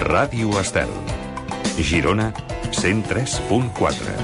Ràdio 0.00 0.48
Estel. 0.56 0.88
Girona 1.76 2.30
103.4. 2.72 4.14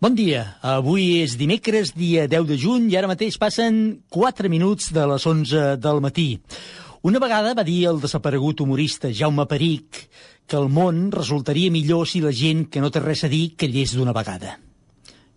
Bon 0.00 0.16
dia. 0.16 0.56
Avui 0.64 1.20
és 1.20 1.34
dimecres, 1.36 1.92
dia 1.92 2.24
10 2.32 2.48
de 2.48 2.56
juny, 2.56 2.88
i 2.88 2.96
ara 2.96 3.10
mateix 3.10 3.36
passen 3.36 4.00
4 4.08 4.48
minuts 4.48 4.88
de 4.96 5.04
les 5.04 5.28
11 5.28 5.76
del 5.76 6.00
matí. 6.00 6.40
Una 7.04 7.20
vegada 7.20 7.52
va 7.52 7.68
dir 7.68 7.84
el 7.92 8.00
desaparegut 8.00 8.64
humorista 8.64 9.12
Jaume 9.12 9.44
Peric 9.44 10.00
que 10.48 10.56
el 10.56 10.72
món 10.72 11.10
resultaria 11.12 11.68
millor 11.70 12.08
si 12.08 12.24
la 12.24 12.32
gent 12.32 12.70
que 12.72 12.80
no 12.80 12.88
té 12.88 13.04
res 13.04 13.28
a 13.28 13.28
dir 13.28 13.52
callés 13.60 13.92
d'una 13.92 14.16
vegada. 14.16 14.56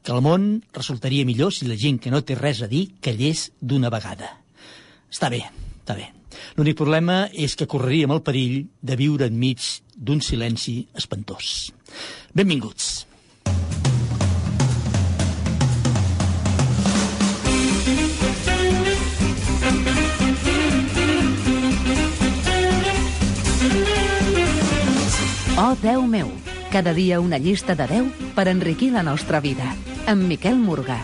Que 0.07 0.15
el 0.15 0.23
món 0.23 0.63
resultaria 0.71 1.27
millor 1.27 1.51
si 1.51 1.67
la 1.67 1.75
gent 1.75 1.99
que 1.99 2.15
no 2.15 2.23
té 2.23 2.39
res 2.39 2.63
a 2.63 2.71
dir 2.71 2.93
callés 3.03 3.51
d'una 3.59 3.91
vegada. 3.91 4.37
Està 5.11 5.27
bé, 5.27 5.43
està 5.83 5.99
bé. 5.99 6.13
L'únic 6.57 6.77
problema 6.79 7.25
és 7.31 7.55
que 7.55 7.67
correríem 7.67 8.13
el 8.15 8.23
perill 8.25 8.61
de 8.81 8.99
viure 8.99 9.29
enmig 9.31 9.65
d'un 9.95 10.21
silenci 10.21 10.81
espantós. 10.95 11.71
Benvinguts. 12.35 13.05
Oh, 25.57 25.71
Déu 25.79 26.03
meu, 26.03 26.27
cada 26.69 26.91
dia 26.93 27.21
una 27.23 27.39
llista 27.39 27.79
de 27.79 27.87
10 27.87 28.33
per 28.35 28.49
enriquir 28.51 28.91
la 28.91 29.07
nostra 29.07 29.39
vida. 29.39 29.71
Amb 30.05 30.27
Miquel 30.27 30.59
Morgà. 30.59 30.99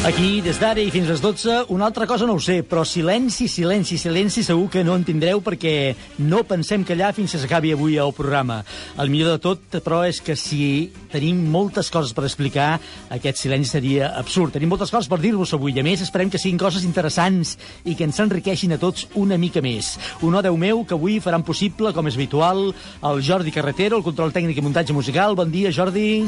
Aquí, 0.00 0.40
des 0.40 0.56
d'ara 0.56 0.80
i 0.80 0.88
fins 0.88 1.10
les 1.12 1.20
12, 1.20 1.66
una 1.74 1.84
altra 1.84 2.06
cosa 2.08 2.24
no 2.24 2.38
ho 2.38 2.40
sé, 2.40 2.62
però 2.64 2.86
silenci, 2.88 3.44
silenci, 3.52 3.98
silenci 4.00 4.40
segur 4.40 4.70
que 4.72 4.80
no 4.80 4.94
en 4.96 5.04
tindreu 5.04 5.42
perquè 5.44 5.92
no 6.24 6.40
pensem 6.48 6.86
callar 6.88 7.10
fins 7.12 7.34
que 7.34 7.40
s'acabi 7.42 7.74
avui 7.74 7.98
el 8.00 8.14
programa. 8.16 8.62
El 8.96 9.12
millor 9.12 9.34
de 9.34 9.42
tot, 9.44 9.76
però, 9.84 10.00
és 10.08 10.22
que 10.24 10.38
si 10.40 10.88
tenim 11.12 11.44
moltes 11.52 11.92
coses 11.92 12.16
per 12.16 12.24
explicar, 12.24 12.70
aquest 13.12 13.44
silenci 13.44 13.74
seria 13.76 14.14
absurd. 14.16 14.56
Tenim 14.56 14.72
moltes 14.72 14.88
coses 14.88 15.10
per 15.10 15.20
dir-vos 15.20 15.52
avui, 15.52 15.76
i 15.76 15.84
a 15.84 15.84
més 15.84 16.00
esperem 16.08 16.32
que 16.32 16.40
siguin 16.40 16.64
coses 16.64 16.88
interessants 16.88 17.58
i 17.84 17.92
que 17.92 18.08
ens 18.08 18.24
enriqueixin 18.24 18.72
a 18.72 18.80
tots 18.80 19.04
una 19.20 19.36
mica 19.36 19.60
més. 19.60 19.98
Un 20.24 20.40
Déu 20.40 20.56
meu 20.56 20.86
que 20.88 20.96
avui 20.96 21.20
faran 21.20 21.44
possible, 21.44 21.92
com 21.92 22.08
és 22.08 22.16
habitual, 22.16 22.70
el 23.04 23.20
Jordi 23.20 23.52
Carretero, 23.52 24.00
el 24.00 24.08
control 24.08 24.32
tècnic 24.32 24.56
i 24.56 24.64
muntatge 24.64 24.96
musical. 24.96 25.36
Bon 25.36 25.52
dia, 25.52 25.68
Jordi. 25.68 26.24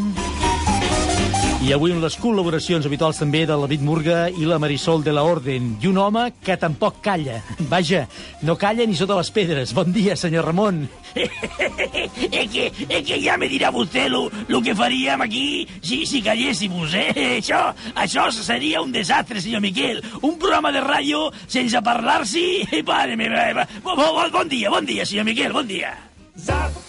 I 1.63 1.69
avui 1.71 1.93
amb 1.95 2.03
les 2.03 2.17
col·laboracions 2.19 2.89
habituals 2.89 3.21
també 3.21 3.45
de 3.47 3.55
la 3.55 3.69
David 3.69 3.85
Murga 3.87 4.17
i 4.35 4.49
la 4.51 4.57
Marisol 4.59 5.05
de 5.07 5.13
la 5.15 5.23
Orden. 5.23 5.69
I 5.79 5.87
un 5.93 6.01
home 6.03 6.25
que 6.43 6.57
tampoc 6.59 6.97
calla. 7.05 7.37
Vaja, 7.71 8.01
no 8.43 8.57
calla 8.59 8.83
ni 8.83 8.99
sota 8.99 9.15
les 9.15 9.31
pedres. 9.31 9.71
Bon 9.71 9.95
dia, 9.95 10.17
senyor 10.19 10.49
Ramon. 10.51 10.81
es, 11.15 12.51
que, 12.51 12.67
es 12.89 13.07
que 13.07 13.21
ja 13.23 13.39
me 13.39 13.47
dirà 13.47 13.71
vostè 13.71 14.09
lo, 14.11 14.25
lo 14.51 14.59
que 14.59 14.75
faríem 14.75 15.23
aquí 15.23 15.47
si, 15.79 16.03
si 16.03 16.19
calléssimos, 16.27 16.99
eh? 16.99 17.39
Això, 17.39 17.63
això 17.95 18.27
seria 18.35 18.83
un 18.83 18.91
desastre, 18.91 19.39
senyor 19.39 19.63
Miquel. 19.63 20.03
Un 20.19 20.41
programa 20.43 20.75
de 20.75 20.83
ràdio 20.83 21.29
sense 21.47 21.79
parlar-s'hi... 21.79 22.83
Meva, 22.83 23.69
bon, 23.85 23.95
bon, 23.95 24.33
bon 24.35 24.51
dia, 24.51 24.73
bon 24.73 24.89
dia, 24.89 25.07
senyor 25.07 25.31
Miquel, 25.31 25.55
bon 25.55 25.71
dia. 25.71 25.95
Zap, 26.35 26.82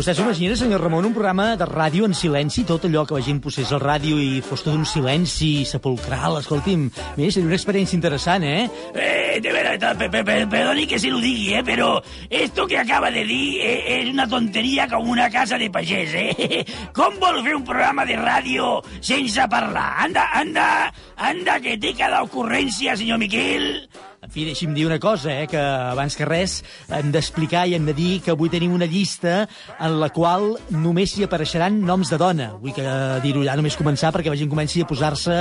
Vostè 0.00 0.14
s'imagina, 0.16 0.54
senyor 0.56 0.80
Ramon, 0.80 1.04
un 1.04 1.12
programa 1.12 1.58
de 1.60 1.66
ràdio 1.68 2.06
en 2.08 2.14
silenci, 2.16 2.62
tot 2.64 2.86
allò 2.88 3.02
que 3.04 3.18
la 3.18 3.20
gent 3.20 3.42
posés 3.44 3.68
al 3.76 3.82
ràdio 3.82 4.16
i 4.16 4.38
fos 4.40 4.62
tot 4.64 4.72
un 4.72 4.86
silenci 4.88 5.66
sepulcral, 5.68 6.38
escolti'm, 6.40 6.86
mira, 7.18 7.34
seria 7.34 7.50
una 7.50 7.58
experiència 7.58 7.98
interessant, 7.98 8.46
eh? 8.48 8.62
Eh, 8.94 9.42
de 9.44 9.52
verdad, 9.52 10.00
perdoni 10.00 10.86
que 10.88 10.96
se 10.96 11.12
lo 11.12 11.20
digui, 11.20 11.52
eh, 11.52 11.60
però 11.62 12.00
esto 12.30 12.64
que 12.66 12.80
acaba 12.80 13.10
de 13.12 13.26
dir 13.28 13.60
eh, 13.60 13.76
és 14.00 14.08
una 14.08 14.24
tonteria 14.24 14.88
com 14.88 15.04
una 15.04 15.28
casa 15.28 15.60
de 15.60 15.68
pagès, 15.68 16.16
eh? 16.16 16.64
Com 16.96 17.20
vol 17.20 17.44
fer 17.44 17.58
un 17.60 17.68
programa 17.68 18.08
de 18.08 18.16
ràdio 18.16 18.78
sense 19.04 19.50
parlar? 19.52 19.90
Anda, 20.06 20.30
anda, 20.32 20.68
anda, 21.18 21.60
que 21.60 21.76
té 21.76 21.92
cada 21.92 22.24
ocurrència, 22.24 22.96
senyor 22.96 23.20
Miquel. 23.20 23.68
En 24.20 24.28
fi, 24.28 24.42
deixi'm 24.44 24.74
dir 24.76 24.84
una 24.84 24.98
cosa, 25.00 25.32
eh, 25.32 25.46
que 25.48 25.56
abans 25.56 26.12
que 26.12 26.26
res 26.28 26.58
hem 26.92 27.08
d'explicar 27.08 27.62
i 27.66 27.72
hem 27.72 27.86
de 27.88 27.94
dir 27.96 28.18
que 28.20 28.34
avui 28.34 28.50
tenim 28.52 28.74
una 28.76 28.84
llista 28.84 29.46
en 29.80 29.96
la 30.02 30.10
qual 30.12 30.58
només 30.68 31.14
hi 31.16 31.24
apareixeran 31.24 31.78
noms 31.88 32.12
de 32.12 32.18
dona. 32.20 32.50
Vull 32.60 32.74
que 32.76 32.84
dir-ho 33.24 33.46
ja 33.46 33.54
només 33.56 33.78
començar 33.80 34.10
perquè 34.12 34.28
la 34.28 34.36
gent 34.36 34.52
comenci 34.52 34.84
a 34.84 34.90
posar-se 34.90 35.38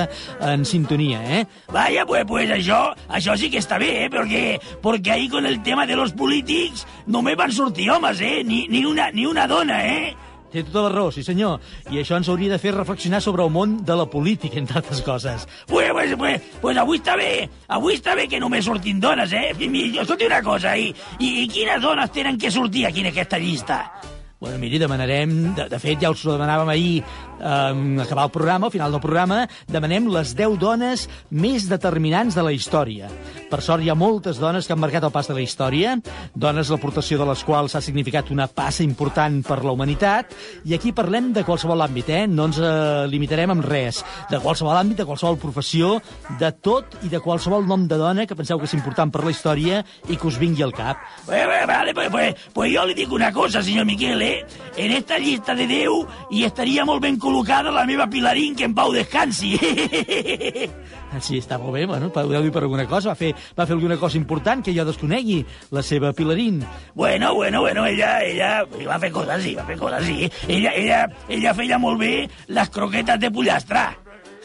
en 0.54 0.64
sintonia, 0.64 1.20
eh? 1.28 1.44
Vaya, 1.76 2.08
pues, 2.08 2.24
pues 2.30 2.56
això, 2.56 2.80
això 3.20 3.36
sí 3.36 3.52
que 3.52 3.60
està 3.60 3.82
bé, 3.84 3.92
eh? 4.06 4.10
Perquè, 4.16 4.46
perquè 4.80 5.18
ahí 5.18 5.28
con 5.28 5.46
el 5.46 5.60
tema 5.62 5.84
de 5.86 6.00
los 6.00 6.16
polítics 6.16 6.88
només 7.06 7.36
van 7.36 7.52
sortir 7.52 7.92
homes, 7.92 8.24
eh? 8.24 8.46
Ni, 8.48 8.64
ni, 8.72 8.86
una, 8.88 9.12
ni 9.12 9.28
una 9.28 9.44
dona, 9.52 9.84
eh? 9.84 10.16
Té 10.50 10.64
tota 10.66 10.88
la 10.88 10.94
raó, 10.94 11.12
sí 11.14 11.24
senyor. 11.26 11.60
I 11.94 12.02
això 12.02 12.18
ens 12.18 12.30
hauria 12.30 12.56
de 12.56 12.60
fer 12.62 12.74
reflexionar 12.74 13.22
sobre 13.22 13.46
el 13.46 13.52
món 13.54 13.78
de 13.86 13.96
la 13.96 14.08
política, 14.10 14.58
entre 14.58 14.80
altres 14.82 15.02
coses. 15.06 15.48
Pues, 15.68 15.92
pues, 15.92 16.16
pues, 16.18 16.42
pues 16.62 16.78
avui 16.78 16.98
està 16.98 17.16
bé. 17.20 17.50
Avui 17.68 18.00
està 18.00 18.16
bé 18.18 18.28
que 18.28 18.40
només 18.42 18.66
sortin 18.66 19.00
dones, 19.00 19.34
eh? 19.34 19.52
Escolti 19.54 20.26
una 20.26 20.42
cosa, 20.42 20.76
i, 20.78 20.90
i, 21.20 21.34
i 21.44 21.48
quines 21.52 21.82
dones 21.82 22.12
tenen 22.12 22.40
que 22.40 22.50
sortir 22.52 22.88
aquí 22.88 23.06
en 23.06 23.12
aquesta 23.14 23.38
llista? 23.38 23.84
Bueno, 24.40 24.58
miri, 24.58 24.80
demanarem, 24.80 25.54
de, 25.54 25.66
de 25.68 25.80
fet 25.84 26.00
ja 26.00 26.10
us 26.14 26.22
ho 26.24 26.32
demanàvem 26.32 26.70
ahir, 26.72 27.04
eh, 27.40 28.02
acabar 28.04 28.26
el 28.26 28.32
programa, 28.32 28.68
al 28.68 28.72
final 28.72 28.92
del 28.92 29.02
programa, 29.02 29.48
demanem 29.68 30.10
les 30.14 30.36
10 30.36 30.60
dones 30.60 31.08
més 31.32 31.68
determinants 31.70 32.36
de 32.36 32.44
la 32.46 32.54
història. 32.54 33.10
Per 33.50 33.62
sort 33.66 33.84
hi 33.84 33.90
ha 33.90 33.98
moltes 33.98 34.38
dones 34.38 34.68
que 34.68 34.76
han 34.76 34.82
marcat 34.82 35.08
el 35.08 35.14
pas 35.14 35.28
de 35.28 35.34
la 35.34 35.42
història, 35.42 35.96
dones 36.36 36.70
l'aportació 36.70 37.18
de 37.20 37.30
les 37.32 37.44
quals 37.48 37.76
ha 37.76 37.82
significat 37.82 38.30
una 38.32 38.48
passa 38.48 38.84
important 38.84 39.42
per 39.48 39.62
la 39.64 39.74
humanitat, 39.74 40.36
i 40.66 40.76
aquí 40.78 40.94
parlem 40.94 41.32
de 41.34 41.44
qualsevol 41.48 41.82
àmbit, 41.86 42.12
eh? 42.14 42.24
no 42.28 42.50
ens 42.50 42.60
eh, 42.62 43.08
limitarem 43.10 43.56
amb 43.56 43.66
res, 43.66 44.04
de 44.30 44.42
qualsevol 44.44 44.78
àmbit, 44.78 45.02
de 45.02 45.08
qualsevol 45.10 45.40
professió, 45.42 45.96
de 46.40 46.52
tot 46.62 47.00
i 47.06 47.10
de 47.10 47.22
qualsevol 47.24 47.66
nom 47.66 47.88
de 47.90 47.98
dona 47.98 48.28
que 48.30 48.38
penseu 48.38 48.60
que 48.60 48.70
és 48.70 48.78
important 48.78 49.12
per 49.12 49.24
la 49.26 49.34
història 49.34 49.82
i 50.10 50.18
que 50.18 50.30
us 50.30 50.38
vingui 50.42 50.64
al 50.66 50.76
cap. 50.76 51.02
Pues, 51.26 51.46
vale, 51.68 51.94
pues, 51.94 52.10
pues, 52.14 52.48
pues 52.54 52.74
jo 52.74 52.86
li 52.86 52.98
dic 52.98 53.12
una 53.16 53.32
cosa, 53.34 53.64
senyor 53.64 53.86
Miquel, 53.86 54.22
eh? 54.22 54.46
En 54.78 54.92
esta 54.92 55.18
llista 55.18 55.56
de 55.56 55.68
10 55.68 56.32
hi 56.32 56.46
estaria 56.46 56.86
molt 56.86 57.02
ben 57.04 57.18
col·locada 57.30 57.70
la 57.72 57.86
meva 57.86 58.10
Pilarín, 58.10 58.56
que 58.56 58.66
en 58.66 58.74
pau 58.74 58.92
descansi. 58.96 59.54
Sí, 61.26 61.40
està 61.42 61.58
molt 61.58 61.74
bé, 61.74 61.88
bueno, 61.90 62.12
podeu 62.14 62.44
dir 62.46 62.52
per 62.54 62.62
alguna 62.62 62.84
cosa. 62.86 63.10
Va 63.10 63.18
fer, 63.18 63.32
va 63.58 63.66
fer 63.66 63.74
alguna 63.74 63.96
cosa 63.98 64.20
important 64.20 64.62
que 64.62 64.76
jo 64.76 64.84
desconegui, 64.86 65.40
la 65.74 65.82
seva 65.82 66.12
Pilarín. 66.14 66.60
Bueno, 66.94 67.34
bueno, 67.34 67.64
bueno, 67.66 67.88
ella, 67.90 68.20
ella 68.22 68.52
va 68.86 69.00
fer 69.02 69.10
coses, 69.12 69.42
sí, 69.42 69.56
va 69.58 69.66
fer 69.66 69.80
coses, 69.80 70.06
sí. 70.06 70.30
Ella, 70.48 70.76
ella, 70.78 71.00
ella 71.28 71.56
feia 71.58 71.82
molt 71.82 71.98
bé 72.06 72.14
les 72.54 72.70
croquetes 72.70 73.20
de 73.26 73.34
pollastre. 73.34 73.88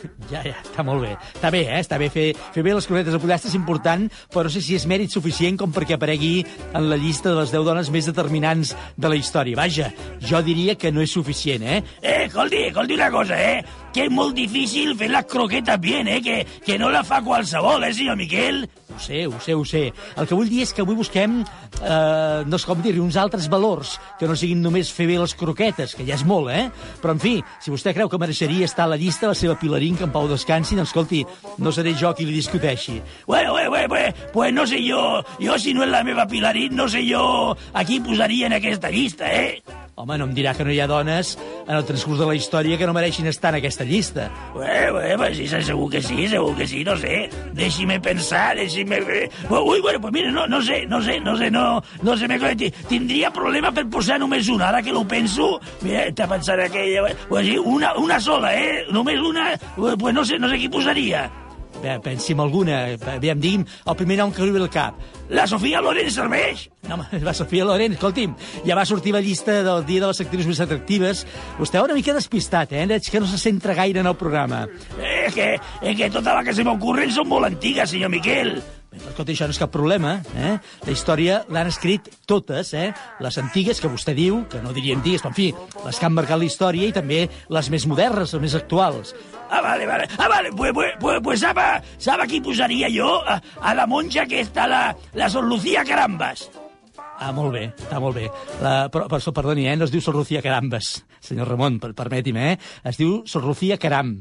Ja, 0.33 0.41
ja, 0.47 0.57
està 0.63 0.83
molt 0.87 1.05
bé. 1.05 1.13
Està 1.35 1.51
bé, 1.53 1.63
eh? 1.69 1.81
Està 1.83 1.99
bé 2.01 2.09
fer, 2.13 2.27
fer 2.55 2.65
bé 2.65 2.75
les 2.75 2.87
croquetes 2.89 3.15
de 3.15 3.21
pollastre 3.23 3.51
és 3.51 3.59
important, 3.59 4.07
però 4.33 4.47
no 4.49 4.53
sé 4.53 4.63
si 4.65 4.77
és 4.79 4.87
mèrit 4.91 5.13
suficient 5.13 5.59
com 5.61 5.73
perquè 5.75 5.99
aparegui 5.99 6.35
en 6.73 6.89
la 6.91 6.99
llista 7.01 7.31
de 7.31 7.39
les 7.43 7.55
10 7.55 7.69
dones 7.69 7.93
més 7.95 8.09
determinants 8.11 8.75
de 8.97 9.13
la 9.13 9.21
història. 9.21 9.59
Vaja, 9.61 9.93
jo 10.25 10.43
diria 10.45 10.79
que 10.81 10.93
no 10.93 11.05
és 11.05 11.15
suficient, 11.15 11.63
eh? 11.63 11.81
Eh, 12.01 12.25
escolti, 12.27 12.67
escolti 12.71 12.99
una 12.99 13.11
cosa, 13.15 13.39
eh? 13.39 13.84
Que 13.95 14.09
és 14.09 14.11
molt 14.11 14.35
difícil 14.35 14.97
fer 14.99 15.07
les 15.13 15.27
croquetes 15.31 15.79
bien, 15.79 16.09
eh? 16.11 16.21
Que, 16.25 16.41
que 16.67 16.79
no 16.83 16.89
la 16.91 17.05
fa 17.07 17.21
qualsevol, 17.23 17.85
eh, 17.87 17.93
senyor 17.95 18.17
Miquel? 18.19 18.65
Ho 18.95 18.99
sé, 18.99 19.27
ho 19.27 19.39
sé, 19.41 19.55
ho 19.55 19.65
sé. 19.65 19.83
El 20.19 20.27
que 20.27 20.35
vull 20.35 20.51
dir 20.51 20.65
és 20.65 20.73
que 20.75 20.83
avui 20.83 20.97
busquem, 20.99 21.41
eh, 21.43 22.43
no 22.47 22.59
sé 22.59 22.67
com 22.67 22.83
dir 22.83 22.97
uns 23.03 23.17
altres 23.21 23.47
valors, 23.51 23.97
que 24.19 24.27
no 24.27 24.35
siguin 24.39 24.63
només 24.63 24.91
fer 24.95 25.07
bé 25.11 25.19
les 25.19 25.35
croquetes, 25.39 25.95
que 25.95 26.07
ja 26.07 26.19
és 26.19 26.27
molt, 26.27 26.51
eh? 26.51 26.67
Però, 27.03 27.15
en 27.15 27.23
fi, 27.23 27.37
si 27.63 27.71
vostè 27.75 27.95
creu 27.95 28.11
que 28.11 28.19
mereixeria 28.19 28.67
estar 28.67 28.89
a 28.89 28.93
la 28.95 28.99
llista 28.99 29.31
la 29.31 29.39
seva 29.39 29.59
Pilarín, 29.59 29.97
que 29.99 30.09
en 30.09 30.15
Pau 30.15 30.27
descansi, 30.31 30.75
doncs, 30.75 30.91
escolti, 30.91 31.25
no 31.59 31.71
seré 31.71 31.95
jo 31.95 32.15
qui 32.15 32.27
li 32.27 32.35
discuteixi. 32.35 33.01
Bueno, 33.27 33.53
bueno, 33.53 33.71
bueno, 33.71 33.89
pues, 33.89 34.15
pues 34.33 34.53
no 34.55 34.67
sé 34.67 34.83
jo, 34.83 35.23
jo 35.39 35.59
si 35.59 35.75
no 35.75 35.87
és 35.87 35.91
la 35.95 36.03
meva 36.03 36.27
Pilarín, 36.27 36.75
no 36.75 36.89
sé 36.89 37.07
jo 37.07 37.55
a 37.55 37.85
qui 37.85 38.01
posaria 38.01 38.47
en 38.47 38.59
aquesta 38.59 38.91
llista, 38.91 39.31
eh? 39.31 39.84
Home, 39.97 40.17
no 40.19 40.27
em 40.27 40.33
dirà 40.35 40.57
que 40.59 40.65
no 40.67 40.73
hi 40.75 40.81
ha 40.83 40.89
dones 40.91 41.37
en 41.39 41.77
el 41.77 41.85
transcurs 41.87 42.19
de 42.19 42.27
la 42.27 42.35
història 42.35 42.75
que 42.81 42.87
no 42.89 42.95
mereixin 42.97 43.29
estar 43.31 43.53
en 43.53 43.61
aquesta 43.61 43.85
llista. 43.87 44.25
Bé, 44.57 44.91
bé, 44.91 45.13
pues 45.21 45.37
sí, 45.39 45.47
segur 45.47 45.87
que 45.93 46.01
sí, 46.03 46.27
segur 46.33 46.57
que 46.59 46.67
sí, 46.67 46.83
no 46.83 46.97
sé. 46.99 47.29
Deixi'm 47.55 47.93
pensar, 48.03 48.57
deixi'm... 48.59 48.91
Ui, 48.91 49.81
bueno, 49.81 50.01
pues 50.01 50.13
mira, 50.13 50.33
no, 50.35 50.49
no 50.51 50.61
sé, 50.67 50.81
no 50.91 51.01
sé, 51.01 51.21
no 51.21 51.37
sé, 51.39 51.49
no, 51.51 51.81
no 52.03 52.17
sé, 52.17 52.27
me 52.27 52.41
tindria 52.89 53.31
problema 53.31 53.71
per 53.71 53.87
posar 53.87 54.19
només 54.19 54.51
una, 54.51 54.73
ara 54.73 54.83
que 54.83 54.91
ho 54.91 55.05
penso, 55.07 55.61
mira, 55.87 56.09
està 56.11 56.27
pensant 56.27 56.67
aquella... 56.67 57.15
Una, 57.63 57.95
una 57.95 58.19
sola, 58.19 58.51
eh? 58.59 58.85
Només 58.91 59.23
una, 59.23 59.53
pues 59.79 60.15
no 60.15 60.25
sé, 60.27 60.43
no 60.43 60.51
sé 60.51 60.59
qui 60.59 60.69
posaria. 60.69 61.29
Bé, 61.85 61.99
pensi 62.01 62.33
en 62.33 62.41
alguna. 62.41 62.79
Aviam, 63.13 63.41
digui'm 63.41 63.65
el 63.69 63.97
primer 63.99 64.17
nom 64.17 64.31
que 64.33 64.47
ve 64.49 64.61
al 64.61 64.71
cap. 64.73 65.01
La 65.29 65.45
Sofia 65.47 65.83
Loren 65.85 66.09
serveix? 66.11 66.71
No, 66.89 66.97
va 67.27 67.35
Sofia 67.37 67.67
Loren, 67.69 67.93
escolti'm, 67.99 68.33
ja 68.65 68.77
va 68.77 68.87
sortir 68.89 69.13
la 69.13 69.21
llista 69.21 69.59
del 69.67 69.85
dia 69.85 70.01
de 70.01 70.09
les 70.09 70.21
actrius 70.25 70.49
més 70.49 70.63
atractives. 70.65 71.27
Vostè 71.59 71.83
una 71.85 71.97
mica 71.97 72.15
despistat, 72.17 72.73
eh? 72.73 72.87
Veig 72.89 73.11
que 73.11 73.21
no 73.21 73.29
se 73.29 73.41
centra 73.43 73.77
gaire 73.77 74.01
en 74.01 74.09
el 74.09 74.17
programa. 74.17 74.63
Eh, 74.97 75.29
que, 75.35 75.51
eh, 75.83 75.95
que 75.95 76.09
totes 76.09 76.39
les 76.39 76.49
que 76.49 76.57
se 76.57 76.65
m'ocorren 76.65 77.13
són 77.13 77.29
molt 77.29 77.53
antigues, 77.53 77.93
senyor 77.93 78.13
Miquel. 78.17 78.57
Escolta, 78.95 79.33
això 79.33 79.47
no 79.49 79.55
és 79.55 79.59
cap 79.59 79.71
problema, 79.75 80.17
eh? 80.39 80.55
La 80.87 80.93
història 80.93 81.41
l'han 81.53 81.69
escrit 81.71 82.09
totes, 82.31 82.73
eh? 82.79 82.93
Les 83.21 83.39
antigues, 83.39 83.81
que 83.83 83.91
vostè 83.91 84.15
diu, 84.17 84.45
que 84.51 84.61
no 84.63 84.73
diria 84.77 84.95
antigues, 84.97 85.23
però, 85.23 85.33
en 85.33 85.37
fi, 85.39 85.49
les 85.85 85.99
que 85.99 86.07
han 86.07 86.15
marcat 86.15 86.39
la 86.41 86.47
història, 86.49 86.89
i 86.89 86.95
també 86.95 87.25
les 87.51 87.71
més 87.75 87.87
modernes, 87.91 88.33
les 88.33 88.43
més 88.43 88.55
actuals. 88.59 89.15
Ah, 89.51 89.61
vale, 89.63 89.87
vale. 89.87 90.09
Ah, 90.19 90.29
vale, 90.29 90.51
pues, 90.57 90.73
pues, 90.75 90.93
pues, 91.01 91.21
pues 91.23 91.41
sap, 91.41 91.59
a- 91.59 91.83
sap 91.99 92.21
a 92.23 92.27
qui 92.27 92.41
posaria 92.41 92.89
jo? 92.91 93.21
A, 93.27 93.41
a 93.61 93.75
la 93.75 93.87
monja 93.87 94.27
que 94.27 94.41
està, 94.43 94.67
la, 94.71 94.85
la 95.15 95.29
Sor 95.31 95.45
Lucía 95.45 95.85
Carambas. 95.85 96.49
Ah, 97.21 97.31
molt 97.33 97.53
bé, 97.55 97.69
està 97.79 98.01
molt 98.03 98.17
bé. 98.17 98.29
La, 98.63 98.89
però, 98.91 99.07
però, 99.11 99.33
perdoni, 99.33 99.69
eh? 99.71 99.77
No 99.77 99.85
es 99.87 99.93
diu 99.95 100.01
Sor 100.03 100.17
Lucía 100.17 100.43
Carambes, 100.43 101.05
senyor 101.23 101.49
Ramon, 101.53 101.79
per, 101.83 101.93
permeti'm, 101.95 102.37
eh? 102.37 102.57
Es 102.85 102.99
diu 102.99 103.23
Sor 103.27 103.45
Lucía 103.47 103.79
Caram. 103.79 104.17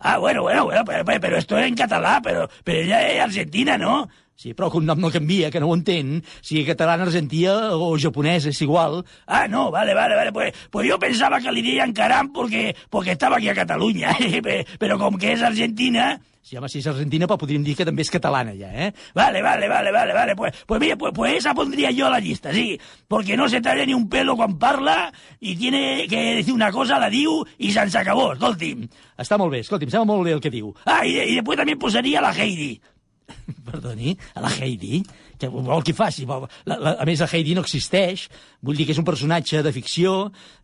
Ah, 0.00 0.18
bueno, 0.18 0.42
bueno, 0.42 0.64
bueno, 0.64 0.84
pero, 0.84 1.04
pero- 1.04 1.36
esto 1.36 1.58
es 1.58 1.66
en 1.66 1.74
catalán, 1.74 2.22
pero, 2.22 2.48
pero 2.64 2.78
ella 2.80 3.08
es 3.08 3.20
argentina, 3.20 3.76
¿no? 3.78 4.08
Sí, 4.38 4.52
però 4.54 4.68
que 4.70 4.78
un 4.78 4.84
nom 4.86 5.00
no 5.02 5.08
canvia, 5.10 5.48
que 5.50 5.58
no 5.58 5.66
ho 5.66 5.74
entén. 5.74 6.20
Sigui 6.46 6.62
catalana, 6.64 7.02
argentina 7.08 7.74
o 7.74 7.96
japonesa, 7.98 8.52
és 8.52 8.60
igual. 8.62 9.00
Ah, 9.26 9.48
no, 9.50 9.72
vale, 9.74 9.94
vale, 9.98 10.14
vale. 10.14 10.30
Pues, 10.32 10.54
pues 10.70 10.86
yo 10.86 10.96
pensaba 10.96 11.40
que 11.40 11.50
le 11.50 11.60
dirían 11.60 11.92
Caram 11.92 12.30
porque, 12.32 12.76
porque 12.88 13.12
estaba 13.18 13.38
aquí 13.38 13.48
a 13.48 13.54
Cataluña. 13.56 14.14
Pe- 14.42 14.64
pero 14.78 14.96
como 14.96 15.18
que 15.18 15.32
es 15.32 15.42
argentina... 15.42 16.20
Sí, 16.40 16.56
home, 16.56 16.68
si 16.70 16.78
és 16.78 16.86
argentina, 16.86 17.26
però 17.28 17.36
podríem 17.36 17.64
dir 17.66 17.74
que 17.76 17.84
també 17.84 18.00
és 18.06 18.08
catalana, 18.14 18.54
ja, 18.56 18.70
eh? 18.72 18.92
Vale, 19.12 19.42
vale, 19.44 19.66
vale, 19.68 19.90
vale, 19.92 20.14
vale. 20.14 20.36
Pues, 20.38 20.54
pues 20.70 20.80
mira, 20.80 20.94
pues, 20.96 21.12
pues 21.12 21.34
esa 21.42 21.52
pondría 21.52 21.90
yo 21.90 22.06
a 22.06 22.10
la 22.14 22.20
lista, 22.22 22.54
sí. 22.54 22.78
Porque 23.08 23.36
no 23.36 23.48
se 23.50 23.60
talla 23.60 23.84
ni 23.84 23.92
un 23.92 24.08
pelo 24.08 24.36
cuando 24.36 24.56
parla 24.56 25.12
y 25.40 25.56
tiene 25.56 26.06
que 26.08 26.36
decir 26.36 26.54
una 26.54 26.70
cosa, 26.72 26.98
la 27.00 27.10
diu 27.10 27.44
y 27.58 27.72
se 27.72 27.80
acabó, 27.80 28.32
escolti'm. 28.32 28.86
Està 29.18 29.36
molt 29.36 29.52
bé, 29.52 29.60
escolti'm, 29.66 29.90
sembla 29.90 30.06
molt 30.14 30.24
bé 30.24 30.32
el 30.38 30.40
que 30.40 30.48
diu. 30.54 30.72
Ah, 30.86 31.04
y, 31.04 31.12
de- 31.18 31.26
y 31.26 31.34
después 31.34 31.58
también 31.58 31.76
posaría 31.78 32.22
la 32.22 32.30
Heidi. 32.32 32.80
Perdoni, 33.68 34.16
a 34.34 34.40
la 34.44 34.50
Heidi? 34.50 35.02
Que 35.38 35.48
vol 35.48 35.84
que 35.86 35.94
faci? 35.94 36.24
Vol- 36.26 36.48
La, 36.66 36.76
la, 36.78 36.92
a 36.98 37.04
més, 37.06 37.20
la 37.22 37.28
Heidi 37.30 37.54
no 37.54 37.62
existeix. 37.62 38.28
Vull 38.64 38.76
dir 38.78 38.86
que 38.88 38.94
és 38.96 38.98
un 39.00 39.06
personatge 39.06 39.62
de 39.62 39.72
ficció. 39.72 40.14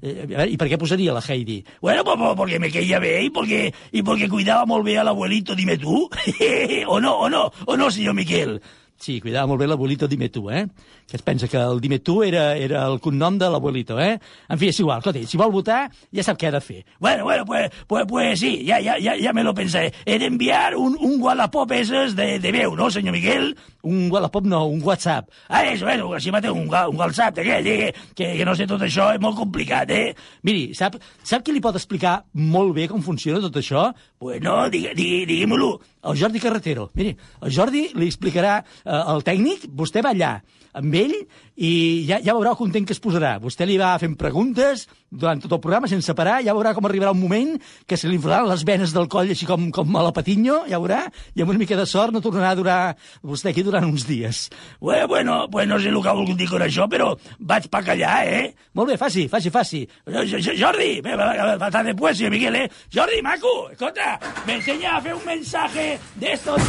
Eh, 0.02 0.24
a 0.24 0.26
veure, 0.26 0.48
I 0.50 0.56
per 0.60 0.68
què 0.72 0.78
posaria 0.80 1.14
la 1.14 1.22
Heidi? 1.22 1.60
Bueno, 1.80 2.02
pues, 2.04 2.16
pues, 2.18 2.36
porque 2.36 2.58
me 2.58 2.70
caía 2.70 2.98
bien 2.98 3.26
y 3.26 3.30
porque, 3.30 3.72
y 3.92 4.02
porque 4.02 4.28
cuidaba 4.28 4.66
muy 4.66 4.82
bien 4.82 4.98
al 4.98 5.08
abuelito, 5.08 5.54
dime 5.54 5.78
tú. 5.78 6.08
o 6.88 7.00
no, 7.00 7.18
o 7.20 7.28
no, 7.30 7.52
o 7.66 7.76
no, 7.76 7.90
señor 7.90 8.14
Miquel. 8.14 8.60
Sí, 9.04 9.20
cuidava 9.20 9.48
molt 9.50 9.58
bé 9.60 9.66
l'abuelito 9.66 10.06
Dime 10.08 10.28
tu, 10.30 10.46
eh? 10.54 10.68
Que 11.08 11.16
es 11.16 11.22
pensa 11.22 11.48
que 11.48 11.58
el 11.58 11.80
Dime 11.80 11.98
tu 11.98 12.22
era, 12.22 12.56
era 12.56 12.86
el 12.86 12.98
cognom 13.00 13.36
de 13.38 13.50
l'abuelito, 13.52 13.98
eh? 14.00 14.16
En 14.48 14.58
fi, 14.58 14.70
és 14.72 14.78
igual, 14.80 15.02
escolta, 15.02 15.20
si 15.28 15.36
vol 15.36 15.52
votar, 15.52 15.82
ja 16.14 16.24
sap 16.24 16.38
què 16.40 16.48
ha 16.48 16.54
de 16.54 16.60
fer. 16.64 16.80
Bueno, 16.98 17.24
bueno, 17.24 17.44
pues, 17.44 17.70
pues, 17.86 18.06
pues 18.08 18.40
sí, 18.40 18.64
ya, 18.64 18.80
ya, 18.80 18.96
ya, 18.98 19.14
ya 19.16 19.32
me 19.32 19.44
lo 19.44 19.52
pensé. 19.54 19.92
He 20.06 20.18
de 20.18 20.26
enviar 20.26 20.76
un, 20.76 20.96
un 20.98 21.20
Wallapop 21.20 21.70
esos 21.72 22.16
de, 22.16 22.38
de 22.38 22.52
veu, 22.52 22.74
¿no, 22.74 22.90
señor 22.90 23.12
Miguel? 23.12 23.56
Un 23.82 24.10
Wallapop 24.10 24.46
no, 24.46 24.64
un 24.64 24.82
WhatsApp. 24.82 25.28
Ah, 25.48 25.64
eso, 25.66 25.88
eso, 25.88 26.08
així 26.16 26.32
mateix, 26.32 26.56
un, 26.56 26.72
un 26.72 26.96
WhatsApp 26.96 27.36
d'aquell, 27.36 27.68
eh, 27.68 27.92
que, 28.16 28.32
que 28.38 28.48
no 28.48 28.56
sé 28.56 28.66
tot 28.70 28.80
això, 28.80 29.10
és 29.12 29.20
molt 29.20 29.36
complicat, 29.36 29.92
eh? 29.92 30.14
Miri, 30.48 30.70
sap, 30.74 30.96
sap 31.22 31.44
qui 31.44 31.52
li 31.52 31.60
pot 31.60 31.76
explicar 31.76 32.22
molt 32.32 32.72
bé 32.74 32.88
com 32.88 33.04
funciona 33.04 33.44
tot 33.44 33.60
això? 33.60 33.90
Pues 34.18 34.40
no, 34.40 34.56
digui, 34.72 34.96
digui, 34.96 35.22
digui-m'ho. 35.28 35.74
El 36.08 36.16
Jordi 36.16 36.40
Carretero. 36.40 36.88
Miri, 36.96 37.12
el 37.44 37.52
Jordi 37.52 37.90
li 37.92 38.08
explicarà 38.08 38.58
eh, 38.64 38.90
al 38.90 39.20
tècnic, 39.26 39.68
vostè 39.68 40.00
va 40.00 40.16
allà 40.16 40.38
amb 40.74 40.90
ell 40.94 41.14
i 41.54 41.70
ja, 42.08 42.18
ja 42.24 42.34
veurà 42.34 42.50
el 42.54 42.58
content 42.58 42.86
que 42.86 42.92
es 42.96 43.00
posarà. 43.02 43.36
Vostè 43.42 43.66
li 43.66 43.76
va 43.78 43.92
fent 44.02 44.16
preguntes 44.18 44.86
durant 45.14 45.38
tot 45.42 45.52
el 45.54 45.60
programa 45.62 45.86
sense 45.86 46.10
parar, 46.18 46.40
ja 46.42 46.54
veurà 46.56 46.72
com 46.74 46.86
arribarà 46.88 47.12
un 47.14 47.20
moment 47.20 47.52
que 47.86 47.96
se 47.96 48.08
li 48.10 48.16
inflaran 48.18 48.48
les 48.50 48.64
venes 48.66 48.90
del 48.94 49.06
coll 49.08 49.30
així 49.30 49.46
com, 49.46 49.68
com 49.70 49.94
a 49.96 50.02
la 50.02 50.10
Patiño, 50.16 50.64
ja 50.66 50.80
veurà, 50.82 51.04
i 51.34 51.42
amb 51.44 51.52
una 51.54 51.60
mica 51.60 51.76
de 51.78 51.86
sort 51.86 52.12
no 52.12 52.20
tornarà 52.24 52.50
a 52.50 52.58
durar 52.58 52.78
vostè 53.22 53.52
aquí 53.52 53.62
durant 53.62 53.86
uns 53.86 54.06
dies. 54.08 54.48
Bueno, 54.80 55.06
bueno, 55.08 55.36
pues 55.50 55.68
no 55.70 55.78
sé 55.78 55.88
el 55.92 56.00
que 56.02 56.08
ha 56.10 56.16
volgut 56.18 56.36
dir 56.40 56.48
con 56.50 56.62
això, 56.66 56.88
però 56.90 57.12
vaig 57.38 57.68
pa 57.70 57.82
callar, 57.86 58.24
eh? 58.26 58.54
Molt 58.74 58.90
bé, 58.90 58.98
faci, 58.98 59.28
faci, 59.28 59.50
faci. 59.54 59.84
Jo- 60.10 60.24
jo- 60.26 60.42
jo- 60.42 60.58
Jordi, 60.58 61.00
va, 61.06 61.70
después, 61.84 62.16
señor 62.18 62.32
Miguel, 62.32 62.56
eh? 62.56 62.68
Jordi, 62.92 63.22
maco, 63.22 63.70
escolta, 63.70 64.18
me 64.46 64.54
enseña 64.58 64.96
a 64.96 65.00
fer 65.00 65.14
un 65.14 65.24
mensaje 65.24 65.98
de 66.16 66.32
estos... 66.32 66.60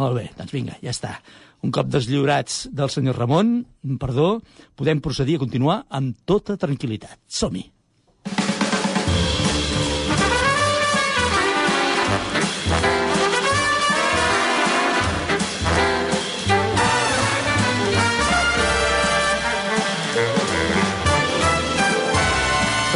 Molt 0.00 0.16
bé, 0.16 0.30
doncs 0.38 0.52
vinga, 0.54 0.78
ja 0.80 0.88
està. 0.94 1.18
Un 1.62 1.70
cop 1.70 1.90
deslliurats 1.90 2.66
del 2.74 2.90
senyor 2.90 3.20
Ramon, 3.22 3.52
perdó, 4.02 4.40
podem 4.78 5.02
procedir 5.02 5.38
a 5.38 5.44
continuar 5.44 5.82
amb 5.94 6.18
tota 6.26 6.58
tranquil·litat. 6.58 7.20
Som-hi. 7.30 7.71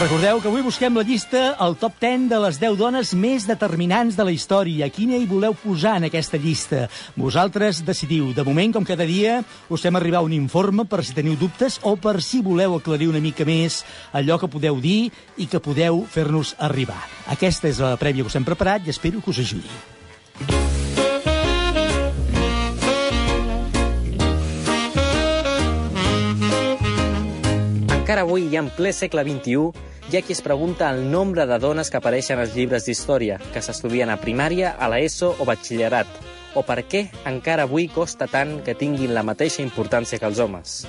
Recordeu 0.07 0.39
que 0.39 0.47
avui 0.47 0.63
busquem 0.63 0.95
la 0.95 1.03
llista, 1.03 1.57
el 1.59 1.75
top 1.81 1.97
10 1.99 2.29
de 2.31 2.39
les 2.39 2.61
10 2.63 2.77
dones 2.79 3.09
més 3.19 3.43
determinants 3.43 4.15
de 4.15 4.23
la 4.23 4.31
història. 4.31 4.87
Quina 4.87 5.17
hi 5.19 5.25
voleu 5.27 5.57
posar 5.59 5.97
en 5.99 6.07
aquesta 6.07 6.39
llista? 6.39 6.85
Vosaltres 7.19 7.81
decidiu. 7.83 8.29
De 8.31 8.45
moment, 8.47 8.77
com 8.77 8.87
cada 8.87 9.03
dia, 9.03 9.41
us 9.67 9.83
fem 9.83 9.99
arribar 9.99 10.21
un 10.23 10.31
informe 10.37 10.85
per 10.87 11.01
si 11.03 11.17
teniu 11.17 11.35
dubtes 11.35 11.81
o 11.83 11.97
per 11.99 12.21
si 12.23 12.39
voleu 12.39 12.77
aclarir 12.77 13.09
una 13.11 13.19
mica 13.25 13.43
més 13.43 13.81
allò 14.15 14.39
que 14.39 14.47
podeu 14.47 14.79
dir 14.79 15.11
i 15.43 15.49
que 15.51 15.59
podeu 15.59 16.05
fer-nos 16.07 16.55
arribar. 16.63 17.03
Aquesta 17.27 17.67
és 17.67 17.83
la 17.83 17.97
prèvia 17.99 18.23
que 18.23 18.31
us 18.31 18.39
hem 18.39 18.47
preparat 18.47 18.87
i 18.87 18.95
espero 18.95 19.19
que 19.19 19.35
us 19.35 19.43
ajudi. 19.43 19.75
Encara 27.99 28.23
avui, 28.23 28.47
i 28.55 28.63
en 28.63 28.71
ple 28.71 28.95
segle 28.95 29.27
XXI, 29.27 29.96
hi 30.07 30.17
ha 30.17 30.23
qui 30.23 30.33
es 30.37 30.41
pregunta 30.41 30.89
el 30.95 31.11
nombre 31.11 31.47
de 31.51 31.59
dones 31.59 31.89
que 31.91 31.99
apareixen 31.99 32.39
als 32.39 32.55
llibres 32.55 32.85
d'història, 32.87 33.41
que 33.53 33.63
s'estudien 33.63 34.13
a 34.13 34.21
primària, 34.23 34.77
a 34.79 34.87
l'ESO 34.93 35.33
o 35.43 35.47
batxillerat, 35.49 36.07
o 36.55 36.63
per 36.63 36.85
què 36.87 37.09
encara 37.27 37.67
avui 37.67 37.89
costa 37.91 38.31
tant 38.31 38.61
que 38.63 38.79
tinguin 38.79 39.17
la 39.17 39.27
mateixa 39.27 39.67
importància 39.67 40.21
que 40.23 40.31
els 40.31 40.39
homes. 40.39 40.85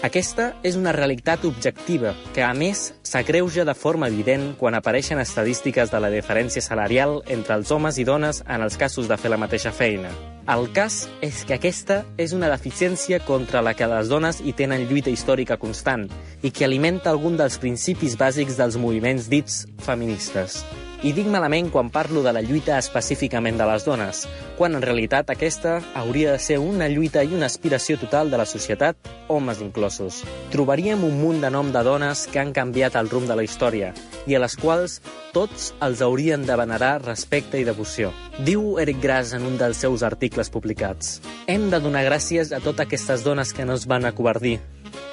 Aquesta 0.00 0.54
és 0.64 0.78
una 0.80 0.94
realitat 0.96 1.42
objectiva 1.44 2.14
que, 2.32 2.40
a 2.40 2.54
més, 2.56 2.94
s'agreuja 3.04 3.66
de 3.68 3.74
forma 3.76 4.08
evident 4.08 4.54
quan 4.56 4.72
apareixen 4.78 5.20
estadístiques 5.20 5.92
de 5.92 6.00
la 6.00 6.08
diferència 6.08 6.64
salarial 6.64 7.18
entre 7.28 7.58
els 7.58 7.68
homes 7.68 8.00
i 8.00 8.06
dones 8.08 8.40
en 8.46 8.64
els 8.64 8.80
casos 8.80 9.12
de 9.12 9.20
fer 9.20 9.28
la 9.28 9.36
mateixa 9.36 9.74
feina. 9.76 10.08
El 10.48 10.70
cas 10.72 11.02
és 11.20 11.44
que 11.44 11.58
aquesta 11.58 12.00
és 12.16 12.32
una 12.32 12.48
deficiència 12.48 13.20
contra 13.28 13.60
la 13.60 13.76
que 13.76 13.92
les 13.92 14.08
dones 14.08 14.40
hi 14.40 14.56
tenen 14.56 14.88
lluita 14.88 15.12
històrica 15.12 15.60
constant 15.60 16.08
i 16.40 16.48
que 16.48 16.64
alimenta 16.64 17.12
algun 17.12 17.36
dels 17.36 17.60
principis 17.60 18.16
bàsics 18.16 18.56
dels 18.56 18.80
moviments 18.80 19.28
dits 19.28 19.66
feministes. 19.84 20.62
I 21.00 21.14
dic 21.16 21.30
malament 21.32 21.70
quan 21.72 21.88
parlo 21.88 22.20
de 22.20 22.32
la 22.36 22.42
lluita 22.44 22.74
específicament 22.76 23.56
de 23.56 23.64
les 23.64 23.86
dones, 23.88 24.26
quan 24.58 24.74
en 24.76 24.82
realitat 24.84 25.30
aquesta 25.32 25.78
hauria 25.96 26.34
de 26.34 26.40
ser 26.44 26.58
una 26.60 26.90
lluita 26.92 27.22
i 27.24 27.32
una 27.32 27.48
aspiració 27.48 27.96
total 27.96 28.28
de 28.28 28.36
la 28.36 28.44
societat, 28.44 29.08
homes 29.32 29.62
inclosos. 29.64 30.18
Trobaríem 30.52 31.00
un 31.08 31.16
munt 31.22 31.40
de 31.40 31.48
nom 31.54 31.70
de 31.72 31.80
dones 31.86 32.26
que 32.28 32.42
han 32.42 32.52
canviat 32.52 32.98
el 33.00 33.08
rumb 33.08 33.32
de 33.32 33.38
la 33.38 33.46
història 33.48 33.94
i 34.28 34.36
a 34.36 34.42
les 34.44 34.58
quals 34.60 34.98
tots 35.32 35.70
els 35.80 36.02
haurien 36.04 36.44
de 36.44 36.58
venerar 36.60 36.98
respecte 37.06 37.56
i 37.56 37.64
devoció. 37.64 38.12
Diu 38.44 38.76
Eric 38.82 39.00
Gras 39.00 39.32
en 39.32 39.48
un 39.48 39.56
dels 39.56 39.80
seus 39.80 40.04
articles 40.04 40.52
publicats. 40.52 41.16
Hem 41.48 41.70
de 41.72 41.80
donar 41.80 42.04
gràcies 42.10 42.52
a 42.52 42.60
totes 42.60 42.84
aquestes 42.84 43.24
dones 43.24 43.54
que 43.56 43.64
no 43.64 43.80
es 43.80 43.88
van 43.88 44.04
acobardir, 44.04 44.58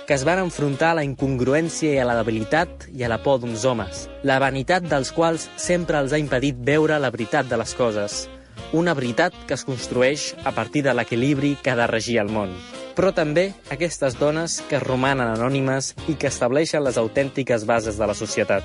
que 0.08 0.14
es 0.14 0.24
van 0.24 0.40
enfrontar 0.40 0.94
a 0.94 0.98
la 1.02 1.04
incongruència 1.04 1.92
i 1.92 2.00
a 2.00 2.06
la 2.08 2.16
debilitat 2.16 2.88
i 2.96 3.04
a 3.04 3.10
la 3.12 3.20
por 3.20 3.42
d'uns 3.44 3.66
homes, 3.68 4.06
la 4.24 4.40
vanitat 4.40 4.88
dels 4.88 5.12
quals 5.12 5.50
sempre 5.60 6.00
els 6.00 6.16
ha 6.16 6.22
impedit 6.22 6.56
veure 6.64 6.96
la 7.04 7.12
veritat 7.12 7.50
de 7.52 7.60
les 7.60 7.74
coses, 7.76 8.30
una 8.72 8.94
veritat 8.96 9.36
que 9.48 9.58
es 9.60 9.66
construeix 9.68 10.30
a 10.48 10.54
partir 10.56 10.86
de 10.86 10.94
l'equilibri 10.96 11.58
que 11.62 11.74
ha 11.74 11.76
de 11.76 11.88
regir 11.92 12.22
el 12.24 12.32
món. 12.32 12.56
Però 12.96 13.12
també 13.12 13.50
aquestes 13.70 14.16
dones 14.16 14.62
que 14.70 14.80
romanen 14.80 15.28
anònimes 15.28 15.92
i 16.08 16.16
que 16.16 16.32
estableixen 16.32 16.88
les 16.88 16.98
autèntiques 16.98 17.68
bases 17.68 18.00
de 18.00 18.08
la 18.08 18.16
societat. 18.16 18.64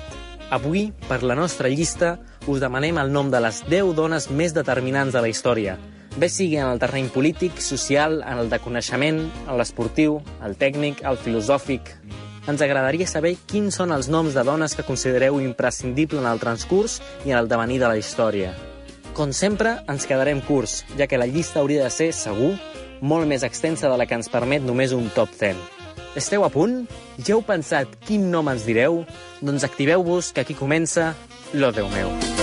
Avui, 0.49 0.93
per 1.09 1.23
la 1.27 1.35
nostra 1.35 1.67
llista, 1.67 2.17
us 2.47 2.63
demanem 2.63 3.03
el 3.03 3.11
nom 3.11 3.27
de 3.31 3.43
les 3.43 3.59
10 3.67 3.91
dones 3.99 4.29
més 4.31 4.55
determinants 4.55 5.11
de 5.11 5.21
la 5.21 5.31
història, 5.31 5.75
bé 6.19 6.29
sigui 6.29 6.57
en 6.59 6.67
el 6.69 6.81
terreny 6.81 7.07
polític, 7.13 7.61
social, 7.61 8.21
en 8.21 8.41
el 8.43 8.49
de 8.51 8.59
coneixement, 8.61 9.19
en 9.47 9.57
l'esportiu, 9.57 10.19
el 10.45 10.57
tècnic, 10.59 11.03
el 11.07 11.17
filosòfic... 11.17 11.95
Ens 12.43 12.59
agradaria 12.59 13.05
saber 13.07 13.37
quins 13.47 13.77
són 13.79 13.93
els 13.95 14.09
noms 14.11 14.33
de 14.35 14.41
dones 14.43 14.73
que 14.75 14.83
considereu 14.83 15.37
imprescindible 15.39 16.19
en 16.19 16.27
el 16.27 16.41
transcurs 16.41 16.97
i 17.23 17.31
en 17.31 17.37
el 17.37 17.47
devenir 17.47 17.77
de 17.79 17.87
la 17.87 17.95
història. 17.95 18.49
Com 19.15 19.31
sempre, 19.31 19.77
ens 19.87 20.03
quedarem 20.09 20.41
curts, 20.43 20.81
ja 20.99 21.07
que 21.07 21.21
la 21.21 21.29
llista 21.29 21.61
hauria 21.61 21.85
de 21.85 21.93
ser, 21.93 22.11
segur, 22.11 22.57
molt 22.99 23.31
més 23.31 23.47
extensa 23.47 23.87
de 23.87 23.95
la 23.95 24.09
que 24.09 24.19
ens 24.19 24.27
permet 24.27 24.67
només 24.67 24.91
un 24.91 25.07
top 25.15 25.31
10. 25.39 25.55
Esteu 26.19 26.43
a 26.43 26.51
punt? 26.51 26.81
Ja 27.17 27.37
heu 27.37 27.47
pensat 27.47 27.95
quin 28.03 28.27
nom 28.33 28.51
ens 28.51 28.67
direu? 28.67 29.05
Doncs 29.39 29.63
activeu-vos, 29.63 30.35
que 30.35 30.43
aquí 30.43 30.59
comença 30.59 31.13
Lo 31.53 31.71
Déu 31.71 31.87
meu. 31.95 32.42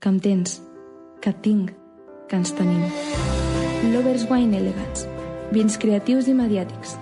que 0.00 0.08
em 0.08 0.18
tens, 0.18 0.60
que 1.20 1.32
tinc, 1.32 1.72
que 2.28 2.36
ens 2.36 2.52
tenim. 2.52 2.84
Lovers 3.94 4.26
Wine 4.30 4.58
Elegance. 4.58 5.08
Vins 5.52 5.78
creatius 5.78 6.28
i 6.28 6.34
mediàtics. 6.34 6.98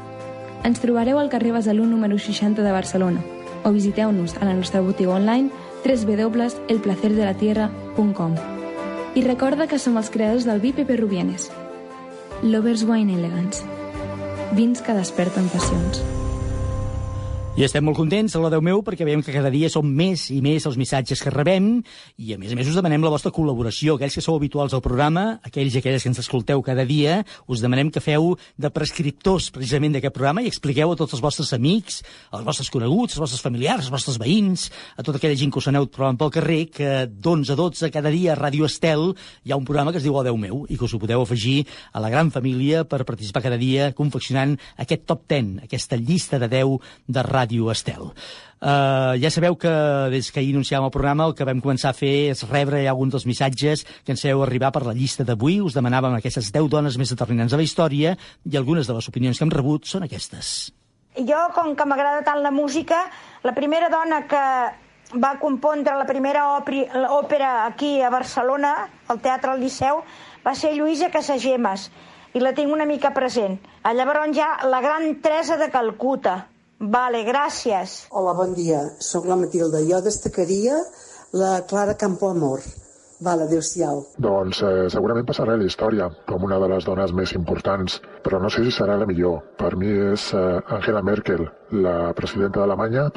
Ens 0.65 0.81
trobareu 0.81 1.19
al 1.19 1.31
carrer 1.31 1.53
Besalú 1.53 1.87
número 1.87 2.19
60 2.19 2.63
de 2.63 2.73
Barcelona 2.73 3.21
o 3.65 3.73
visiteu-nos 3.75 4.37
a 4.39 4.45
la 4.45 4.55
nostra 4.55 4.81
botiga 4.81 5.15
online 5.15 5.51
www.elplacerdelatierra.com 5.85 8.35
I 9.15 9.23
recorda 9.23 9.67
que 9.67 9.79
som 9.79 9.97
els 9.97 10.11
creadors 10.11 10.45
del 10.47 10.61
vi 10.61 10.73
Pepe 10.73 10.97
Rubienes. 10.97 11.51
Lovers 12.43 12.85
Wine 12.85 13.15
Elegance. 13.19 13.65
Vins 14.55 14.83
que 14.83 14.95
desperten 14.95 15.49
passions. 15.51 16.18
I 17.59 17.65
estem 17.67 17.83
molt 17.83 17.97
contents, 17.99 18.37
a 18.37 18.39
la 18.39 18.53
Déu 18.53 18.61
meu, 18.63 18.85
perquè 18.87 19.03
veiem 19.03 19.19
que 19.19 19.33
cada 19.35 19.51
dia 19.51 19.67
són 19.67 19.89
més 19.91 20.29
i 20.31 20.37
més 20.39 20.63
els 20.69 20.77
missatges 20.79 21.19
que 21.19 21.31
rebem 21.35 21.81
i, 22.15 22.29
a 22.31 22.37
més 22.39 22.53
a 22.55 22.55
més, 22.55 22.69
us 22.71 22.77
demanem 22.79 23.03
la 23.03 23.11
vostra 23.11 23.33
col·laboració. 23.35 23.97
Aquells 23.97 24.15
que 24.15 24.23
sou 24.23 24.37
habituals 24.39 24.77
al 24.77 24.83
programa, 24.85 25.41
aquells 25.43 25.75
i 25.75 25.81
aquelles 25.81 26.05
que 26.07 26.13
ens 26.13 26.21
escolteu 26.23 26.63
cada 26.63 26.85
dia, 26.87 27.17
us 27.51 27.59
demanem 27.59 27.91
que 27.91 27.99
feu 27.99 28.37
de 28.55 28.71
prescriptors, 28.71 29.49
precisament, 29.57 29.97
d'aquest 29.97 30.15
programa 30.15 30.45
i 30.45 30.53
expliqueu 30.53 30.95
a 30.95 30.99
tots 31.01 31.17
els 31.19 31.25
vostres 31.25 31.51
amics, 31.57 31.97
als 32.31 32.45
vostres 32.47 32.71
coneguts, 32.71 33.17
als 33.17 33.25
vostres 33.25 33.43
familiars, 33.43 33.89
als 33.89 33.97
vostres 33.97 34.21
veïns, 34.23 34.69
a 34.95 35.03
tota 35.03 35.19
aquella 35.19 35.41
gent 35.43 35.51
que 35.51 35.59
us 35.59 35.69
aneu 35.73 35.91
trobant 35.91 36.23
pel 36.23 36.31
carrer, 36.39 36.61
que 36.79 36.93
d'11 37.11 37.57
a 37.57 37.59
12 37.59 37.91
cada 37.91 38.15
dia 38.15 38.37
a 38.37 38.39
Ràdio 38.39 38.71
Estel 38.71 39.17
hi 39.43 39.51
ha 39.51 39.59
un 39.59 39.67
programa 39.67 39.91
que 39.91 39.99
es 39.99 40.07
diu 40.07 40.15
O 40.15 40.23
Déu 40.23 40.39
meu 40.39 40.63
i 40.71 40.79
que 40.79 40.87
us 40.87 40.95
ho 40.95 41.03
podeu 41.03 41.27
afegir 41.27 41.67
a 41.91 42.07
la 42.07 42.15
gran 42.15 42.31
família 42.31 42.87
per 42.87 43.03
participar 43.03 43.43
cada 43.51 43.59
dia 43.59 43.91
confeccionant 43.99 44.55
aquest 44.79 45.09
top 45.11 45.27
10, 45.27 45.67
aquesta 45.67 45.99
llista 45.99 46.39
de 46.39 46.53
10 46.55 46.79
de 47.11 47.27
Ràdio 47.27 47.48
Ràdio 47.49 47.71
Estel. 47.73 48.13
Uh, 48.59 49.15
ja 49.23 49.31
sabeu 49.31 49.55
que 49.57 49.71
des 50.11 50.29
que 50.33 50.41
ahir 50.41 50.53
anunciàvem 50.53 50.89
el 50.89 50.93
programa 50.93 51.29
el 51.31 51.35
que 51.35 51.47
vam 51.47 51.63
començar 51.63 51.93
a 51.93 51.97
fer 51.97 52.29
és 52.33 52.43
rebre 52.51 52.83
ja 52.83 52.91
alguns 52.91 53.15
dels 53.15 53.25
missatges 53.25 53.85
que 54.05 54.13
ens 54.13 54.21
feu 54.21 54.43
arribar 54.43 54.73
per 54.75 54.85
la 54.85 54.93
llista 54.93 55.25
d'avui. 55.25 55.61
Us 55.63 55.77
demanàvem 55.79 56.19
aquestes 56.19 56.51
10 56.53 56.69
dones 56.69 56.99
més 56.99 57.09
determinants 57.15 57.55
de 57.55 57.61
la 57.61 57.65
història 57.65 58.17
i 58.45 58.59
algunes 58.59 58.87
de 58.87 58.99
les 58.99 59.09
opinions 59.09 59.39
que 59.39 59.47
hem 59.47 59.55
rebut 59.55 59.87
són 59.87 60.05
aquestes. 60.05 60.73
Jo, 61.17 61.39
com 61.55 61.73
que 61.75 61.87
m'agrada 61.89 62.27
tant 62.27 62.43
la 62.43 62.53
música, 62.53 62.99
la 63.43 63.55
primera 63.57 63.89
dona 63.89 64.27
que 64.29 64.45
va 65.17 65.33
compondre 65.41 65.97
la 65.97 66.05
primera 66.05 66.45
òpera, 66.59 67.65
aquí 67.65 68.03
a 68.03 68.11
Barcelona, 68.11 68.75
al 69.09 69.23
Teatre 69.25 69.55
al 69.55 69.65
Liceu, 69.65 70.03
va 70.45 70.55
ser 70.55 70.75
Lluïsa 70.77 71.09
Casagemes, 71.11 71.89
i 72.35 72.45
la 72.45 72.53
tinc 72.53 72.71
una 72.75 72.85
mica 72.85 73.15
present. 73.17 73.57
A 73.83 73.95
llavors 73.97 74.37
ja 74.37 74.59
la 74.69 74.83
gran 74.85 75.15
Teresa 75.25 75.57
de 75.57 75.71
Calcuta, 75.73 76.43
Vale, 76.79 77.25
gràcies. 77.27 78.07
Hola, 78.15 78.35
bon 78.39 78.55
dia. 78.55 78.85
Soc 79.03 79.27
la 79.27 79.37
Matilda. 79.37 79.81
Jo 79.83 79.99
destacaria 80.03 80.77
la 81.35 81.65
Clara 81.67 81.97
Campoamor. 81.99 82.63
Vale, 83.19 83.49
adéu-siau. 83.49 84.05
Doncs 84.23 84.61
eh, 84.63 84.87
segurament 84.95 85.27
passarà 85.27 85.57
a 85.57 85.59
la 85.59 85.67
història 85.67 86.07
com 86.29 86.45
una 86.47 86.61
de 86.63 86.69
les 86.71 86.87
dones 86.87 87.11
més 87.11 87.33
importants, 87.35 87.99
però 88.23 88.39
no 88.39 88.47
sé 88.47 88.63
si 88.63 88.71
serà 88.71 88.95
la 88.95 89.09
millor. 89.11 89.41
Per 89.59 89.73
mi 89.75 89.91
és 90.13 90.29
eh, 90.39 90.45
Angela 90.77 91.03
Merkel, 91.03 91.43
la 91.83 92.13
presidenta 92.15 92.63
d'Alemanya, 92.63 93.09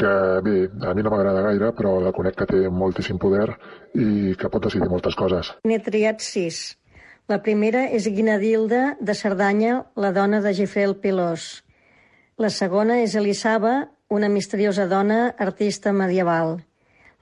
que 0.00 0.12
bé, 0.42 0.56
a 0.82 0.94
mi 0.96 1.06
no 1.06 1.14
m'agrada 1.14 1.46
gaire, 1.46 1.70
però 1.78 1.94
la 2.02 2.10
conec 2.16 2.40
que 2.42 2.50
té 2.50 2.66
moltíssim 2.74 3.22
poder 3.22 3.52
i 3.94 4.34
que 4.34 4.50
pot 4.50 4.66
decidir 4.66 4.90
moltes 4.90 5.14
coses. 5.14 5.54
N'he 5.62 5.78
triat 5.78 6.26
sis. 6.26 6.74
La 7.30 7.38
primera 7.38 7.86
és 7.86 8.10
Guinadilda 8.10 8.96
de 8.98 9.14
Cerdanya, 9.14 9.84
la 9.94 10.10
dona 10.10 10.42
de 10.42 10.58
Gifrel 10.58 10.98
Pilós. 10.98 11.60
La 12.40 12.48
segona 12.48 12.94
és 13.04 13.12
Elisaba, 13.20 13.90
una 14.08 14.28
misteriosa 14.32 14.86
dona 14.88 15.34
artista 15.44 15.90
medieval. 15.92 16.54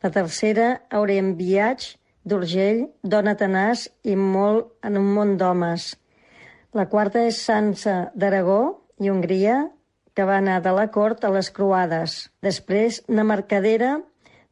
La 0.04 0.12
tercera, 0.14 0.68
Aurem 0.94 1.32
Viatge, 1.34 1.96
d'Urgell, 2.22 2.84
dona 3.02 3.34
tenaç 3.40 3.88
i 4.06 4.14
molt 4.14 4.70
en 4.86 5.00
un 5.02 5.10
món 5.16 5.34
d'homes. 5.40 5.88
La 6.70 6.86
quarta 6.86 7.26
és 7.26 7.42
Sansa 7.42 7.96
d'Aragó 8.14 8.60
i 9.02 9.10
Hongria, 9.10 9.58
que 10.14 10.30
va 10.30 10.38
anar 10.38 10.62
de 10.62 10.78
la 10.78 10.86
cort 10.94 11.26
a 11.26 11.34
les 11.34 11.50
croades. 11.50 12.18
Després, 12.38 13.02
na 13.10 13.26
Mercadera, 13.26 13.96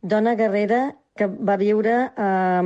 dona 0.03 0.35
guerrera 0.35 0.85
que 1.15 1.31
va 1.31 1.61
viure 1.63 1.99
eh, 2.11 2.63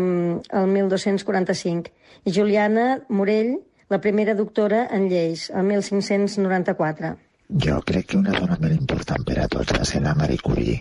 el 0.64 0.76
1245. 0.80 1.92
I 2.24 2.32
Juliana 2.32 2.92
Morell, 3.10 3.58
la 3.92 4.00
primera 4.00 4.32
doctora 4.34 4.86
en 4.88 5.10
lleis, 5.12 5.50
el 5.50 5.68
1594. 5.68 7.18
Jo 7.50 7.80
crec 7.82 8.06
que 8.06 8.16
una 8.16 8.30
dona 8.30 8.56
molt 8.62 8.76
important 8.76 9.24
per 9.26 9.40
a 9.42 9.48
tots 9.50 9.72
va 9.74 9.84
ser 9.88 10.00
la 10.04 10.14
Marie 10.14 10.38
Curie. 10.38 10.76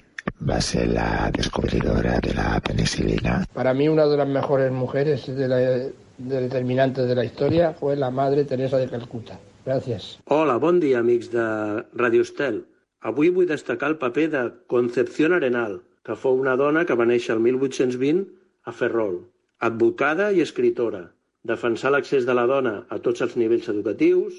Va 0.49 0.59
ser 0.61 0.83
la 0.87 1.31
descobridora 1.33 2.19
de 2.21 2.33
la 2.37 2.59
penicilina. 2.61 3.39
Para 3.53 3.73
mí 3.73 3.87
una 3.89 4.05
de 4.05 4.17
las 4.17 4.27
mejores 4.27 4.71
mujeres 4.71 5.25
de 5.25 5.47
la, 5.47 5.57
de 5.57 6.41
determinantes 6.41 7.07
de 7.07 7.15
la 7.15 7.25
historia 7.25 7.73
fue 7.73 7.95
la 7.95 8.11
Madre 8.11 8.45
Teresa 8.45 8.77
de 8.77 8.87
Calcuta. 8.87 9.39
Gràcies. 9.65 10.19
Hola, 10.25 10.57
bon 10.57 10.79
dia, 10.79 10.99
amics 10.99 11.31
de 11.31 11.47
Radio 11.93 12.21
Estel. 12.21 12.61
Avui 13.01 13.33
vull 13.33 13.49
destacar 13.49 13.89
el 13.89 13.97
paper 13.97 14.27
de 14.29 14.43
Concepción 14.67 15.33
Arenal, 15.33 15.79
que 16.05 16.15
fou 16.15 16.37
una 16.37 16.55
dona 16.59 16.85
que 16.85 16.97
va 16.99 17.09
néixer 17.09 17.33
el 17.35 17.41
1820 17.47 18.29
a 18.69 18.75
Ferrol, 18.75 19.23
advocada 19.59 20.29
i 20.31 20.45
escritora, 20.45 21.07
defensar 21.43 21.91
l'accés 21.95 22.29
de 22.29 22.37
la 22.37 22.45
dona 22.45 22.75
a 22.89 23.01
tots 23.01 23.25
els 23.25 23.35
nivells 23.41 23.69
educatius, 23.73 24.37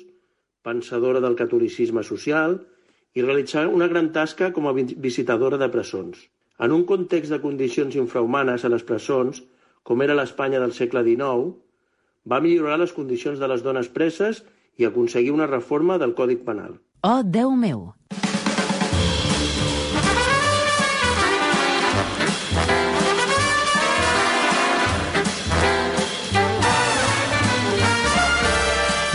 pensadora 0.67 1.23
del 1.25 1.37
catolicisme 1.39 2.03
social 2.07 2.59
i 3.15 3.25
realitzar 3.25 3.67
una 3.69 3.89
gran 3.91 4.13
tasca 4.13 4.53
com 4.53 4.69
a 4.69 4.75
visitadora 4.77 5.59
de 5.59 5.69
presons. 5.73 6.21
En 6.61 6.73
un 6.77 6.85
context 6.85 7.33
de 7.33 7.41
condicions 7.41 7.97
infrahumanes 7.97 8.65
a 8.65 8.71
les 8.73 8.85
presons, 8.85 9.43
com 9.83 10.03
era 10.05 10.17
l'Espanya 10.19 10.61
del 10.61 10.77
segle 10.77 11.03
XIX, 11.07 11.55
va 12.29 12.43
millorar 12.45 12.79
les 12.83 12.93
condicions 12.93 13.41
de 13.41 13.49
les 13.49 13.65
dones 13.65 13.89
preses 13.89 14.45
i 14.77 14.87
aconseguir 14.87 15.33
una 15.33 15.49
reforma 15.49 15.99
del 15.99 16.15
Còdic 16.15 16.45
Penal. 16.45 16.77
Oh, 17.03 17.23
Déu 17.25 17.57
meu! 17.57 17.89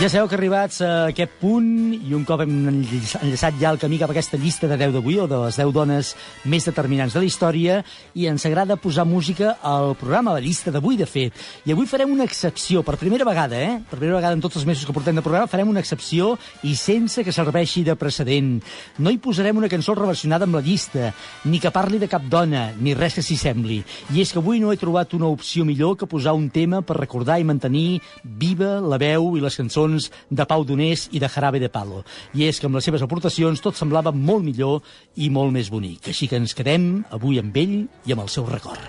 Ja 0.06 0.10
sabeu 0.12 0.28
que 0.30 0.36
arribats 0.36 0.76
a 0.86 0.88
aquest 1.10 1.32
punt 1.40 1.66
i 1.90 2.12
un 2.14 2.22
cop 2.22 2.44
hem 2.44 2.52
enllaçat 2.70 3.56
ja 3.58 3.72
el 3.72 3.78
camí 3.82 3.96
cap 3.98 4.12
a 4.12 4.14
aquesta 4.14 4.38
llista 4.38 4.68
de 4.70 4.76
10 4.78 4.92
d'avui 4.94 5.16
o 5.18 5.24
de 5.26 5.40
les 5.40 5.56
10 5.58 5.72
dones 5.74 6.12
més 6.46 6.68
determinants 6.68 7.16
de 7.16 7.24
la 7.24 7.26
història 7.26 7.80
i 8.14 8.28
ens 8.30 8.44
agrada 8.46 8.76
posar 8.78 9.02
música 9.02 9.56
al 9.66 9.96
programa, 9.98 10.30
a 10.30 10.36
la 10.36 10.44
llista 10.44 10.70
d'avui, 10.70 10.94
de 10.94 11.08
fet. 11.10 11.34
I 11.66 11.74
avui 11.74 11.90
farem 11.90 12.12
una 12.14 12.22
excepció, 12.22 12.84
per 12.86 12.94
primera 13.00 13.26
vegada, 13.26 13.58
eh? 13.58 13.80
Per 13.82 13.98
primera 13.98 14.20
vegada 14.20 14.38
en 14.38 14.44
tots 14.44 14.60
els 14.60 14.68
mesos 14.68 14.86
que 14.86 14.94
portem 14.94 15.18
de 15.18 15.24
programa 15.26 15.50
farem 15.50 15.74
una 15.74 15.82
excepció 15.82 16.36
i 16.62 16.76
sense 16.78 17.26
que 17.26 17.34
serveixi 17.34 17.82
de 17.82 17.98
precedent. 17.98 18.62
No 19.02 19.10
hi 19.10 19.18
posarem 19.18 19.58
una 19.58 19.72
cançó 19.72 19.98
relacionada 19.98 20.46
amb 20.46 20.60
la 20.60 20.62
llista, 20.62 21.10
ni 21.50 21.58
que 21.58 21.74
parli 21.74 21.98
de 21.98 22.06
cap 22.06 22.30
dona, 22.30 22.68
ni 22.78 22.94
res 22.94 23.18
que 23.18 23.26
s'hi 23.26 23.40
sembli. 23.42 23.82
I 24.14 24.22
és 24.22 24.30
que 24.30 24.38
avui 24.38 24.62
no 24.62 24.70
he 24.70 24.78
trobat 24.78 25.18
una 25.18 25.34
opció 25.34 25.66
millor 25.66 25.98
que 25.98 26.06
posar 26.06 26.38
un 26.38 26.46
tema 26.54 26.84
per 26.86 27.00
recordar 27.02 27.40
i 27.42 27.50
mantenir 27.50 27.98
viva 28.22 28.76
la 28.78 29.02
veu 29.02 29.32
i 29.34 29.42
les 29.42 29.58
cançons 29.58 29.95
cançons 29.96 30.10
de 30.30 30.44
Pau 30.46 30.64
Donés 30.64 31.08
i 31.12 31.20
de 31.20 31.28
Jarabe 31.28 31.60
de 31.60 31.68
Palo. 31.68 32.04
I 32.34 32.46
és 32.46 32.60
que 32.60 32.66
amb 32.66 32.76
les 32.76 32.84
seves 32.84 33.02
aportacions 33.02 33.60
tot 33.60 33.76
semblava 33.76 34.12
molt 34.12 34.44
millor 34.44 34.82
i 35.16 35.30
molt 35.30 35.52
més 35.52 35.70
bonic. 35.70 36.08
Així 36.08 36.28
que 36.28 36.36
ens 36.36 36.54
quedem 36.54 37.04
avui 37.10 37.38
amb 37.38 37.56
ell 37.56 37.86
i 38.04 38.12
amb 38.12 38.22
el 38.22 38.28
seu 38.28 38.46
record. 38.46 38.80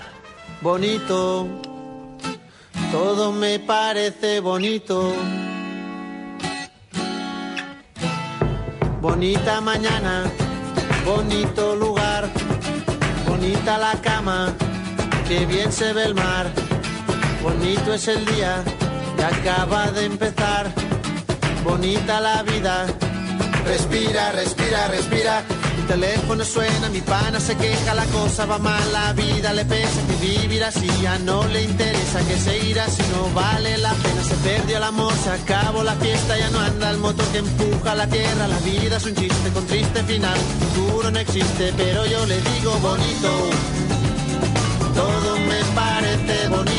Bonito, 0.61 1.47
todo 2.91 3.31
me 3.31 3.59
parece 3.59 4.39
bonito. 4.41 5.13
Bonita 9.01 9.61
mañana, 9.61 10.25
bonito 11.05 11.75
lugar, 11.75 12.29
bonita 13.27 13.77
la 13.77 13.93
cama, 14.01 14.53
que 15.27 15.45
bien 15.45 15.71
se 15.71 15.93
ve 15.93 16.03
el 16.03 16.15
mar, 16.15 16.51
bonito 17.41 17.93
es 17.93 18.07
el 18.07 18.25
día 18.25 18.63
que 19.17 19.23
acaba 19.23 19.91
de 19.91 20.05
empezar 20.05 20.71
bonita 21.63 22.19
la 22.21 22.43
vida. 22.43 22.85
Respira, 23.65 24.31
respira, 24.31 24.87
respira. 24.87 25.43
Mi 25.77 25.83
teléfono 25.83 26.43
suena, 26.43 26.89
mi 26.89 27.01
pana 27.01 27.39
se 27.39 27.55
queja, 27.55 27.93
la 27.93 28.05
cosa 28.05 28.45
va 28.45 28.57
mal, 28.57 28.93
la 28.93 29.13
vida 29.13 29.53
le 29.53 29.65
pesa 29.65 29.99
que 30.07 30.15
vivir 30.25 30.63
así 30.63 30.87
ya 31.01 31.17
no 31.19 31.45
le 31.47 31.63
interesa, 31.63 32.19
que 32.27 32.37
seguir 32.37 32.79
así 32.79 33.03
no 33.13 33.29
vale 33.33 33.77
la 33.77 33.93
pena. 33.93 34.23
Se 34.23 34.35
perdió 34.35 34.77
el 34.77 34.83
amor, 34.83 35.13
se 35.23 35.29
acabó 35.29 35.83
la 35.83 35.95
fiesta, 35.95 36.37
ya 36.37 36.49
no 36.49 36.59
anda 36.59 36.89
el 36.91 36.97
motor 36.97 37.25
que 37.27 37.39
empuja 37.39 37.95
la 37.95 38.07
tierra. 38.07 38.47
La 38.47 38.59
vida 38.59 38.97
es 38.97 39.05
un 39.05 39.15
chiste 39.15 39.49
con 39.53 39.65
triste 39.67 40.03
final, 40.03 40.37
futuro 40.59 41.11
no 41.11 41.19
existe, 41.19 41.73
pero 41.75 42.05
yo 42.05 42.25
le 42.25 42.39
digo 42.41 42.71
bonito. 42.79 43.29
Todo 44.95 45.37
me 45.37 45.59
parece 45.75 46.47
bonito, 46.47 46.76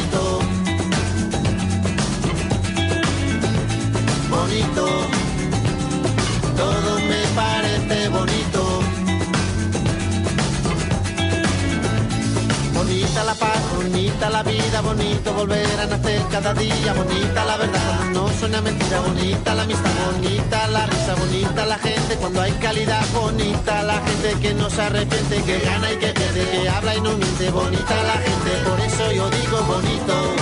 vida, 14.49 14.81
bonito 14.81 15.33
volver 15.35 15.81
a 15.81 15.87
nacer 15.87 16.23
cada 16.31 16.55
día, 16.55 16.93
bonita 16.95 17.45
la 17.45 17.57
verdad 17.57 18.11
no 18.13 18.29
suena 18.39 18.61
mentira, 18.61 19.01
bonita 19.01 19.55
la 19.55 19.63
amistad, 19.63 19.91
bonita 20.13 20.67
la 20.69 20.87
risa, 20.87 21.15
bonita 21.15 21.67
la 21.67 21.79
gente 21.79 22.17
cuando 22.17 22.41
hay 22.41 22.53
calidad, 22.53 23.05
bonita 23.15 23.83
la 23.83 24.01
gente 24.01 24.41
que 24.41 24.55
no 24.55 24.71
se 24.71 24.83
arrepiente, 24.83 25.43
que 25.43 25.59
gana 25.61 25.93
y 25.93 25.97
que 25.97 26.09
pierde, 26.09 26.51
que 26.51 26.69
habla 26.69 26.97
y 26.97 27.01
no 27.01 27.13
miente, 27.17 27.51
bonita 27.51 28.03
la 28.03 28.17
gente, 28.27 28.51
por 28.69 28.81
eso 28.81 29.13
yo 29.13 29.31
digo 29.31 29.63
bonito, 29.65 30.38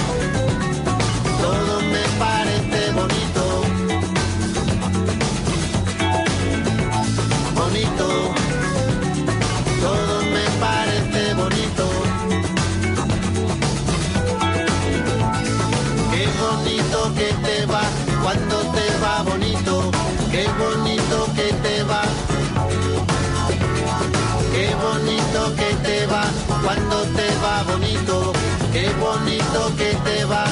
qué 28.76 28.90
bonito 29.00 29.74
que 29.78 29.94
te 30.04 30.24
va. 30.26 30.44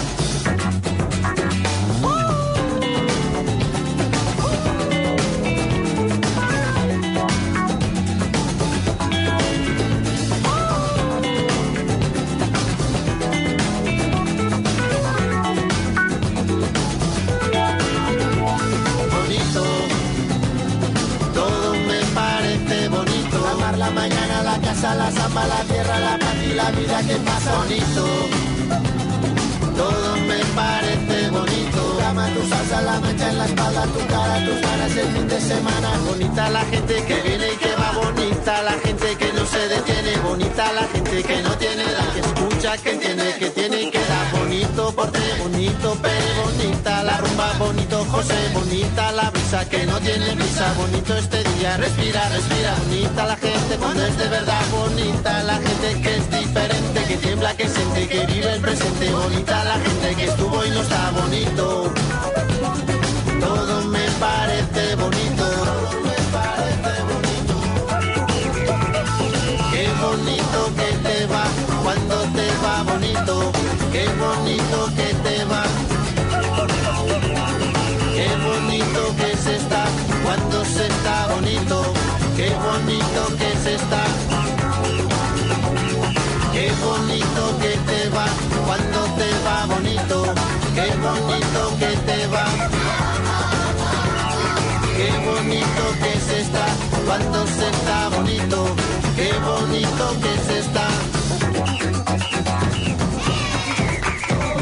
la 24.97 25.11
samba, 25.11 25.47
la 25.47 25.63
tierra, 25.65 25.99
la 25.99 26.19
paz 26.19 26.19
y 26.19 26.19
la 26.19 26.24
vida 26.63 27.03
que 27.03 27.17
pasa 27.17 27.57
bonito. 27.57 28.05
Todo 29.77 30.17
me 30.29 30.39
parece 30.55 31.31
bonito. 31.31 31.81
Tu 31.81 31.99
cama, 31.99 32.29
tu 32.29 32.49
salsa, 32.49 32.83
la 32.83 33.01
mancha 33.01 33.29
en 33.31 33.39
la 33.39 33.47
espalda, 33.47 33.83
tu 33.87 34.07
cara, 34.07 34.47
tus 34.47 34.61
ganas 34.61 34.97
el 34.97 35.09
fin 35.15 35.29
de 35.29 35.41
semana. 35.41 35.89
Bonita 36.07 36.51
la 36.51 36.65
gente 36.67 36.95
que 37.05 37.17
viene 37.23 37.53
y 37.53 37.57
que 37.57 37.73
va 37.75 37.91
bonita, 37.93 38.63
la 38.63 38.73
gente 38.73 39.17
que 39.17 39.33
no 39.33 39.47
se 39.47 39.69
detiene, 39.69 40.17
bonita 40.19 40.73
la 40.73 40.87
gente 40.87 41.23
que 41.23 41.43
no 41.43 41.51
tiene 41.59 41.85
la 41.85 42.07
que 42.13 42.21
escucha, 42.21 42.77
que 42.79 42.91
entiende, 42.93 43.35
que 43.39 43.51
tiene 43.51 43.83
y 43.83 43.91
que 43.91 43.99
da 43.99 44.39
bonito 44.39 44.93
porte, 44.95 45.21
bonito 45.43 45.97
pero 46.01 46.45
bonita 46.45 47.03
la 47.03 47.17
rumba, 47.19 47.53
bonito 47.59 48.05
José, 48.13 48.39
bonita 48.55 49.13
la 49.13 49.31
que 49.63 49.87
no 49.87 50.01
tiene 50.01 50.35
brisa, 50.35 50.75
bonito 50.77 51.17
este 51.17 51.45
día, 51.45 51.77
respira, 51.77 52.29
respira, 52.29 52.75
bonita 52.89 53.25
la 53.25 53.37
gente 53.37 53.77
cuando 53.79 54.05
es 54.05 54.19
de 54.19 54.29
verdad. 54.29 54.61
Bonita, 54.73 55.43
la 55.45 55.55
gente 55.55 56.01
que 56.03 56.17
es 56.17 56.31
diferente, 56.31 57.05
que 57.07 57.17
tiembla, 57.19 57.57
que 57.57 57.69
siente, 57.69 58.09
que 58.09 58.27
vive 58.27 58.53
el 58.53 58.61
presente, 58.61 59.13
bonita 59.13 59.65
la 59.65 59.75
gente 59.75 60.15
que 60.17 60.25
estuvo 60.25 60.65
y 60.67 60.71
no 60.71 60.81
está 60.83 61.11
bonito, 61.13 61.93
está. 83.73 84.05
Qué 86.53 86.71
bonito 86.85 87.59
que 87.61 87.77
te 87.91 88.09
va, 88.11 88.27
cuando 88.67 89.01
te 89.19 89.31
va 89.45 89.67
bonito, 89.67 90.25
qué 90.75 90.89
bonito 90.97 91.77
que 91.79 91.97
te 92.07 92.27
va. 92.29 92.45
Qué 94.97 95.11
bonito 95.27 95.83
que 96.03 96.21
se 96.21 96.41
está, 96.43 96.67
cuando 97.07 97.47
se 97.47 97.69
está 97.69 98.09
bonito, 98.11 98.77
qué 99.17 99.33
bonito 99.45 100.17
que 100.21 100.53
se 100.53 100.59
está. 100.61 101.94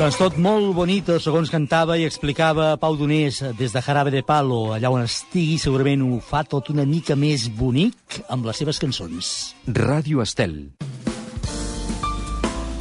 Doncs 0.02 0.16
tot 0.18 0.34
molt 0.42 0.72
bonito, 0.74 1.14
segons 1.22 1.46
cantava 1.46 1.94
i 1.94 2.02
explicava 2.02 2.72
Pau 2.82 2.96
Donés 2.98 3.36
des 3.54 3.70
de 3.70 3.80
Jarabe 3.86 4.10
de 4.10 4.24
Palo. 4.26 4.72
Allà 4.74 4.90
on 4.90 5.04
estigui 5.04 5.60
segurament 5.62 6.00
ho 6.02 6.16
fa 6.18 6.40
tot 6.42 6.72
una 6.72 6.82
mica 6.82 7.14
més 7.14 7.44
bonic 7.46 8.16
amb 8.26 8.48
les 8.48 8.58
seves 8.58 8.82
cançons. 8.82 9.28
Ràdio 9.70 10.24
Estel. 10.24 10.56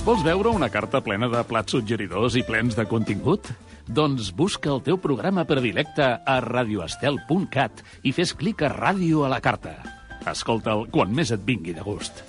Vols 0.02 0.26
veure 0.26 0.50
una 0.50 0.72
carta 0.74 1.04
plena 1.06 1.30
de 1.30 1.44
plats 1.46 1.78
suggeridors 1.78 2.40
i 2.42 2.42
plens 2.48 2.74
de 2.80 2.88
contingut? 2.90 3.52
Doncs 3.86 4.32
busca 4.34 4.74
el 4.74 4.82
teu 4.82 4.98
programa 4.98 5.46
predilecte 5.46 6.08
a 6.26 6.40
radioestel.cat 6.42 7.86
i 8.02 8.16
fes 8.18 8.34
clic 8.34 8.66
a 8.66 8.74
Ràdio 8.74 9.28
a 9.28 9.30
la 9.30 9.44
carta. 9.46 9.78
Escolta'l 10.26 10.88
quan 10.90 11.14
més 11.14 11.30
et 11.38 11.46
vingui 11.46 11.78
de 11.78 11.86
gust. 11.86 12.26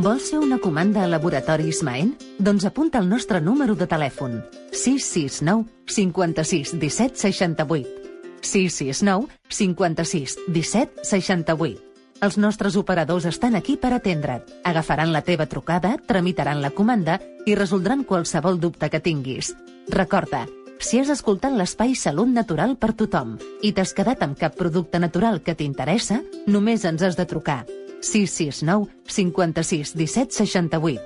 Vols 0.00 0.30
fer 0.32 0.38
una 0.40 0.56
comanda 0.56 1.02
a 1.04 1.08
Laboratoris 1.12 1.82
Maen? 1.84 2.14
Doncs 2.40 2.64
apunta 2.64 3.02
el 3.02 3.08
nostre 3.10 3.36
número 3.44 3.74
de 3.76 3.84
telèfon. 3.84 4.38
669 4.72 5.66
56 5.92 6.70
17 6.80 7.20
68. 7.20 7.90
669 8.40 9.28
56 9.50 10.38
17 10.46 11.04
68. 11.04 11.82
Els 12.24 12.38
nostres 12.40 12.78
operadors 12.80 13.26
estan 13.28 13.58
aquí 13.58 13.76
per 13.76 13.90
atendre't. 13.92 14.46
Agafaran 14.64 15.12
la 15.12 15.20
teva 15.20 15.44
trucada, 15.44 15.98
tramitaran 16.06 16.62
la 16.62 16.70
comanda 16.70 17.18
i 17.44 17.58
resoldran 17.58 18.06
qualsevol 18.08 18.56
dubte 18.60 18.88
que 18.88 19.02
tinguis. 19.04 19.52
Recorda, 19.88 20.46
si 20.80 21.02
has 21.02 21.10
escoltat 21.12 21.52
l'espai 21.52 21.92
Salut 21.92 22.32
Natural 22.32 22.72
per 22.80 22.94
tothom 22.96 23.36
i 23.60 23.74
t'has 23.76 23.92
quedat 23.92 24.24
amb 24.24 24.40
cap 24.40 24.56
producte 24.56 24.96
natural 24.96 25.42
que 25.44 25.52
t'interessa, 25.52 26.22
només 26.46 26.88
ens 26.88 27.04
has 27.04 27.20
de 27.20 27.28
trucar 27.28 27.66
669 28.00 28.88
56 29.06 29.94
17 29.94 30.32
68. 30.44 31.00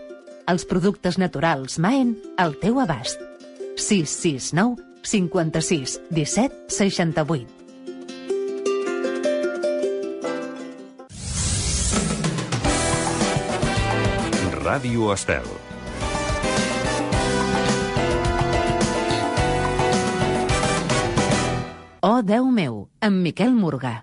Els 0.47 0.65
productes 0.69 1.19
naturals 1.19 1.79
Maen 1.81 2.17
al 2.37 2.57
teu 2.61 2.81
abast. 2.81 3.21
669 3.77 4.83
56 5.03 6.01
17 6.11 6.65
68. 6.69 7.65
Ràdio 14.65 15.13
Estel. 15.13 15.45
Oh, 22.01 22.23
Déu 22.23 22.49
meu, 22.49 22.89
amb 23.01 23.21
Miquel 23.25 23.53
Morgà. 23.53 24.03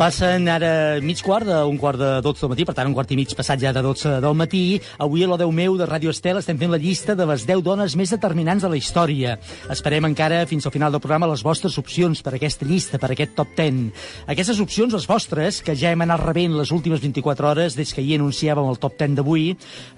Passen 0.00 0.46
ara 0.48 0.96
mig 1.04 1.20
quart 1.20 1.44
d'un 1.44 1.76
quart 1.76 1.98
de 2.00 2.06
12 2.24 2.40
del 2.40 2.50
matí, 2.54 2.64
per 2.64 2.72
tant 2.72 2.88
un 2.88 2.94
quart 2.96 3.10
i 3.12 3.18
mig 3.18 3.34
passat 3.36 3.60
ja 3.60 3.68
de 3.76 3.82
12 3.84 4.14
del 4.24 4.32
matí. 4.32 4.80
Avui 4.96 5.26
a 5.26 5.26
l'Odeu 5.28 5.50
meu 5.52 5.74
de 5.76 5.84
Ràdio 5.84 6.08
Estel 6.08 6.38
estem 6.40 6.56
fent 6.56 6.70
la 6.72 6.78
llista 6.80 7.12
de 7.12 7.26
les 7.28 7.44
10 7.44 7.60
dones 7.60 7.92
més 8.00 8.08
determinants 8.08 8.64
de 8.64 8.70
la 8.72 8.78
història. 8.80 9.34
Esperem 9.68 10.08
encara 10.08 10.38
fins 10.48 10.64
al 10.64 10.72
final 10.72 10.94
del 10.94 11.02
programa 11.04 11.28
les 11.28 11.42
vostres 11.44 11.76
opcions 11.76 12.22
per 12.24 12.32
aquesta 12.32 12.64
llista, 12.64 12.96
per 12.96 13.10
aquest 13.12 13.34
top 13.36 13.52
10. 13.58 13.90
Aquestes 14.32 14.62
opcions, 14.64 14.96
les 14.96 15.04
vostres, 15.04 15.58
que 15.60 15.74
ja 15.76 15.92
hem 15.92 16.06
anat 16.06 16.24
rebent 16.24 16.56
les 16.56 16.72
últimes 16.72 17.04
24 17.04 17.50
hores 17.50 17.76
des 17.76 17.92
que 17.92 18.00
hi 18.00 18.16
anunciàvem 18.16 18.72
el 18.72 18.80
top 18.80 18.96
10 19.04 19.20
d'avui, 19.20 19.50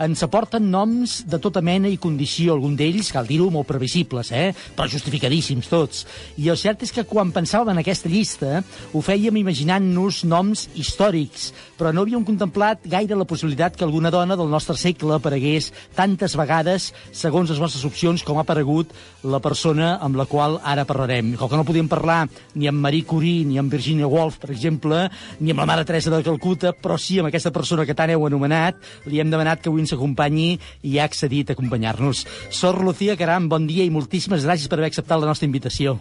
ens 0.03 0.27
aporten 0.27 0.67
noms 0.67 1.21
de 1.31 1.39
tota 1.39 1.63
mena 1.63 1.87
i 1.87 2.01
condició, 2.03 2.57
algun 2.57 2.75
d'ells, 2.75 3.13
cal 3.15 3.31
dir-ho, 3.31 3.53
molt 3.55 3.71
previsibles, 3.71 4.35
eh? 4.35 4.51
però 4.75 4.91
justificadíssims 4.91 5.71
tots. 5.71 6.03
I 6.43 6.51
el 6.51 6.59
cert 6.59 6.83
és 6.83 6.91
que 6.91 7.07
quan 7.07 7.31
pensàvem 7.31 7.77
en 7.77 7.85
aquesta 7.87 8.11
llista 8.11 8.65
ho 8.91 9.07
fèiem 9.07 9.39
imaginant 9.39 9.92
nos 9.93 10.23
noms 10.25 10.65
històrics, 10.75 11.51
però 11.79 11.93
no 11.93 12.03
havíem 12.03 12.25
contemplat 12.27 12.87
gaire 12.89 13.17
la 13.19 13.27
possibilitat 13.29 13.77
que 13.77 13.85
alguna 13.87 14.11
dona 14.11 14.37
del 14.39 14.51
nostre 14.51 14.77
segle 14.81 15.19
aparegués 15.19 15.71
tantes 15.97 16.37
vegades 16.39 16.91
segons 17.13 17.53
les 17.53 17.61
nostres 17.61 17.85
opcions 17.89 18.25
com 18.25 18.41
ha 18.41 18.45
aparegut 18.47 18.93
la 19.23 19.41
persona 19.45 19.97
amb 20.03 20.17
la 20.17 20.27
qual 20.27 20.59
ara 20.65 20.87
parlarem. 20.89 21.35
Com 21.37 21.51
que 21.51 21.61
no 21.61 21.67
podíem 21.69 21.91
parlar 21.91 22.27
ni 22.55 22.69
amb 22.71 22.81
Marie 22.83 23.07
Curie 23.07 23.45
ni 23.47 23.61
amb 23.61 23.73
Virginia 23.73 24.09
Woolf, 24.09 24.41
per 24.43 24.51
exemple, 24.55 25.05
ni 25.41 25.53
amb 25.53 25.63
la 25.63 25.69
Mare 25.69 25.85
Teresa 25.89 26.11
de 26.15 26.23
Calcuta, 26.27 26.73
però 26.73 26.99
sí 26.99 27.21
amb 27.21 27.31
aquesta 27.31 27.53
persona 27.55 27.87
que 27.87 27.97
tant 27.99 28.11
heu 28.15 28.27
anomenat, 28.27 28.81
li 29.07 29.21
hem 29.21 29.31
demanat 29.31 29.63
que 29.63 29.71
avui 29.71 29.85
ens 29.85 29.95
acompanyi 29.95 30.57
i 30.83 30.99
ha 30.99 31.07
accedit 31.09 31.51
a 31.51 31.57
acompanyar-nos. 31.59 32.25
Sor 32.51 32.81
Lucía 32.83 33.17
Caram, 33.21 33.49
bon 33.53 33.69
dia 33.69 33.85
i 33.85 33.93
moltíssimes 33.95 34.47
gràcies 34.47 34.71
per 34.71 34.81
haver 34.81 34.93
acceptat 34.93 35.21
la 35.21 35.31
nostra 35.31 35.51
invitació. 35.51 35.99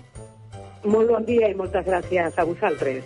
Molt 0.81 1.11
bon 1.13 1.25
dia 1.27 1.51
i 1.51 1.57
moltes 1.57 1.85
gràcies 1.85 2.37
a 2.37 2.47
vosaltres. 2.47 3.05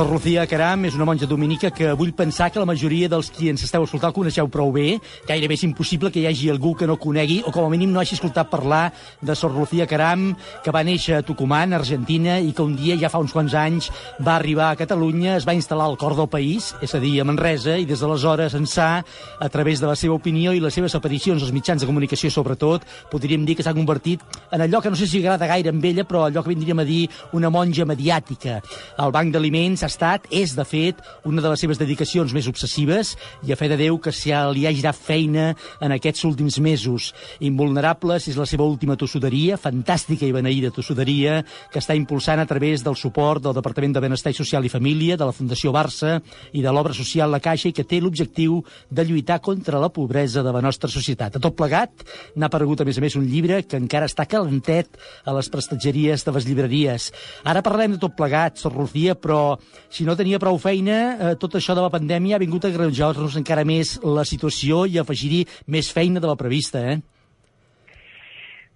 Sor 0.00 0.08
Lucía 0.08 0.46
Caram 0.48 0.86
és 0.88 0.94
una 0.96 1.04
monja 1.04 1.26
dominica 1.28 1.68
que 1.76 1.90
vull 1.92 2.14
pensar 2.16 2.46
que 2.48 2.56
la 2.58 2.64
majoria 2.64 3.08
dels 3.12 3.28
qui 3.28 3.50
ens 3.50 3.60
esteu 3.66 3.82
escoltant 3.84 4.14
coneixeu 4.16 4.46
prou 4.48 4.70
bé. 4.72 4.94
Gairebé 5.28 5.58
és 5.58 5.64
impossible 5.66 6.08
que 6.08 6.22
hi 6.22 6.28
hagi 6.30 6.46
algú 6.48 6.70
que 6.72 6.86
no 6.88 6.94
conegui 6.96 7.42
o 7.44 7.52
com 7.52 7.66
a 7.66 7.68
mínim 7.68 7.92
no 7.92 8.00
hagi 8.00 8.16
escoltat 8.16 8.48
parlar 8.48 8.94
de 9.20 9.36
Sor 9.36 9.52
Lucía 9.52 9.84
Caram, 9.84 10.30
que 10.64 10.72
va 10.72 10.80
néixer 10.88 11.18
a 11.18 11.22
Tucumán, 11.22 11.74
Argentina, 11.76 12.38
i 12.40 12.54
que 12.56 12.64
un 12.64 12.78
dia, 12.78 12.96
ja 12.96 13.10
fa 13.12 13.20
uns 13.20 13.34
quants 13.36 13.52
anys, 13.52 13.90
va 14.24 14.38
arribar 14.38 14.70
a 14.70 14.78
Catalunya, 14.80 15.34
es 15.36 15.44
va 15.44 15.52
instal·lar 15.58 15.90
al 15.90 15.98
cor 16.00 16.16
del 16.16 16.30
país, 16.32 16.70
és 16.80 16.96
a 16.96 17.02
dir, 17.04 17.18
a 17.20 17.28
Manresa, 17.28 17.76
i 17.76 17.84
des 17.84 18.00
d'aleshores 18.00 18.56
ençà, 18.56 18.88
a 19.04 19.50
través 19.52 19.84
de 19.84 19.92
la 19.92 19.98
seva 20.00 20.16
opinió 20.16 20.56
i 20.56 20.64
les 20.64 20.80
seves 20.80 20.96
aparicions 20.96 21.44
als 21.44 21.52
mitjans 21.52 21.84
de 21.84 21.90
comunicació, 21.90 22.32
sobretot, 22.32 22.88
podríem 23.12 23.44
dir 23.44 23.58
que 23.58 23.68
s'ha 23.68 23.76
convertit 23.76 24.24
en 24.48 24.64
allò 24.64 24.80
que 24.80 24.88
no 24.88 24.96
sé 24.96 25.04
si 25.04 25.20
agrada 25.20 25.50
gaire 25.52 25.76
amb 25.76 25.84
ella, 25.84 26.08
però 26.08 26.24
allò 26.24 26.40
que 26.40 26.54
vindríem 26.54 26.80
a 26.80 26.88
dir 26.88 27.04
una 27.36 27.52
monja 27.52 27.84
mediàtica. 27.84 28.62
El 28.96 29.12
Banc 29.12 29.36
d'Aliments 29.36 29.84
ha 29.84 29.89
estat, 29.90 30.26
és 30.30 30.54
de 30.56 30.64
fet, 30.64 31.00
una 31.28 31.42
de 31.42 31.50
les 31.52 31.60
seves 31.60 31.80
dedicacions 31.80 32.32
més 32.36 32.48
obsessives 32.50 33.16
i 33.46 33.52
a 33.52 33.58
fe 33.58 33.68
de 33.70 33.78
Déu 33.80 33.98
que 34.02 34.12
se 34.14 34.34
li 34.54 34.66
ha 34.66 34.74
girat 34.74 34.96
feina 34.96 35.50
en 35.82 35.94
aquests 35.96 36.24
últims 36.28 36.60
mesos. 36.62 37.10
Invulnerables 37.44 38.28
és 38.30 38.38
la 38.38 38.46
seva 38.48 38.66
última 38.68 38.96
tossuderia, 39.00 39.58
fantàstica 39.60 40.26
i 40.26 40.34
beneïda 40.34 40.72
tossuderia, 40.74 41.40
que 41.72 41.80
està 41.82 41.96
impulsant 41.98 42.40
a 42.40 42.48
través 42.48 42.84
del 42.86 42.96
suport 42.96 43.42
del 43.44 43.56
Departament 43.56 43.96
de 43.96 44.04
Benestar 44.04 44.32
Social 44.36 44.64
i 44.64 44.72
Família, 44.72 45.18
de 45.18 45.26
la 45.26 45.34
Fundació 45.36 45.72
Barça 45.74 46.18
i 46.52 46.62
de 46.62 46.72
l'obra 46.72 46.94
social 46.96 47.30
La 47.30 47.42
Caixa 47.42 47.70
i 47.70 47.74
que 47.76 47.86
té 47.86 48.00
l'objectiu 48.00 48.60
de 48.90 49.04
lluitar 49.04 49.40
contra 49.44 49.80
la 49.82 49.90
pobresa 49.92 50.44
de 50.46 50.52
la 50.54 50.62
nostra 50.62 50.90
societat. 50.90 51.36
A 51.36 51.42
tot 51.42 51.56
plegat, 51.58 52.04
n'ha 52.36 52.50
aparegut 52.50 52.80
a 52.80 52.86
més 52.88 52.98
a 52.98 53.04
més 53.04 53.16
un 53.18 53.26
llibre 53.26 53.62
que 53.66 53.80
encara 53.80 54.08
està 54.10 54.26
calentet 54.30 54.98
a 55.24 55.34
les 55.36 55.50
prestatgeries 55.50 56.24
de 56.26 56.34
les 56.36 56.46
llibreries. 56.48 57.10
Ara 57.44 57.64
parlem 57.66 57.96
de 57.96 58.02
tot 58.02 58.16
plegat, 58.18 58.60
Sor 58.60 58.76
Lucía, 58.76 59.16
però 59.18 59.58
si 59.88 60.04
no 60.04 60.16
tenia 60.18 60.40
prou 60.42 60.58
feina, 60.58 60.98
eh, 61.14 61.36
tot 61.40 61.56
això 61.56 61.74
de 61.74 61.84
la 61.84 61.92
pandèmia 61.92 62.36
ha 62.36 62.42
vingut 62.42 62.66
a 62.66 62.74
granjar-nos 62.74 63.38
encara 63.40 63.64
més 63.64 63.96
la 64.04 64.26
situació 64.28 64.84
i 64.86 64.98
afegir-hi 64.98 65.46
més 65.66 65.90
feina 65.92 66.20
de 66.20 66.28
la 66.28 66.36
prevista, 66.36 66.84
eh? 66.92 67.00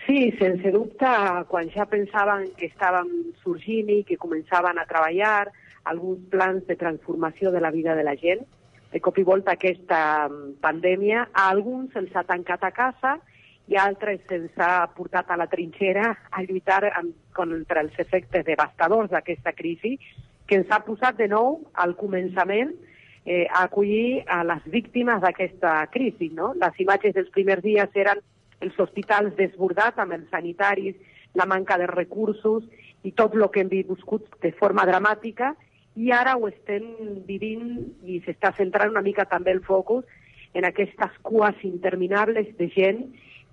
Sí, 0.07 0.31
sense 0.39 0.71
dubte, 0.71 1.11
quan 1.49 1.71
ja 1.73 1.87
pensaven 1.89 2.51
que 2.59 2.69
estàvem 2.69 3.09
sorgint 3.43 3.89
i 3.89 4.03
que 4.05 4.21
començaven 4.21 4.77
a 4.77 4.85
treballar 4.85 5.47
alguns 5.85 6.21
plans 6.33 6.67
de 6.69 6.77
transformació 6.77 7.51
de 7.53 7.61
la 7.61 7.71
vida 7.71 7.95
de 7.97 8.05
la 8.05 8.17
gent, 8.21 8.45
de 8.93 9.01
cop 9.01 9.17
i 9.19 9.25
volta 9.27 9.55
aquesta 9.57 10.29
mm, 10.29 10.59
pandèmia 10.63 11.29
a 11.33 11.49
alguns 11.51 11.93
se'ls 11.93 12.13
ha 12.15 12.23
tancat 12.29 12.63
a 12.63 12.71
casa 12.77 13.17
i 13.67 13.79
altres 13.81 14.21
se'ls 14.29 14.61
ha 14.61 14.87
portat 14.95 15.33
a 15.33 15.39
la 15.41 15.49
trinxera 15.51 16.13
a 16.31 16.45
lluitar 16.45 16.85
amb, 16.93 17.11
contra 17.35 17.83
els 17.83 17.97
efectes 17.99 18.45
devastadors 18.47 19.11
d'aquesta 19.11 19.55
crisi 19.57 19.97
que 20.47 20.59
ens 20.61 20.71
ha 20.71 20.83
posat 20.85 21.17
de 21.19 21.29
nou 21.29 21.63
al 21.81 21.95
començament 21.97 22.75
eh, 23.25 23.47
a 23.49 23.65
acollir 23.65 24.25
a 24.29 24.43
les 24.45 24.65
víctimes 24.71 25.21
d'aquesta 25.23 25.87
crisi. 25.93 26.31
No? 26.37 26.53
Les 26.61 26.81
imatges 26.85 27.15
dels 27.17 27.31
primers 27.35 27.65
dies 27.65 27.97
eren 27.97 28.21
els 28.61 28.79
hospitals 28.81 29.37
desbordats 29.37 29.99
amb 30.01 30.17
els 30.17 30.29
sanitaris, 30.31 30.97
la 31.35 31.47
manca 31.51 31.79
de 31.79 31.89
recursos 31.91 32.65
i 33.03 33.13
tot 33.13 33.35
el 33.35 33.49
que 33.53 33.65
hem 33.65 33.71
viscut 33.73 34.29
de 34.43 34.53
forma 34.57 34.87
dramàtica 34.87 35.55
i 35.97 36.11
ara 36.15 36.37
ho 36.37 36.49
estem 36.49 36.85
vivint 37.27 37.67
i 38.07 38.21
s'està 38.25 38.53
centrant 38.57 38.91
una 38.91 39.03
mica 39.03 39.27
també 39.31 39.53
el 39.55 39.63
focus 39.67 40.05
en 40.55 40.65
aquestes 40.67 41.19
cues 41.23 41.59
interminables 41.67 42.51
de 42.59 42.69
gent 42.71 43.05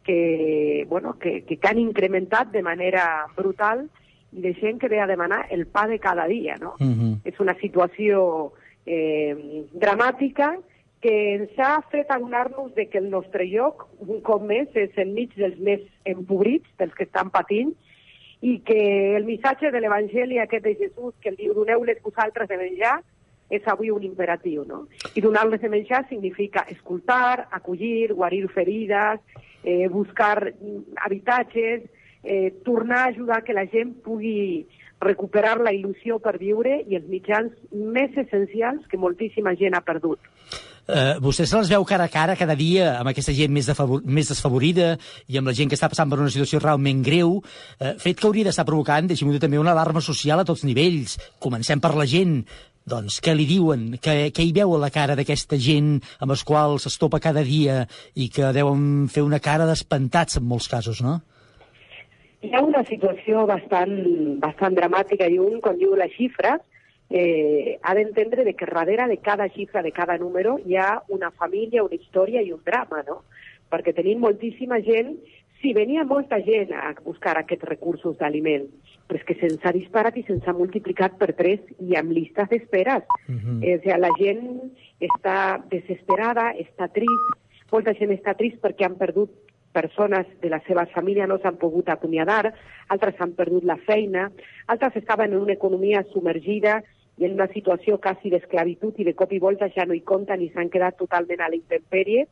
que, 0.03 0.85
bueno, 0.89 1.17
que, 1.19 1.41
que 1.45 1.59
han 1.67 1.79
incrementat 1.79 2.51
de 2.51 2.61
manera 2.65 3.27
brutal 3.35 3.87
i 4.31 4.41
de 4.41 4.53
gent 4.59 4.79
que 4.79 4.89
ve 4.89 4.99
a 5.01 5.07
demanar 5.07 5.45
el 5.51 5.65
pa 5.67 5.87
de 5.87 5.99
cada 5.99 6.27
dia, 6.27 6.55
no? 6.57 6.75
Uh 6.79 6.87
-huh. 6.87 7.19
És 7.25 7.39
una 7.39 7.55
situació 7.59 8.53
eh, 8.85 9.65
dramàtica 9.73 10.57
que 11.01 11.33
ens 11.35 11.57
ha 11.57 11.81
fet 11.89 12.11
adonar-nos 12.11 12.73
de 12.75 12.87
que 12.87 12.99
el 12.99 13.09
nostre 13.09 13.45
lloc, 13.45 13.87
un 13.99 14.21
cop 14.21 14.43
més, 14.43 14.69
és 14.77 14.91
enmig 14.95 15.33
dels 15.35 15.57
més 15.59 15.81
empobrits, 16.05 16.69
dels 16.77 16.93
que 16.93 17.03
estan 17.03 17.31
patint, 17.31 17.73
i 18.41 18.59
que 18.65 19.15
el 19.17 19.25
missatge 19.25 19.71
de 19.71 19.81
l'Evangeli 19.81 20.37
aquest 20.39 20.63
de 20.63 20.75
Jesús, 20.75 21.13
que 21.21 21.29
el 21.29 21.35
diu, 21.35 21.53
doneu-les 21.53 22.01
vosaltres 22.03 22.47
de 22.47 22.57
menjar, 22.57 23.01
és 23.51 23.65
avui 23.67 23.91
un 23.91 24.03
imperatiu, 24.07 24.63
no? 24.65 24.85
I 25.13 25.21
donar-les 25.21 25.59
de 25.61 25.69
menjar 25.69 26.05
significa 26.07 26.63
escoltar, 26.69 27.47
acollir, 27.51 28.13
guarir 28.13 28.47
ferides, 28.49 29.19
eh, 29.63 29.87
buscar 29.89 30.53
mm, 30.53 30.95
habitatges, 31.05 31.83
eh, 32.23 32.51
tornar 32.65 33.05
a 33.05 33.09
ajudar 33.11 33.43
que 33.43 33.53
la 33.53 33.67
gent 33.71 33.95
pugui 34.05 34.67
recuperar 35.01 35.57
la 35.59 35.73
il·lusió 35.73 36.19
per 36.21 36.37
viure 36.37 36.81
i 36.87 36.97
els 36.99 37.07
mitjans 37.09 37.53
més 37.73 38.13
essencials 38.17 38.85
que 38.89 38.99
moltíssima 39.01 39.55
gent 39.57 39.75
ha 39.75 39.85
perdut. 39.85 40.21
Uh, 40.91 41.21
vostè 41.21 41.45
se 41.45 41.55
les 41.55 41.69
veu 41.69 41.83
cara 41.85 42.07
a 42.09 42.11
cara 42.11 42.35
cada 42.35 42.55
dia 42.57 42.95
amb 42.97 43.11
aquesta 43.11 43.33
gent 43.37 43.51
més, 43.53 43.69
més 44.03 44.31
desfavorida 44.31 44.95
i 45.29 45.37
amb 45.37 45.47
la 45.47 45.53
gent 45.55 45.69
que 45.69 45.77
està 45.77 45.87
passant 45.91 46.09
per 46.09 46.17
una 46.19 46.33
situació 46.33 46.59
realment 46.59 47.03
greu, 47.05 47.37
uh, 47.37 47.93
fet 48.01 48.17
que 48.19 48.27
hauria 48.27 48.49
d'estar 48.49 48.65
provocant, 48.67 49.07
deixi'm 49.07 49.29
dir 49.31 49.39
també, 49.39 49.61
una 49.61 49.75
alarma 49.75 50.01
social 50.01 50.41
a 50.41 50.47
tots 50.47 50.65
nivells. 50.65 51.19
Comencem 51.39 51.79
per 51.79 51.93
la 51.95 52.09
gent, 52.09 52.41
doncs, 52.89 53.19
què 53.21 53.35
li 53.37 53.45
diuen? 53.45 53.91
Què, 54.01 54.33
què 54.33 54.43
hi 54.43 54.53
veu 54.57 54.73
a 54.75 54.81
la 54.81 54.89
cara 54.93 55.15
d'aquesta 55.15 55.59
gent 55.61 55.99
amb 56.19 56.33
els 56.33 56.43
quals 56.43 56.89
es 56.89 56.97
topa 56.99 57.21
cada 57.21 57.45
dia 57.45 57.83
i 58.17 58.27
que 58.33 58.49
deuen 58.51 59.07
fer 59.13 59.23
una 59.23 59.39
cara 59.39 59.69
d'espantats 59.69 60.41
en 60.41 60.49
molts 60.49 60.67
casos, 60.71 61.05
no? 61.05 61.19
Hi 62.41 62.55
ha 62.55 62.61
una 62.65 62.81
situació 62.89 63.45
bastant, 63.45 63.91
bastant 64.41 64.73
dramàtica 64.77 65.27
i 65.29 65.37
un, 65.37 65.59
quan 65.61 65.77
diu 65.77 65.93
les 65.99 66.09
xifres, 66.15 66.63
eh, 67.11 67.77
ha 67.83 67.93
d'entendre 67.93 68.43
de 68.47 68.55
que 68.57 68.65
darrere 68.65 69.05
de 69.11 69.17
cada 69.17 69.47
xifra, 69.49 69.83
de 69.85 69.91
cada 69.91 70.17
número, 70.17 70.57
hi 70.65 70.75
ha 70.75 71.03
una 71.09 71.29
família, 71.31 71.83
una 71.83 71.99
història 71.99 72.41
i 72.41 72.49
un 72.55 72.63
drama, 72.65 73.03
no? 73.07 73.21
Perquè 73.69 73.93
tenim 73.93 74.23
moltíssima 74.25 74.79
gent, 74.81 75.13
sí, 75.61 75.75
venia 75.77 76.03
molta 76.03 76.39
gent 76.41 76.73
a 76.73 76.95
buscar 77.05 77.35
aquests 77.37 77.67
recursos 77.69 78.17
d'aliment, 78.17 78.65
però 79.05 79.21
és 79.21 79.27
que 79.27 79.37
se'ns 79.37 79.61
ha 79.61 79.75
disparat 79.75 80.17
i 80.17 80.25
se'ns 80.25 80.47
ha 80.47 80.57
multiplicat 80.57 81.19
per 81.21 81.35
tres 81.37 81.61
i 81.77 81.93
amb 81.99 82.15
llistes 82.15 82.49
d'esperes. 82.49 83.05
Uh 83.27 83.37
-huh. 83.37 83.59
eh, 83.61 83.77
o 83.77 83.81
sigui, 83.83 83.99
la 83.99 84.11
gent 84.17 84.43
està 84.99 85.61
desesperada, 85.69 86.55
està 86.57 86.89
trist, 86.89 87.37
molta 87.71 87.93
gent 87.93 88.11
està 88.11 88.33
trist 88.35 88.57
perquè 88.63 88.85
han 88.85 88.97
perdut 88.97 89.29
persones 89.71 90.27
de 90.41 90.49
la 90.49 90.59
seva 90.67 90.85
família 90.93 91.27
no 91.27 91.37
s'han 91.39 91.57
pogut 91.61 91.89
acomiadar, 91.89 92.53
altres 92.89 93.19
han 93.19 93.33
perdut 93.37 93.63
la 93.67 93.77
feina, 93.77 94.29
altres 94.67 94.97
estaven 94.99 95.33
en 95.33 95.41
una 95.41 95.57
economia 95.57 96.03
submergida 96.13 96.81
i 97.17 97.25
en 97.27 97.35
una 97.37 97.47
situació 97.53 97.99
quasi 98.01 98.31
d'esclavitud 98.33 98.99
i 98.99 99.07
de 99.07 99.15
cop 99.15 99.33
i 99.33 99.39
volta 99.39 99.69
ja 99.75 99.85
no 99.85 99.95
hi 99.95 100.03
compten 100.13 100.41
i 100.41 100.51
s'han 100.53 100.71
quedat 100.73 100.97
totalment 100.99 101.41
a 101.41 101.49
la 101.49 101.59
intempèrie. 101.59 102.27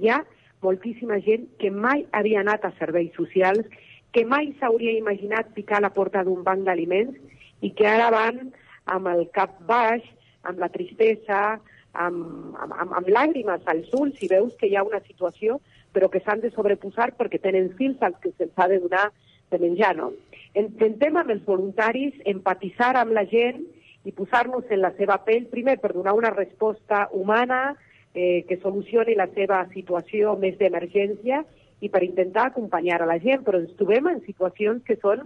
Hi 0.00 0.10
ha 0.10 0.22
moltíssima 0.62 1.20
gent 1.24 1.46
que 1.60 1.70
mai 1.70 2.06
havia 2.12 2.42
anat 2.42 2.64
a 2.64 2.72
serveis 2.78 3.14
socials, 3.16 3.66
que 4.12 4.24
mai 4.24 4.52
s'hauria 4.58 4.96
imaginat 4.96 5.52
picar 5.54 5.78
a 5.78 5.86
la 5.86 5.94
porta 5.94 6.24
d'un 6.24 6.42
banc 6.44 6.64
d'aliments 6.66 7.16
i 7.60 7.72
que 7.76 7.86
ara 7.88 8.10
van 8.14 8.50
amb 8.86 9.08
el 9.12 9.26
cap 9.34 9.58
baix, 9.68 10.04
amb 10.46 10.60
la 10.62 10.70
tristesa, 10.72 11.58
amb, 11.92 12.54
amb, 12.62 12.92
amb 13.00 13.08
làgrimes 13.08 13.64
als 13.72 13.92
ulls 13.96 14.20
i 14.22 14.30
veus 14.30 14.54
que 14.60 14.68
hi 14.70 14.76
ha 14.76 14.84
una 14.86 15.02
situació 15.06 15.58
però 15.96 16.10
que 16.12 16.20
s'han 16.20 16.42
de 16.44 16.52
sobreposar 16.52 17.14
perquè 17.16 17.40
tenen 17.40 17.70
fills 17.78 18.02
als 18.04 18.20
que 18.20 18.34
se'ls 18.36 18.52
ha 18.60 18.68
de 18.68 18.82
donar 18.82 19.06
de 19.50 19.60
menjar, 19.62 19.94
no? 19.96 20.10
Intentem 20.52 21.16
amb 21.16 21.32
els 21.32 21.44
voluntaris 21.48 22.18
empatitzar 22.28 22.92
amb 23.00 23.16
la 23.16 23.24
gent 23.30 23.62
i 24.04 24.12
posar-nos 24.12 24.68
en 24.68 24.82
la 24.82 24.92
seva 24.98 25.16
pell, 25.24 25.48
primer 25.48 25.78
per 25.80 25.94
donar 25.94 26.12
una 26.18 26.34
resposta 26.34 27.06
humana 27.16 27.78
eh, 28.12 28.44
que 28.48 28.60
solucioni 28.60 29.16
la 29.16 29.28
seva 29.32 29.64
situació 29.72 30.36
més 30.36 30.60
d'emergència 30.60 31.42
i 31.80 31.88
per 31.92 32.04
intentar 32.04 32.50
acompanyar 32.50 33.00
a 33.02 33.08
la 33.08 33.18
gent, 33.22 33.42
però 33.44 33.60
ens 33.62 33.72
trobem 33.80 34.12
en 34.12 34.22
situacions 34.28 34.84
que 34.84 34.98
són 35.00 35.24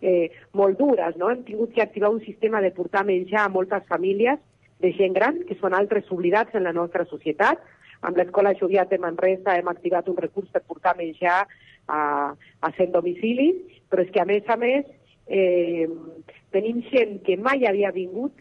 eh, 0.00 0.32
molt 0.56 0.80
dures, 0.80 1.16
no? 1.20 1.30
Hem 1.32 1.44
tingut 1.44 1.72
que 1.76 1.84
activar 1.84 2.12
un 2.12 2.24
sistema 2.24 2.64
de 2.64 2.72
portar 2.72 3.04
menjar 3.04 3.44
a 3.44 3.52
moltes 3.52 3.84
famílies 3.88 4.40
de 4.80 4.92
gent 4.96 5.16
gran, 5.16 5.40
que 5.48 5.56
són 5.60 5.76
altres 5.76 6.08
oblidats 6.12 6.54
en 6.54 6.64
la 6.64 6.74
nostra 6.76 7.04
societat, 7.08 7.60
amb 8.00 8.16
l'Escola 8.16 8.54
Joviat 8.58 8.90
de 8.90 8.98
Manresa 8.98 9.56
hem 9.56 9.68
activat 9.68 10.08
un 10.08 10.16
recurs 10.16 10.48
per 10.52 10.62
portar 10.66 10.96
menjar 10.96 11.44
a, 11.86 12.00
a 12.60 12.72
100 12.76 12.92
domicilis, 12.92 13.62
però 13.90 14.02
és 14.02 14.10
que 14.12 14.20
a 14.20 14.26
més 14.28 14.48
a 14.48 14.56
més 14.56 14.84
eh, 15.26 15.86
tenim 16.54 16.82
gent 16.90 17.20
que 17.26 17.36
mai 17.36 17.66
havia 17.66 17.94
vingut, 17.94 18.34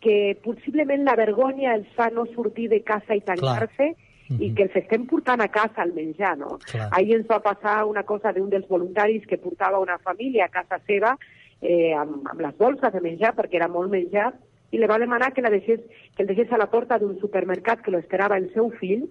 que 0.00 0.36
possiblement 0.44 1.04
la 1.04 1.16
vergonya 1.16 1.74
els 1.76 1.88
fa 1.96 2.08
no 2.10 2.24
sortir 2.34 2.70
de 2.72 2.80
casa 2.84 3.16
i 3.16 3.20
tancar-se, 3.20 3.94
Mm 4.30 4.36
-hmm. 4.36 4.42
i 4.44 4.54
que 4.54 4.62
els 4.62 4.76
estem 4.76 5.06
portant 5.06 5.40
a 5.40 5.48
casa 5.48 5.82
al 5.82 5.92
menjar, 5.92 6.38
no? 6.38 6.58
Clar. 6.70 6.88
Ahir 6.92 7.16
ens 7.16 7.26
va 7.26 7.40
passar 7.40 7.84
una 7.84 8.04
cosa 8.04 8.32
d'un 8.32 8.48
dels 8.48 8.68
voluntaris 8.68 9.26
que 9.26 9.38
portava 9.38 9.80
una 9.80 9.98
família 9.98 10.44
a 10.44 10.48
casa 10.48 10.78
seva 10.86 11.18
eh, 11.60 11.92
amb, 11.94 12.28
amb 12.30 12.40
les 12.40 12.56
bolses 12.56 12.92
de 12.92 13.00
menjar, 13.00 13.34
perquè 13.34 13.56
era 13.56 13.68
molt 13.68 13.90
menjar, 13.90 14.32
i 14.70 14.78
li 14.78 14.86
va 14.86 15.00
demanar 15.02 15.32
que, 15.34 15.42
la 15.42 15.50
deixés, 15.50 15.80
que 16.16 16.22
el 16.24 16.30
deixés 16.30 16.52
a 16.52 16.58
la 16.60 16.70
porta 16.70 16.98
d'un 16.98 17.18
supermercat 17.20 17.82
que 17.82 17.90
lo 17.90 17.98
esperava 17.98 18.38
el 18.38 18.50
seu 18.54 18.70
fill, 18.80 19.08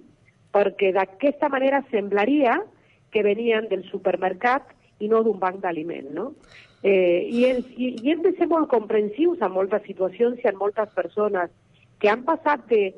perquè 0.56 0.94
d'aquesta 0.96 1.50
manera 1.50 1.84
semblaria 1.92 2.58
que 3.12 3.24
venien 3.26 3.68
del 3.70 3.84
supermercat 3.90 4.72
i 5.00 5.10
no 5.12 5.22
d'un 5.24 5.40
banc 5.40 5.60
d'aliment, 5.64 6.10
no? 6.16 6.32
Eh, 6.84 7.28
i, 7.28 7.44
el, 7.46 7.64
i, 7.76 7.92
I 8.04 8.14
hem 8.14 8.24
de 8.24 8.32
ser 8.38 8.48
molt 8.48 8.70
comprensius 8.72 9.42
en 9.44 9.52
moltes 9.52 9.84
situacions 9.88 10.40
i 10.40 10.48
en 10.48 10.58
moltes 10.60 10.92
persones 10.96 11.52
que 12.00 12.10
han 12.12 12.26
passat 12.28 12.68
de... 12.72 12.90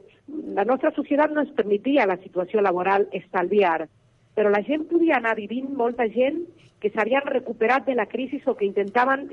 La 0.56 0.63
nostra 0.63 0.93
societat 0.95 1.34
no 1.34 1.41
ens 1.43 1.52
permetia 1.58 2.06
la 2.08 2.15
situació 2.21 2.62
laboral 2.62 3.08
estalviar, 3.17 3.89
però 4.38 4.52
la 4.54 4.62
gent 4.63 4.86
podia 4.88 5.17
anar 5.17 5.34
vivint, 5.36 5.74
molta 5.76 6.06
gent 6.13 6.45
que 6.80 6.91
s'havien 6.93 7.26
recuperat 7.28 7.86
de 7.89 7.97
la 7.97 8.06
crisi 8.08 8.39
o 8.45 8.56
que 8.56 8.65
intentaven 8.65 9.28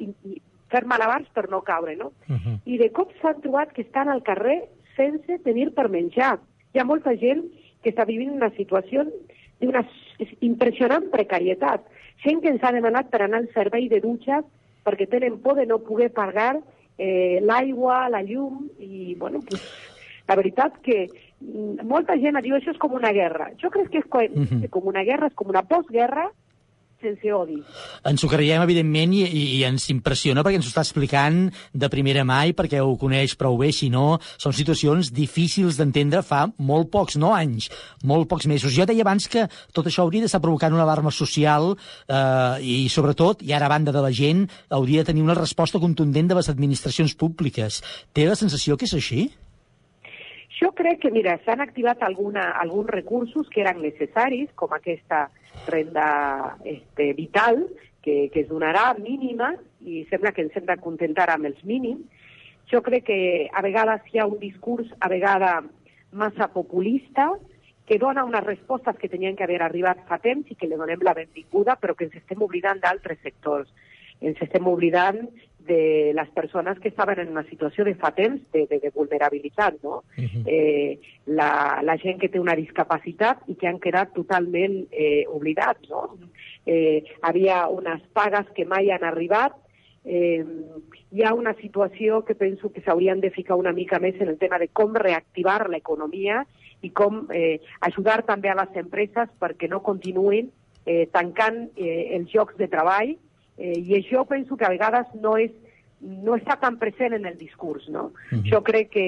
fer 0.71 0.85
malabars 0.87 1.29
per 1.35 1.49
no 1.51 1.63
caure, 1.63 1.97
no? 1.97 2.13
Uh 2.29 2.37
-huh. 2.37 2.59
I 2.65 2.79
de 2.79 2.91
cop 2.93 3.13
s'han 3.21 3.41
trobat 3.41 3.73
que 3.73 3.83
estan 3.83 4.09
al 4.09 4.23
carrer 4.23 4.69
sense 4.97 5.39
tenir 5.45 5.73
per 5.75 5.89
menjar. 5.89 6.39
Hi 6.75 6.79
ha 6.79 6.85
molta 6.85 7.17
gent 7.17 7.45
que 7.83 7.91
està 7.91 8.05
vivint 8.07 8.31
una 8.31 8.51
situació 8.51 9.07
d'una 9.61 9.87
impressionant 10.41 11.11
precarietat. 11.11 11.85
Gent 12.25 12.43
que 12.43 12.49
ens 12.49 12.63
ha 12.63 12.73
demanat 12.73 13.11
per 13.11 13.23
anar 13.23 13.39
al 13.39 13.53
servei 13.55 13.89
de 13.89 14.01
dutxes 14.01 14.45
perquè 14.85 15.09
tenen 15.09 15.39
por 15.39 15.57
de 15.57 15.67
no 15.67 15.79
poder 15.79 16.11
pagar 16.13 16.59
eh, 16.99 17.39
l'aigua, 17.43 18.09
la 18.09 18.23
llum, 18.23 18.69
i, 18.79 19.15
bueno, 19.15 19.41
pues, 19.47 19.63
la 20.27 20.37
veritat 20.37 20.81
que 20.83 21.07
mm, 21.41 21.87
molta 21.87 22.17
gent 22.19 22.41
diu 22.43 22.57
això 22.57 22.73
és 22.75 22.81
com 22.83 22.97
una 22.99 23.13
guerra. 23.13 23.53
Jo 23.63 23.71
crec 23.71 23.91
que 23.93 24.03
és 24.03 24.09
com, 24.11 24.21
uh 24.21 24.45
-huh. 24.45 24.69
com 24.71 24.87
una 24.87 25.05
guerra, 25.05 25.29
és 25.29 25.35
com 25.35 25.49
una 25.49 25.63
postguerra, 25.63 26.31
sense 27.03 27.33
odi. 27.33 27.59
Ens 28.09 28.25
ho 28.25 28.31
creiem, 28.31 28.63
evidentment, 28.65 29.15
i, 29.15 29.23
i, 29.27 29.43
i 29.59 29.63
ens 29.69 29.89
impressiona 29.93 30.43
perquè 30.45 30.59
ens 30.61 30.69
ho 30.69 30.73
està 30.73 30.85
explicant 30.85 31.41
de 31.73 31.91
primera 31.93 32.25
mà 32.29 32.43
i 32.51 32.55
perquè 32.57 32.83
ho 32.83 32.97
coneix 33.01 33.37
prou 33.39 33.59
bé, 33.61 33.71
si 33.75 33.91
no, 33.93 34.19
són 34.41 34.57
situacions 34.57 35.13
difícils 35.15 35.79
d'entendre 35.79 36.25
fa 36.27 36.47
molt 36.59 36.91
pocs, 36.95 37.19
no 37.21 37.33
anys, 37.37 37.71
molt 38.03 38.29
pocs 38.31 38.49
mesos. 38.51 38.75
Jo 38.75 38.87
deia 38.89 39.05
abans 39.07 39.29
que 39.31 39.47
tot 39.77 39.89
això 39.89 40.05
hauria 40.05 40.27
d'estar 40.27 40.43
provocant 40.45 40.75
una 40.75 40.87
alarma 40.87 41.15
social 41.15 41.73
eh, 41.75 42.55
i, 42.63 42.79
sobretot, 42.93 43.45
i 43.47 43.55
ara 43.55 43.69
a 43.69 43.75
banda 43.75 43.95
de 43.95 44.05
la 44.05 44.15
gent, 44.15 44.47
hauria 44.71 45.05
de 45.05 45.13
tenir 45.13 45.27
una 45.27 45.39
resposta 45.39 45.81
contundent 45.83 46.31
de 46.31 46.39
les 46.39 46.51
administracions 46.51 47.15
públiques. 47.19 47.83
Té 48.13 48.27
la 48.29 48.39
sensació 48.39 48.77
que 48.77 48.89
és 48.89 48.97
així? 48.99 49.29
Jo 50.59 50.73
crec 50.75 51.05
que, 51.05 51.11
mira, 51.15 51.37
s'han 51.45 51.61
activat 51.63 52.03
alguna, 52.03 52.49
alguns 52.59 52.89
recursos 52.91 53.47
que 53.53 53.63
eren 53.63 53.79
necessaris, 53.85 54.51
com 54.59 54.73
aquesta 54.75 55.29
renda 55.67 56.57
este, 56.65 57.13
vital, 57.15 57.67
que, 58.03 58.31
que 58.33 58.45
es 58.45 58.49
donarà 58.49 58.93
mínima, 58.99 59.55
i 59.85 60.05
sembla 60.11 60.33
que 60.33 60.45
ens 60.47 60.57
hem 60.57 60.67
de 60.69 60.79
contentar 60.83 61.29
amb 61.33 61.51
els 61.51 61.61
mínims. 61.65 62.07
Jo 62.69 62.83
crec 62.85 63.07
que 63.09 63.21
a 63.49 63.63
vegades 63.65 64.05
hi 64.13 64.21
ha 64.21 64.27
un 64.29 64.39
discurs, 64.41 64.91
a 65.01 65.09
vegades 65.09 65.69
massa 66.13 66.49
populista, 66.53 67.31
que 67.89 67.99
dona 67.99 68.25
unes 68.25 68.45
respostes 68.45 68.97
que 69.01 69.09
tenien 69.09 69.37
que 69.37 69.45
haver 69.45 69.63
arribat 69.65 70.03
fa 70.09 70.19
temps 70.21 70.51
i 70.53 70.57
que 70.61 70.69
li 70.69 70.77
donem 70.77 71.01
la 71.03 71.17
benvinguda, 71.17 71.79
però 71.81 71.95
que 71.97 72.05
ens 72.05 72.19
estem 72.21 72.43
oblidant 72.45 72.83
d'altres 72.83 73.21
sectors. 73.25 73.71
Ens 74.21 74.41
estem 74.45 74.67
oblidant 74.69 75.23
de 75.69 76.13
les 76.17 76.31
persones 76.35 76.81
que 76.81 76.89
estaven 76.89 77.21
en 77.21 77.29
una 77.35 77.45
situació 77.47 77.85
de 77.87 77.95
fa 78.01 78.11
temps 78.17 78.41
de, 78.53 78.65
de, 78.71 78.81
de 78.83 78.91
vulnerabilitat, 78.95 79.79
no? 79.83 80.03
Uh 80.17 80.25
-huh. 80.25 80.43
eh, 80.47 80.99
la, 81.27 81.81
la 81.83 81.97
gent 81.99 82.19
que 82.19 82.29
té 82.29 82.41
una 82.41 82.57
discapacitat 82.57 83.45
i 83.47 83.55
que 83.55 83.69
han 83.69 83.79
quedat 83.79 84.13
totalment 84.15 84.89
eh, 84.91 85.25
oblidats, 85.29 85.89
no? 85.89 86.19
Eh, 86.67 87.05
havia 87.23 87.69
unes 87.69 88.03
pagues 88.13 88.47
que 88.55 88.65
mai 88.65 88.91
han 88.91 89.05
arribat, 89.05 89.53
eh, 90.05 90.45
hi 91.11 91.23
ha 91.23 91.35
una 91.35 91.55
situació 91.55 92.25
que 92.25 92.35
penso 92.35 92.73
que 92.73 92.81
s'haurien 92.81 93.21
de 93.21 93.31
ficar 93.31 93.57
una 93.57 93.73
mica 93.73 93.99
més 93.99 94.21
en 94.21 94.29
el 94.29 94.39
tema 94.39 94.59
de 94.59 94.69
com 94.69 94.95
reactivar 94.95 95.69
l'economia 95.69 96.47
i 96.81 96.91
com 96.91 97.27
eh, 97.33 97.61
ajudar 97.81 98.23
també 98.27 98.49
a 98.49 98.59
les 98.59 98.77
empreses 98.77 99.29
perquè 99.41 99.69
no 99.69 99.83
continuïn 99.83 100.51
eh, 100.87 101.09
tancant 101.13 101.69
eh, 101.77 102.17
els 102.17 102.33
llocs 102.35 102.57
de 102.57 102.69
treball 102.69 103.17
Eh, 103.59 103.83
I 103.83 103.99
això 103.99 104.25
penso 104.27 104.57
que 104.57 104.65
a 104.65 104.73
vegades 104.73 105.11
no, 105.21 105.37
és, 105.37 105.53
no 106.01 106.39
està 106.39 106.57
tan 106.63 106.79
present 106.79 107.13
en 107.13 107.27
el 107.27 107.37
discurs. 107.37 107.89
No? 107.89 108.13
Mhm. 108.31 108.47
Jo 108.49 108.63
crec 108.63 108.91
que 108.95 109.07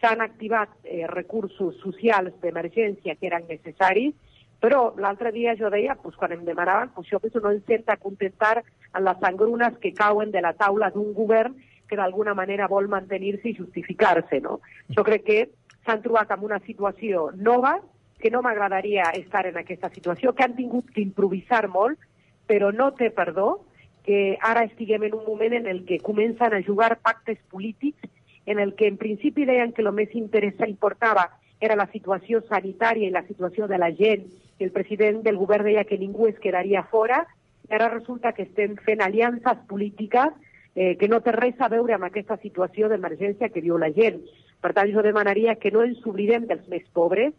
s'han 0.00 0.20
activat 0.20 0.68
eh, 0.82 1.06
recursos 1.06 1.76
socials 1.78 2.34
d'emergència 2.42 3.14
que 3.14 3.28
eren 3.28 3.46
necessaris, 3.48 4.14
però 4.62 4.92
l'altre 4.96 5.32
dia 5.34 5.56
jo 5.58 5.70
deia, 5.70 5.96
pues, 5.98 6.16
quan 6.16 6.32
em 6.32 6.44
demanaven, 6.46 6.90
pues, 6.94 7.08
jo 7.10 7.18
penso 7.20 7.40
no 7.40 7.50
hem 7.50 7.82
d'acontentar 7.86 8.62
en 8.94 9.04
les 9.04 9.22
engrunes 9.28 9.78
que 9.78 9.92
cauen 9.92 10.30
de 10.30 10.40
la 10.40 10.52
taula 10.54 10.90
d'un 10.90 11.12
govern 11.14 11.56
que 11.88 11.96
d'alguna 11.96 12.32
manera 12.34 12.68
vol 12.68 12.88
mantenir-se 12.88 13.50
i 13.50 13.56
justificar-se. 13.56 14.40
No? 14.40 14.60
Jo 14.96 15.04
crec 15.04 15.24
que 15.26 15.40
s'han 15.84 16.02
trobat 16.02 16.30
en 16.30 16.44
una 16.46 16.60
situació 16.60 17.30
nova, 17.34 17.80
que 18.22 18.30
no 18.30 18.40
m'agradaria 18.40 19.10
estar 19.18 19.46
en 19.46 19.58
aquesta 19.58 19.90
situació, 19.90 20.32
que 20.32 20.44
han 20.44 20.54
tingut 20.54 20.88
que 20.94 21.02
improvisar 21.02 21.66
molt, 21.68 21.98
però 22.46 22.70
no 22.72 22.92
té 22.94 23.10
perdó 23.10 23.64
que 24.04 24.38
ara 24.40 24.64
estiguem 24.64 25.04
en 25.04 25.14
un 25.14 25.24
moment 25.26 25.54
en 25.54 25.66
el 25.66 25.84
que 25.84 26.00
comencen 26.00 26.54
a 26.54 26.62
jugar 26.62 26.98
pactes 27.00 27.38
polítics 27.50 28.08
en 28.46 28.58
el 28.58 28.74
que 28.74 28.88
en 28.88 28.96
principi 28.96 29.44
deien 29.46 29.72
que 29.72 29.82
el 29.82 29.92
més 29.94 30.14
interessa 30.18 30.66
importava 30.66 31.28
era 31.60 31.76
la 31.78 31.86
situació 31.92 32.42
sanitària 32.48 33.06
i 33.06 33.14
la 33.14 33.22
situació 33.28 33.68
de 33.70 33.78
la 33.78 33.92
gent, 33.94 34.26
el 34.58 34.72
president 34.74 35.22
del 35.22 35.38
govern 35.38 35.68
deia 35.68 35.84
que 35.86 35.98
ningú 35.98 36.26
es 36.26 36.38
quedaria 36.42 36.82
fora, 36.90 37.22
i 37.70 37.74
ara 37.74 37.88
resulta 37.92 38.32
que 38.34 38.42
estem 38.48 38.74
fent 38.82 39.00
aliances 39.00 39.62
polítiques 39.70 40.34
eh, 40.74 40.96
que 40.98 41.08
no 41.08 41.20
té 41.22 41.32
res 41.36 41.60
a 41.60 41.70
veure 41.70 41.94
amb 41.94 42.08
aquesta 42.08 42.36
situació 42.42 42.88
d'emergència 42.90 43.52
que 43.54 43.62
viu 43.62 43.78
la 43.78 43.92
gent. 43.94 44.18
Per 44.62 44.72
tant, 44.74 44.90
jo 44.90 45.02
demanaria 45.06 45.54
que 45.62 45.70
no 45.70 45.84
ens 45.86 46.02
oblidem 46.06 46.46
dels 46.50 46.66
més 46.68 46.82
pobres 46.92 47.32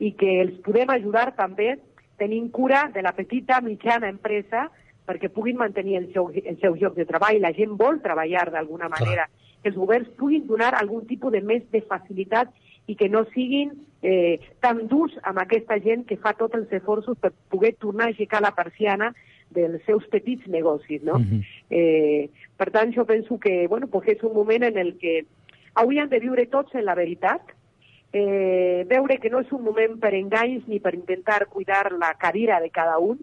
i 0.00 0.12
que 0.16 0.40
els 0.40 0.56
podem 0.64 0.90
ajudar 0.92 1.30
també 1.36 1.76
tenint 2.16 2.48
cura 2.50 2.86
de 2.94 3.04
la 3.04 3.12
petita, 3.12 3.60
mitjana 3.60 4.08
empresa 4.08 4.70
perquè 5.06 5.30
puguin 5.32 5.56
mantenir 5.56 6.00
el 6.00 6.12
seu, 6.12 6.30
el 6.34 6.58
seu 6.60 6.76
lloc 6.76 6.96
de 6.96 7.06
treball. 7.08 7.40
La 7.40 7.54
gent 7.56 7.76
vol 7.78 8.00
treballar 8.02 8.50
d'alguna 8.50 8.90
manera. 8.92 9.28
Que 9.62 9.70
els 9.70 9.78
governs 9.78 10.10
puguin 10.18 10.46
donar 10.46 10.74
algun 10.74 11.06
tipus 11.06 11.32
de 11.32 11.42
més 11.42 11.62
de 11.72 11.82
facilitat 11.86 12.50
i 12.86 12.94
que 12.94 13.08
no 13.08 13.24
siguin 13.32 13.72
eh, 14.02 14.38
tan 14.62 14.84
durs 14.90 15.14
amb 15.22 15.40
aquesta 15.42 15.78
gent 15.82 16.04
que 16.06 16.18
fa 16.22 16.34
tots 16.38 16.54
els 16.58 16.72
esforços 16.72 17.18
per 17.18 17.32
poder 17.50 17.74
tornar 17.82 18.06
a 18.06 18.14
aixecar 18.14 18.42
la 18.42 18.54
persiana 18.54 19.12
dels 19.50 19.82
seus 19.86 20.06
petits 20.10 20.46
negocis, 20.50 21.02
no? 21.02 21.18
Mhm. 21.18 21.42
eh, 21.70 22.30
per 22.56 22.70
tant, 22.70 22.92
jo 22.94 23.04
penso 23.04 23.38
que 23.38 23.66
bueno, 23.68 23.86
pues 23.86 24.08
és 24.08 24.22
un 24.22 24.34
moment 24.34 24.64
en 24.64 24.78
el 24.78 24.98
que 24.98 25.24
hauríem 25.74 26.08
de 26.08 26.20
viure 26.20 26.46
tots 26.46 26.74
en 26.74 26.84
la 26.84 26.94
veritat, 26.94 27.42
eh, 28.12 28.84
veure 28.88 29.18
que 29.18 29.30
no 29.30 29.40
és 29.40 29.52
un 29.52 29.62
moment 29.62 29.98
per 30.00 30.14
enganys 30.14 30.66
ni 30.66 30.80
per 30.80 30.94
intentar 30.94 31.46
cuidar 31.46 31.92
la 31.92 32.14
cadira 32.14 32.60
de 32.60 32.70
cada 32.70 32.98
un, 32.98 33.18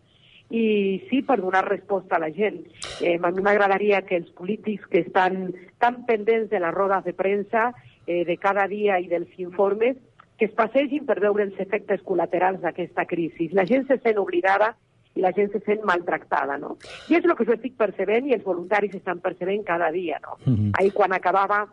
i 0.53 1.01
sí 1.09 1.23
per 1.25 1.39
donar 1.41 1.65
resposta 1.65 2.15
a 2.15 2.21
la 2.21 2.29
gent. 2.31 2.61
Eh, 3.01 3.17
a 3.17 3.31
mi 3.31 3.41
m'agradaria 3.41 4.03
que 4.05 4.19
els 4.21 4.29
polítics 4.37 4.85
que 4.91 5.01
estan 5.01 5.55
tan 5.81 6.03
pendents 6.05 6.51
de 6.51 6.61
les 6.61 6.73
rodes 6.73 7.03
de 7.03 7.13
premsa, 7.17 7.71
eh, 8.05 8.23
de 8.25 8.37
cada 8.37 8.67
dia 8.67 8.99
i 9.01 9.07
dels 9.09 9.33
informes, 9.41 9.97
que 10.37 10.45
es 10.45 10.53
passegin 10.53 11.07
per 11.09 11.19
veure 11.23 11.43
els 11.47 11.57
efectes 11.59 12.03
col·laterals 12.05 12.61
d'aquesta 12.61 13.05
crisi. 13.09 13.49
La 13.53 13.65
gent 13.65 13.87
se 13.89 13.97
sent 14.03 14.19
oblidada 14.21 14.75
i 15.15 15.21
la 15.21 15.31
gent 15.33 15.51
se 15.53 15.61
sent 15.65 15.81
maltractada, 15.85 16.57
no? 16.57 16.77
I 17.09 17.17
és 17.17 17.25
el 17.25 17.33
que 17.37 17.45
jo 17.49 17.55
estic 17.57 17.77
percebent 17.77 18.29
i 18.29 18.35
els 18.37 18.45
voluntaris 18.45 18.93
estan 18.97 19.21
percebent 19.25 19.65
cada 19.65 19.89
dia, 19.91 20.19
no? 20.21 20.37
Mhm. 20.45 20.73
Ahir 20.77 20.93
quan 20.93 21.13
acabava 21.13 21.67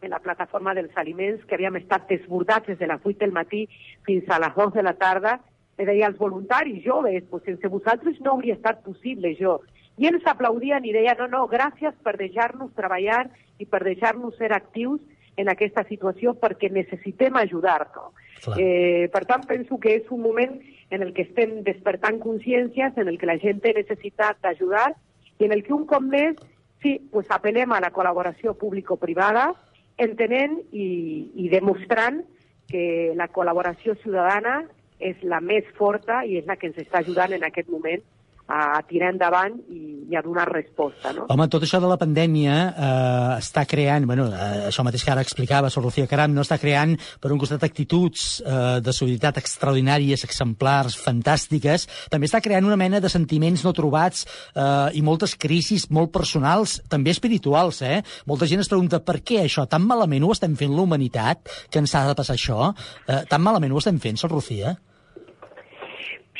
en 0.00 0.10
la 0.10 0.20
plataforma 0.20 0.74
dels 0.74 0.96
aliments, 0.96 1.44
que 1.44 1.54
havíem 1.54 1.76
estat 1.76 2.08
desbordats 2.08 2.66
des 2.66 2.78
de 2.78 2.86
les 2.86 3.00
8 3.04 3.18
del 3.18 3.32
matí 3.32 3.68
fins 4.06 4.28
a 4.28 4.38
les 4.38 4.54
2 4.54 4.74
de 4.74 4.82
la 4.82 4.94
tarda, 4.94 5.40
le 5.78 5.86
deia 5.86 6.08
als 6.08 6.18
voluntaris 6.18 6.82
joves, 6.84 7.24
pues 7.30 7.44
sense 7.46 7.68
vosaltres 7.70 8.20
no 8.20 8.32
hauria 8.32 8.56
estat 8.58 8.82
possible 8.82 9.34
jo. 9.38 9.60
I 9.98 10.10
ells 10.10 10.26
aplaudien 10.26 10.84
i 10.84 10.92
deien, 10.94 11.18
no, 11.18 11.28
no, 11.30 11.44
gràcies 11.50 11.94
per 12.02 12.16
deixar-nos 12.18 12.74
treballar 12.74 13.28
i 13.58 13.66
per 13.66 13.84
deixar-nos 13.86 14.36
ser 14.38 14.52
actius 14.54 15.00
en 15.38 15.50
aquesta 15.50 15.84
situació 15.86 16.34
perquè 16.38 16.70
necessitem 16.74 17.38
ajudar-nos. 17.38 18.10
Eh, 18.58 19.06
per 19.12 19.24
tant, 19.26 19.46
penso 19.46 19.78
que 19.78 19.94
és 20.00 20.10
un 20.14 20.22
moment 20.22 20.58
en 20.90 21.02
el 21.02 21.12
que 21.14 21.26
estem 21.28 21.62
despertant 21.66 22.18
consciències, 22.22 22.96
en 22.96 23.08
el 23.08 23.18
que 23.18 23.30
la 23.30 23.38
gent 23.38 23.62
té 23.62 23.74
necessitat 23.76 24.38
d'ajudar 24.42 24.90
i 25.38 25.46
en 25.46 25.54
el 25.54 25.62
que 25.62 25.74
un 25.74 25.86
cop 25.86 26.02
més, 26.02 26.34
sí, 26.82 26.96
pues 27.12 27.30
apel·lem 27.30 27.70
a 27.74 27.80
la 27.82 27.92
col·laboració 27.94 28.56
público-privada, 28.58 29.52
entenent 29.98 30.58
i, 30.72 30.88
i 31.38 31.48
demostrant 31.50 32.22
que 32.70 33.14
la 33.18 33.28
col·laboració 33.34 33.94
ciutadana 34.02 34.62
és 34.98 35.18
la 35.22 35.40
més 35.40 35.66
forta 35.78 36.24
i 36.26 36.38
és 36.40 36.46
la 36.46 36.56
que 36.58 36.70
ens 36.70 36.78
està 36.82 37.02
ajudant 37.02 37.32
en 37.36 37.44
aquest 37.46 37.70
moment 37.70 38.02
a 38.48 38.80
tirar 38.88 39.10
endavant 39.12 39.58
i, 39.68 40.08
i 40.08 40.16
a 40.16 40.22
donar 40.24 40.46
resposta. 40.48 41.12
No? 41.12 41.26
Home, 41.28 41.46
tot 41.52 41.66
això 41.66 41.82
de 41.84 41.90
la 41.90 41.98
pandèmia 42.00 42.54
eh, 42.70 43.34
està 43.42 43.66
creant, 43.68 44.06
bueno, 44.08 44.24
eh, 44.32 44.70
això 44.70 44.84
mateix 44.86 45.04
que 45.04 45.12
ara 45.12 45.24
explicava 45.24 45.68
Sor 45.68 45.84
Lucía 45.84 46.08
Caram, 46.08 46.32
no 46.32 46.46
està 46.46 46.56
creant, 46.60 46.94
per 47.20 47.30
un 47.34 47.40
costat, 47.42 47.66
actituds 47.68 48.40
eh, 48.40 48.80
de 48.80 48.96
solidaritat 48.96 49.42
extraordinàries, 49.42 50.24
exemplars, 50.24 50.96
fantàstiques, 51.04 51.84
també 52.08 52.30
està 52.30 52.40
creant 52.44 52.64
una 52.64 52.80
mena 52.80 53.02
de 53.04 53.12
sentiments 53.12 53.66
no 53.68 53.74
trobats 53.76 54.24
eh, 54.24 54.96
i 54.96 55.04
moltes 55.04 55.36
crisis 55.36 55.90
molt 55.92 56.14
personals, 56.16 56.78
també 56.88 57.12
espirituals, 57.12 57.84
eh? 57.84 58.00
Molta 58.26 58.48
gent 58.48 58.64
es 58.64 58.72
pregunta 58.72 59.04
per 59.04 59.20
què 59.20 59.42
això, 59.44 59.68
tan 59.68 59.84
malament 59.84 60.24
ho 60.24 60.32
estem 60.32 60.56
fent 60.56 60.72
la 60.72 60.88
humanitat, 60.88 61.52
que 61.68 61.84
ens 61.84 61.92
ha 61.92 62.06
de 62.08 62.16
passar 62.16 62.40
això? 62.40 62.72
Eh, 63.04 63.26
tan 63.28 63.44
malament 63.44 63.76
ho 63.76 63.84
estem 63.84 64.00
fent, 64.00 64.16
Sor 64.16 64.32
Lucía? 64.32 64.78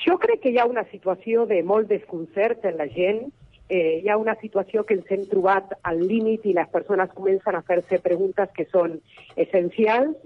Jo 0.09 0.17
crec 0.17 0.41
que 0.41 0.51
hi 0.55 0.57
ha 0.57 0.65
una 0.65 0.87
situació 0.89 1.43
de 1.45 1.59
molt 1.69 1.91
desconcert 1.91 2.63
en 2.65 2.79
la 2.79 2.87
gent, 2.89 3.27
eh, 3.69 4.01
hi 4.01 4.09
ha 4.09 4.17
una 4.17 4.35
situació 4.41 4.85
que 4.89 4.97
ens 4.97 5.11
hem 5.13 5.27
trobat 5.29 5.75
al 5.91 6.01
límit 6.01 6.47
i 6.49 6.55
les 6.57 6.71
persones 6.73 7.13
comencen 7.13 7.59
a 7.59 7.61
fer-se 7.69 7.99
preguntes 8.01 8.49
que 8.57 8.65
són 8.71 8.95
essencials. 9.37 10.17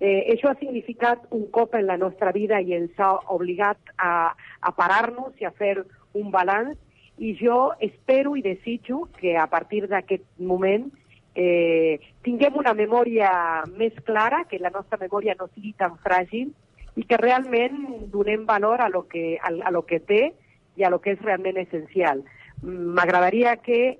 Eh, 0.00 0.34
això 0.34 0.50
ha 0.50 0.58
significat 0.60 1.24
un 1.30 1.46
cop 1.56 1.78
en 1.78 1.86
la 1.88 1.96
nostra 1.96 2.34
vida 2.36 2.60
i 2.60 2.76
ens 2.76 3.00
ha 3.00 3.14
obligat 3.32 3.80
a, 3.96 4.12
a 4.60 4.76
parar-nos 4.76 5.32
i 5.40 5.48
a 5.48 5.56
fer 5.56 5.78
un 6.12 6.28
balanç 6.36 6.76
i 7.16 7.32
jo 7.40 7.72
espero 7.80 8.36
i 8.36 8.44
desitjo 8.44 9.06
que 9.16 9.38
a 9.40 9.46
partir 9.48 9.86
d'aquest 9.88 10.26
moment 10.36 10.90
eh, 11.34 11.96
tinguem 12.24 12.60
una 12.60 12.76
memòria 12.76 13.30
més 13.72 13.96
clara, 14.04 14.44
que 14.44 14.60
la 14.60 14.72
nostra 14.74 15.00
memòria 15.00 15.36
no 15.40 15.48
sigui 15.54 15.72
tan 15.80 15.96
fràgil 16.04 16.52
i 16.96 17.04
que 17.06 17.18
realment 17.20 18.08
donem 18.10 18.46
valor 18.46 18.80
a 18.80 18.88
lo 18.88 19.06
que, 19.08 19.38
a, 19.38 19.50
a 19.50 19.70
lo 19.70 19.84
que 19.86 20.00
té 20.00 20.32
i 20.76 20.84
a 20.84 20.90
lo 20.90 21.00
que 21.00 21.14
és 21.14 21.22
realment 21.22 21.60
essencial. 21.60 22.24
M'agradaria 22.62 23.56
que 23.62 23.98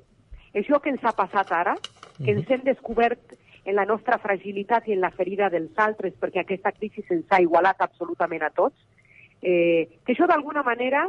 això 0.54 0.80
que 0.80 0.90
ens 0.90 1.04
ha 1.04 1.14
passat 1.16 1.52
ara, 1.52 1.76
que 2.18 2.32
ens 2.34 2.50
hem 2.50 2.64
descobert 2.66 3.36
en 3.64 3.76
la 3.76 3.86
nostra 3.86 4.18
fragilitat 4.18 4.88
i 4.88 4.94
en 4.96 5.02
la 5.04 5.12
ferida 5.14 5.50
dels 5.52 5.76
altres, 5.78 6.14
perquè 6.20 6.42
aquesta 6.42 6.72
crisi 6.72 7.04
ens 7.08 7.28
ha 7.30 7.40
igualat 7.42 7.80
absolutament 7.80 8.42
a 8.42 8.50
tots, 8.50 8.76
eh, 9.42 9.88
que 10.04 10.14
això 10.14 10.26
d'alguna 10.26 10.64
manera 10.66 11.06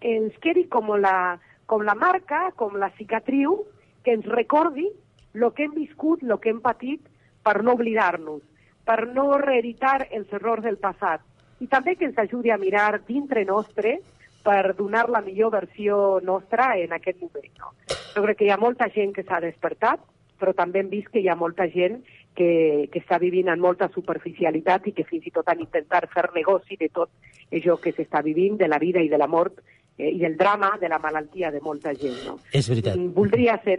ens 0.00 0.36
quedi 0.42 0.66
com 0.68 0.90
la, 0.98 1.38
com 1.66 1.82
la 1.86 1.94
marca, 1.94 2.50
com 2.56 2.76
la 2.76 2.90
cicatriu, 2.98 3.62
que 4.02 4.14
ens 4.18 4.26
recordi 4.26 4.88
el 5.34 5.48
que 5.56 5.64
hem 5.64 5.74
viscut, 5.74 6.22
el 6.22 6.38
que 6.42 6.50
hem 6.50 6.60
patit, 6.60 7.06
per 7.42 7.62
no 7.62 7.74
oblidar-nos, 7.74 8.42
per 8.84 9.06
no 9.14 9.38
reeditar 9.38 10.08
els 10.10 10.32
errors 10.32 10.64
del 10.64 10.78
passat. 10.78 11.22
I 11.62 11.68
també 11.70 11.94
que 11.96 12.08
ens 12.08 12.18
ajudi 12.18 12.50
a 12.50 12.58
mirar 12.58 13.02
dintre 13.06 13.44
nostre 13.44 14.00
per 14.42 14.74
donar 14.74 15.08
la 15.08 15.20
millor 15.22 15.52
versió 15.52 16.20
nostra 16.22 16.72
en 16.78 16.92
aquest 16.92 17.20
moment. 17.22 17.52
No? 17.58 17.74
Jo 18.14 18.24
crec 18.24 18.40
que 18.40 18.48
hi 18.48 18.50
ha 18.50 18.58
molta 18.58 18.88
gent 18.90 19.14
que 19.14 19.22
s'ha 19.22 19.40
despertat, 19.40 20.02
però 20.38 20.54
també 20.58 20.82
hem 20.82 20.90
vist 20.90 21.12
que 21.12 21.22
hi 21.22 21.28
ha 21.30 21.38
molta 21.38 21.68
gent 21.70 22.00
que, 22.34 22.88
que 22.90 23.02
està 23.02 23.18
vivint 23.22 23.52
en 23.52 23.60
molta 23.62 23.88
superficialitat 23.94 24.88
i 24.88 24.94
que 24.96 25.06
fins 25.06 25.28
i 25.28 25.34
tot 25.34 25.48
han 25.48 25.62
intentat 25.62 26.08
fer 26.10 26.26
negoci 26.34 26.78
de 26.80 26.88
tot 26.90 27.12
això 27.52 27.76
que 27.78 27.92
s'està 27.94 28.22
vivint, 28.24 28.56
de 28.58 28.68
la 28.68 28.80
vida 28.82 29.02
i 29.04 29.10
de 29.12 29.20
la 29.20 29.28
mort 29.30 29.60
eh, 29.98 30.10
i 30.10 30.18
del 30.18 30.36
drama, 30.40 30.74
de 30.80 30.90
la 30.90 30.98
malaltia 30.98 31.52
de 31.54 31.60
molta 31.60 31.94
gent. 31.94 32.18
No? 32.26 32.38
És 32.50 32.68
veritat. 32.72 32.98
Voldria 33.14 33.58
ser, 33.62 33.78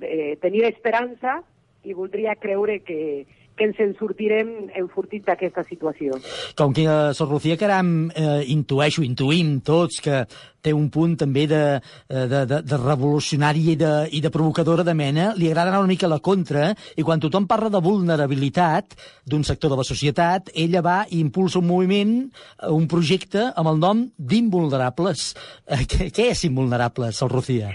eh, 0.00 0.36
tenir 0.40 0.64
esperança 0.70 1.42
i 1.84 1.94
voldria 1.94 2.36
creure 2.40 2.80
que, 2.86 3.26
que 3.58 3.66
ens 3.68 3.80
en 3.82 3.94
sortirem 3.98 4.52
enfortits 4.78 5.26
d'aquesta 5.26 5.64
situació. 5.68 6.16
Com 6.58 6.72
que 6.76 6.86
eh, 6.86 7.10
Sor 7.18 7.32
Lucía 7.32 7.58
Caram 7.60 8.08
eh, 8.08 8.44
intueixo, 8.54 9.04
intuïm 9.04 9.58
tots 9.66 10.00
que 10.04 10.22
té 10.62 10.72
un 10.74 10.88
punt 10.92 11.14
també 11.20 11.46
de, 11.50 11.62
eh, 11.78 12.24
de, 12.30 12.44
de, 12.48 12.60
de 12.66 12.78
revolucionari 12.80 13.64
i 13.74 13.76
de, 13.78 13.92
i 14.14 14.22
de 14.24 14.32
provocadora 14.34 14.84
de 14.86 14.94
mena, 14.96 15.32
li 15.38 15.50
agrada 15.50 15.72
anar 15.72 15.82
una 15.84 15.92
mica 15.92 16.08
a 16.08 16.12
la 16.14 16.20
contra, 16.24 16.70
i 16.96 17.04
quan 17.06 17.22
tothom 17.22 17.46
parla 17.50 17.70
de 17.72 17.82
vulnerabilitat 17.84 18.96
d'un 19.28 19.44
sector 19.46 19.74
de 19.74 19.80
la 19.80 19.86
societat, 19.86 20.52
ella 20.54 20.82
va 20.84 20.98
i 21.10 21.20
impulsa 21.20 21.60
un 21.62 21.68
moviment, 21.70 22.16
eh, 22.62 22.72
un 22.74 22.88
projecte 22.90 23.50
amb 23.54 23.74
el 23.74 23.82
nom 23.82 24.04
d'Invulnerables. 24.18 25.30
Eh, 25.66 25.84
què, 25.88 26.10
què 26.14 26.30
és 26.32 26.44
Invulnerables, 26.48 27.18
Sor 27.18 27.34
Lucía? 27.34 27.72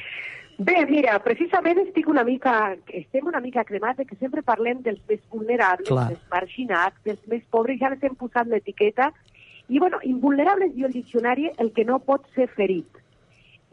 Bé, 0.57 0.85
mira, 0.85 1.17
precisament 1.25 1.79
estic 1.81 2.07
una 2.07 2.23
mica, 2.23 2.75
estem 2.93 3.25
una 3.27 3.41
mica 3.41 3.63
cremats 3.65 3.97
de 3.97 4.05
que 4.05 4.15
sempre 4.19 4.43
parlem 4.45 4.83
dels 4.85 5.01
més 5.09 5.21
vulnerables, 5.33 5.87
Clar. 5.89 6.09
dels 6.11 6.27
marginats, 6.29 6.99
dels 7.03 7.23
més 7.27 7.41
pobres, 7.49 7.79
ja 7.79 7.89
les 7.89 8.03
hem 8.03 8.15
posat 8.15 8.47
l'etiqueta. 8.47 9.11
I, 9.67 9.79
bueno, 9.79 9.97
invulnerables, 10.03 10.75
diu 10.75 10.85
el 10.85 10.93
diccionari, 10.93 11.49
el 11.57 11.71
que 11.73 11.85
no 11.85 11.99
pot 11.99 12.27
ser 12.35 12.49
ferit. 12.53 12.99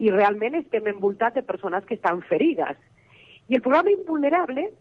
i 0.01 0.09
realment 0.09 0.55
estem 0.57 0.87
envoltats 0.89 1.37
de 1.37 1.43
persones 1.45 1.85
que 1.85 1.93
estan 1.93 2.23
ferides. 2.25 2.77
I 3.49 3.59
el 3.59 3.61
programa 3.61 3.91
Invulnerable 3.93 4.71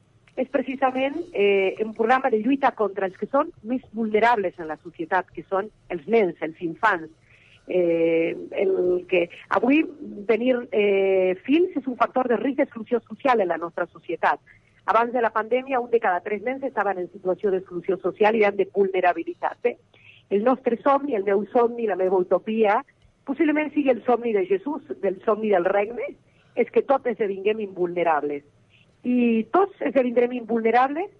és 0.40 0.48
precisament 0.48 1.18
eh, 1.34 1.76
un 1.84 1.92
programa 1.94 2.30
de 2.32 2.40
lluita 2.40 2.70
contra 2.78 3.04
els 3.10 3.18
que 3.20 3.28
són 3.28 3.50
més 3.62 3.82
vulnerables 3.92 4.56
en 4.58 4.70
la 4.70 4.78
societat, 4.80 5.28
que 5.34 5.44
són 5.48 5.68
els 5.92 6.06
nens, 6.08 6.38
els 6.40 6.60
infants. 6.64 7.10
Eh, 7.68 8.36
el 8.58 9.04
que 9.08 9.28
avui 9.48 9.84
tenir 10.26 10.56
eh, 10.72 11.36
fills 11.44 11.76
és 11.78 11.86
un 11.86 11.96
factor 11.96 12.26
de 12.28 12.38
risc 12.40 12.58
d'exclusió 12.58 13.00
social 13.04 13.40
en 13.40 13.48
la 13.52 13.58
nostra 13.58 13.86
societat. 13.86 14.40
Abans 14.90 15.12
de 15.12 15.20
la 15.22 15.30
pandèmia, 15.30 15.78
un 15.80 15.90
de 15.90 16.00
cada 16.00 16.20
tres 16.20 16.42
nens 16.42 16.64
estaven 16.66 16.98
en 16.98 17.10
situació 17.12 17.50
d'exclusió 17.50 17.98
social 18.02 18.34
i 18.34 18.42
de 18.42 18.66
vulnerabilitat. 18.74 19.60
Bé, 19.62 19.76
el 20.30 20.42
nostre 20.44 20.80
somni, 20.82 21.14
el 21.14 21.24
meu 21.24 21.44
somni, 21.52 21.86
la 21.86 21.96
meva 21.96 22.16
utopia, 22.16 22.80
possiblement 23.24 23.70
sigui 23.74 23.90
el 23.90 24.02
somni 24.04 24.32
de 24.32 24.46
Jesús, 24.46 24.82
del 25.02 25.20
somni 25.24 25.50
del 25.50 25.64
regne, 25.64 26.14
és 26.56 26.70
que 26.70 26.82
tots 26.82 27.06
esdevinguem 27.06 27.60
invulnerables. 27.60 28.42
I 29.06 29.46
tots 29.54 29.78
esdevindrem 29.80 30.32
invulnerables 30.36 31.10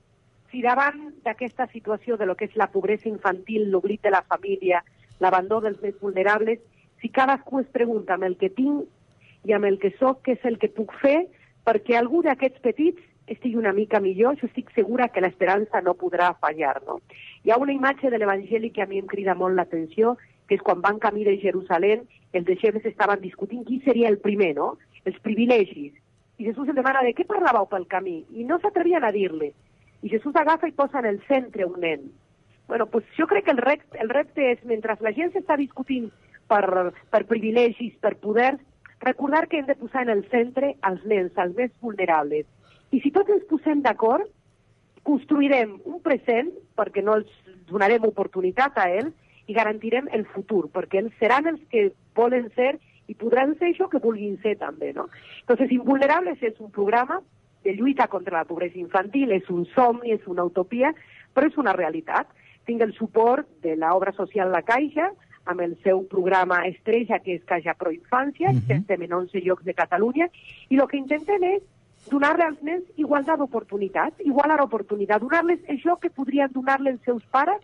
si 0.51 0.63
davant 0.63 1.13
d'aquesta 1.25 1.69
situació 1.71 2.17
de 2.19 2.27
lo 2.27 2.35
que 2.35 2.49
és 2.51 2.57
la 2.59 2.71
pobresa 2.73 3.09
infantil, 3.09 3.69
l'oblit 3.71 4.03
de 4.03 4.11
la 4.11 4.23
família, 4.27 4.83
l'abandó 5.21 5.61
dels 5.61 5.81
més 5.83 5.95
vulnerables, 6.01 6.59
si 7.01 7.09
cadascú 7.09 7.61
es 7.61 7.69
pregunta 7.73 8.17
amb 8.17 8.27
el 8.29 8.37
que 8.41 8.51
tinc 8.51 8.89
i 9.49 9.55
amb 9.57 9.69
el 9.69 9.79
que 9.81 9.93
sóc, 9.99 10.21
què 10.25 10.37
és 10.37 10.45
el 10.49 10.59
que 10.61 10.73
puc 10.73 10.93
fer 11.01 11.29
perquè 11.65 11.97
algú 11.97 12.23
d'aquests 12.25 12.61
petits 12.65 13.07
estigui 13.31 13.57
una 13.57 13.73
mica 13.73 14.01
millor, 14.01 14.37
jo 14.41 14.49
estic 14.49 14.73
segura 14.75 15.09
que 15.15 15.23
l'esperança 15.23 15.81
no 15.87 15.95
podrà 15.95 16.33
fallar. 16.43 16.81
No? 16.87 16.99
Hi 17.45 17.53
ha 17.53 17.61
una 17.63 17.73
imatge 17.73 18.11
de 18.11 18.19
l'Evangeli 18.19 18.73
que 18.75 18.83
a 18.83 18.89
mi 18.91 18.99
em 18.99 19.07
crida 19.07 19.37
molt 19.39 19.55
l'atenció, 19.57 20.17
que 20.49 20.59
és 20.59 20.65
quan 20.67 20.83
van 20.83 20.99
camí 20.99 21.23
de 21.25 21.37
Jerusalem, 21.39 22.03
els 22.35 22.47
deixebles 22.47 22.87
estaven 22.87 23.23
discutint 23.23 23.63
qui 23.67 23.79
seria 23.85 24.11
el 24.11 24.19
primer, 24.19 24.55
no? 24.57 24.73
Els 25.07 25.19
privilegis. 25.23 25.95
I 26.39 26.49
Jesús 26.49 26.73
els 26.73 26.79
demana 26.79 27.05
de 27.07 27.15
què 27.15 27.27
parlàveu 27.29 27.69
pel 27.71 27.87
camí? 27.87 28.25
I 28.35 28.47
no 28.49 28.59
s'atrevien 28.59 29.07
a 29.07 29.13
dir-li. 29.15 29.53
I 30.03 30.11
Jesús 30.11 30.35
agafa 30.35 30.67
i 30.67 30.75
posa 30.75 30.99
en 30.99 31.07
el 31.13 31.23
centre 31.29 31.67
un 31.69 31.79
nen. 31.85 32.11
Bueno, 32.71 32.87
pues 32.87 33.05
jo 33.19 33.27
crec 33.27 33.45
que 33.45 33.51
el 33.51 33.59
repte, 33.59 33.99
el 33.99 34.09
repte 34.09 34.53
és, 34.53 34.61
mentre 34.65 34.95
la 35.03 35.11
gent 35.13 35.33
s'està 35.35 35.57
discutint 35.59 36.07
per, 36.47 36.93
per 37.11 37.25
privilegis, 37.27 37.97
per 37.99 38.15
poders, 38.23 38.63
recordar 39.03 39.49
que 39.49 39.59
hem 39.59 39.67
de 39.67 39.75
posar 39.75 40.05
en 40.07 40.13
el 40.15 40.23
centre 40.31 40.77
els 40.87 41.03
nens, 41.05 41.35
els 41.35 41.57
més 41.57 41.73
vulnerables. 41.83 42.47
I 42.95 43.01
si 43.03 43.11
tots 43.11 43.35
ens 43.35 43.43
posem 43.51 43.83
d'acord, 43.83 44.23
construirem 45.03 45.81
un 45.83 45.99
present, 46.05 46.53
perquè 46.79 47.03
no 47.03 47.19
els 47.19 47.33
donarem 47.67 48.07
oportunitat 48.07 48.79
a 48.79 48.87
ells, 49.01 49.17
i 49.51 49.57
garantirem 49.57 50.07
el 50.15 50.23
futur, 50.31 50.69
perquè 50.71 51.01
ells 51.03 51.17
seran 51.19 51.51
els 51.51 51.63
que 51.75 51.89
volen 52.15 52.53
ser 52.55 52.77
i 53.11 53.17
podran 53.19 53.57
ser 53.59 53.73
això 53.73 53.89
que 53.91 53.99
vulguin 53.99 54.37
ser 54.45 54.55
també, 54.61 54.93
no? 54.95 55.09
Entonces, 55.41 55.73
Invulnerables 55.75 56.39
és 56.47 56.61
un 56.63 56.71
programa 56.71 57.19
de 57.65 57.75
lluita 57.75 58.07
contra 58.07 58.39
la 58.39 58.47
pobresa 58.47 58.79
infantil, 58.79 59.35
és 59.35 59.51
un 59.51 59.67
somni, 59.75 60.15
és 60.15 60.23
una 60.31 60.47
utopia, 60.47 60.95
però 61.35 61.51
és 61.51 61.59
una 61.59 61.75
realitat. 61.75 62.31
Tinc 62.71 62.85
el 62.87 62.93
suport 62.95 63.49
de 63.65 63.75
l'obra 63.75 64.13
social 64.15 64.53
La 64.55 64.63
Caixa, 64.63 65.09
amb 65.51 65.63
el 65.65 65.73
seu 65.83 66.05
programa 66.07 66.61
estrella, 66.69 67.19
que 67.19 67.35
és 67.35 67.43
Caixa 67.49 67.75
Pro 67.75 67.91
Infància, 67.91 68.53
uh 68.53 68.55
-huh. 68.55 68.77
estem 68.77 69.03
en 69.03 69.13
11 69.13 69.41
llocs 69.43 69.65
de 69.65 69.75
Catalunya, 69.75 70.29
i 70.69 70.79
el 70.79 70.87
que 70.87 70.97
intentem 70.97 71.43
és 71.43 71.63
donar-li 72.09 72.43
als 72.43 72.63
nens 72.63 72.85
igualtat 72.97 73.39
d'oportunitats, 73.39 74.21
igualar 74.21 74.61
oportunitat, 74.63 75.21
donar-les 75.21 75.61
això 75.67 75.99
que 75.99 76.11
podrien 76.11 76.53
donar-li 76.53 76.91
els 76.91 77.03
seus 77.03 77.25
pares 77.27 77.61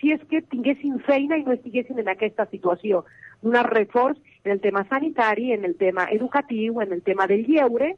si 0.00 0.12
és 0.12 0.20
que 0.30 0.40
tinguessin 0.40 0.98
feina 1.00 1.36
i 1.36 1.44
no 1.44 1.52
estiguessin 1.52 1.98
en 1.98 2.08
aquesta 2.08 2.46
situació. 2.46 3.04
Donar 3.42 3.66
reforç 3.70 4.18
en 4.44 4.52
el 4.52 4.60
tema 4.60 4.84
sanitari, 4.88 5.52
en 5.52 5.64
el 5.64 5.76
tema 5.76 6.08
educatiu, 6.10 6.80
en 6.80 6.92
el 6.92 7.02
tema 7.02 7.26
del 7.26 7.44
lleure, 7.46 7.96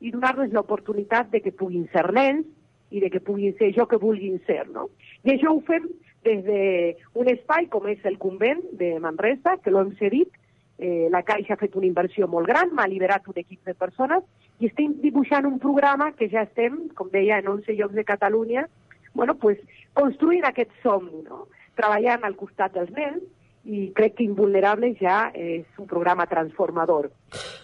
i 0.00 0.10
donar-los 0.10 0.52
l'oportunitat 0.52 1.30
de 1.30 1.40
que 1.40 1.52
puguin 1.52 1.86
ser 1.92 2.12
nens 2.12 2.46
i 2.90 3.00
de 3.00 3.10
que 3.10 3.20
puguin 3.20 3.56
ser 3.58 3.72
jo 3.76 3.86
que 3.88 4.00
vulguin 4.00 4.40
ser. 4.46 4.66
No? 4.72 4.88
I 5.24 5.34
això 5.34 5.52
ho 5.52 5.60
fem 5.66 5.88
des 6.26 6.42
d'un 6.44 7.30
espai 7.30 7.68
com 7.72 7.86
és 7.88 8.04
el 8.08 8.18
convent 8.18 8.60
de 8.80 8.96
Manresa, 9.00 9.56
que 9.62 9.72
l'hem 9.72 9.94
cedit, 10.00 10.30
eh, 10.78 11.08
la 11.10 11.22
Caixa 11.22 11.54
ha 11.54 11.60
fet 11.60 11.76
una 11.76 11.86
inversió 11.86 12.28
molt 12.28 12.48
gran, 12.48 12.72
m'ha 12.74 12.88
liberat 12.88 13.26
un 13.28 13.38
equip 13.38 13.64
de 13.66 13.74
persones 13.74 14.24
i 14.58 14.68
estem 14.70 14.94
dibuixant 15.02 15.46
un 15.46 15.58
programa 15.62 16.12
que 16.18 16.28
ja 16.32 16.44
estem, 16.46 16.88
com 16.98 17.10
deia, 17.12 17.38
en 17.38 17.48
11 17.48 17.76
llocs 17.78 17.94
de 17.94 18.04
Catalunya, 18.04 18.68
bueno, 19.14 19.34
pues, 19.38 19.58
construint 19.94 20.44
aquest 20.46 20.70
somni, 20.82 21.22
no? 21.26 21.46
treballant 21.78 22.24
al 22.26 22.34
costat 22.36 22.74
dels 22.74 22.90
nens, 22.94 23.22
i 23.68 23.90
crec 23.94 24.16
que 24.18 24.24
Invulnerable 24.24 24.94
ja 24.98 25.28
és 25.36 25.66
un 25.78 25.86
programa 25.86 26.26
transformador. 26.26 27.10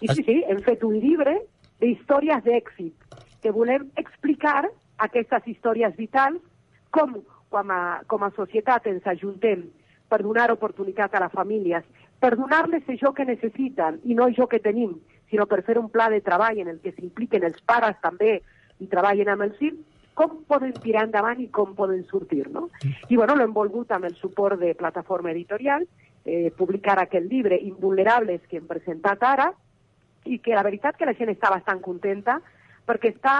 I 0.05 0.11
sí, 0.11 0.23
sí, 0.23 0.35
hem 0.47 0.61
fet 0.63 0.83
un 0.85 0.99
llibre 1.01 1.33
d'històries 1.81 2.43
d'èxit, 2.45 2.93
que 3.41 3.51
volem 3.51 3.89
explicar 3.99 4.69
aquestes 4.97 5.47
històries 5.47 5.95
vitals, 5.97 6.41
com, 6.91 7.17
com 7.49 7.71
a, 7.71 8.01
com 8.07 8.23
a 8.23 8.31
societat 8.35 8.87
ens 8.87 9.07
ajuntem 9.07 9.65
per 10.09 10.21
donar 10.23 10.51
oportunitat 10.53 11.15
a 11.15 11.23
les 11.25 11.33
famílies, 11.33 11.83
per 12.19 12.35
donar-les 12.37 12.85
això 12.89 13.11
que 13.13 13.25
necessiten 13.27 13.99
i 14.03 14.15
no 14.15 14.29
això 14.29 14.47
que 14.47 14.61
tenim, 14.63 14.95
sinó 15.29 15.47
per 15.49 15.63
fer 15.67 15.77
un 15.81 15.89
pla 15.89 16.07
de 16.13 16.21
treball 16.23 16.61
en 16.61 16.71
el 16.71 16.79
que 16.79 16.93
s'impliquen 16.93 17.43
els 17.43 17.59
pares 17.65 17.97
també 18.01 18.39
i 18.79 18.87
treballen 18.91 19.33
amb 19.33 19.47
els 19.47 19.57
fills, 19.59 19.83
com 20.15 20.37
poden 20.47 20.71
tirar 20.79 21.03
endavant 21.09 21.41
i 21.43 21.49
com 21.51 21.73
poden 21.75 22.05
sortir, 22.07 22.45
no? 22.47 22.69
I, 23.09 23.17
bueno, 23.17 23.35
l'hem 23.35 23.51
volgut 23.53 23.91
amb 23.91 24.07
el 24.07 24.15
suport 24.15 24.59
de 24.61 24.71
plataforma 24.79 25.33
editorial, 25.33 25.83
eh, 26.23 26.51
publicar 26.55 26.97
aquest 27.01 27.27
llibre, 27.27 27.59
Invulnerables, 27.59 28.45
que 28.47 28.61
hem 28.61 28.67
presentat 28.69 29.23
ara, 29.27 29.49
i 30.25 30.39
que 30.39 30.55
la 30.55 30.63
veritat 30.63 30.95
que 30.97 31.05
la 31.05 31.13
gent 31.19 31.33
està 31.33 31.51
bastant 31.51 31.83
contenta, 31.83 32.39
perquè 32.87 33.11
està 33.11 33.35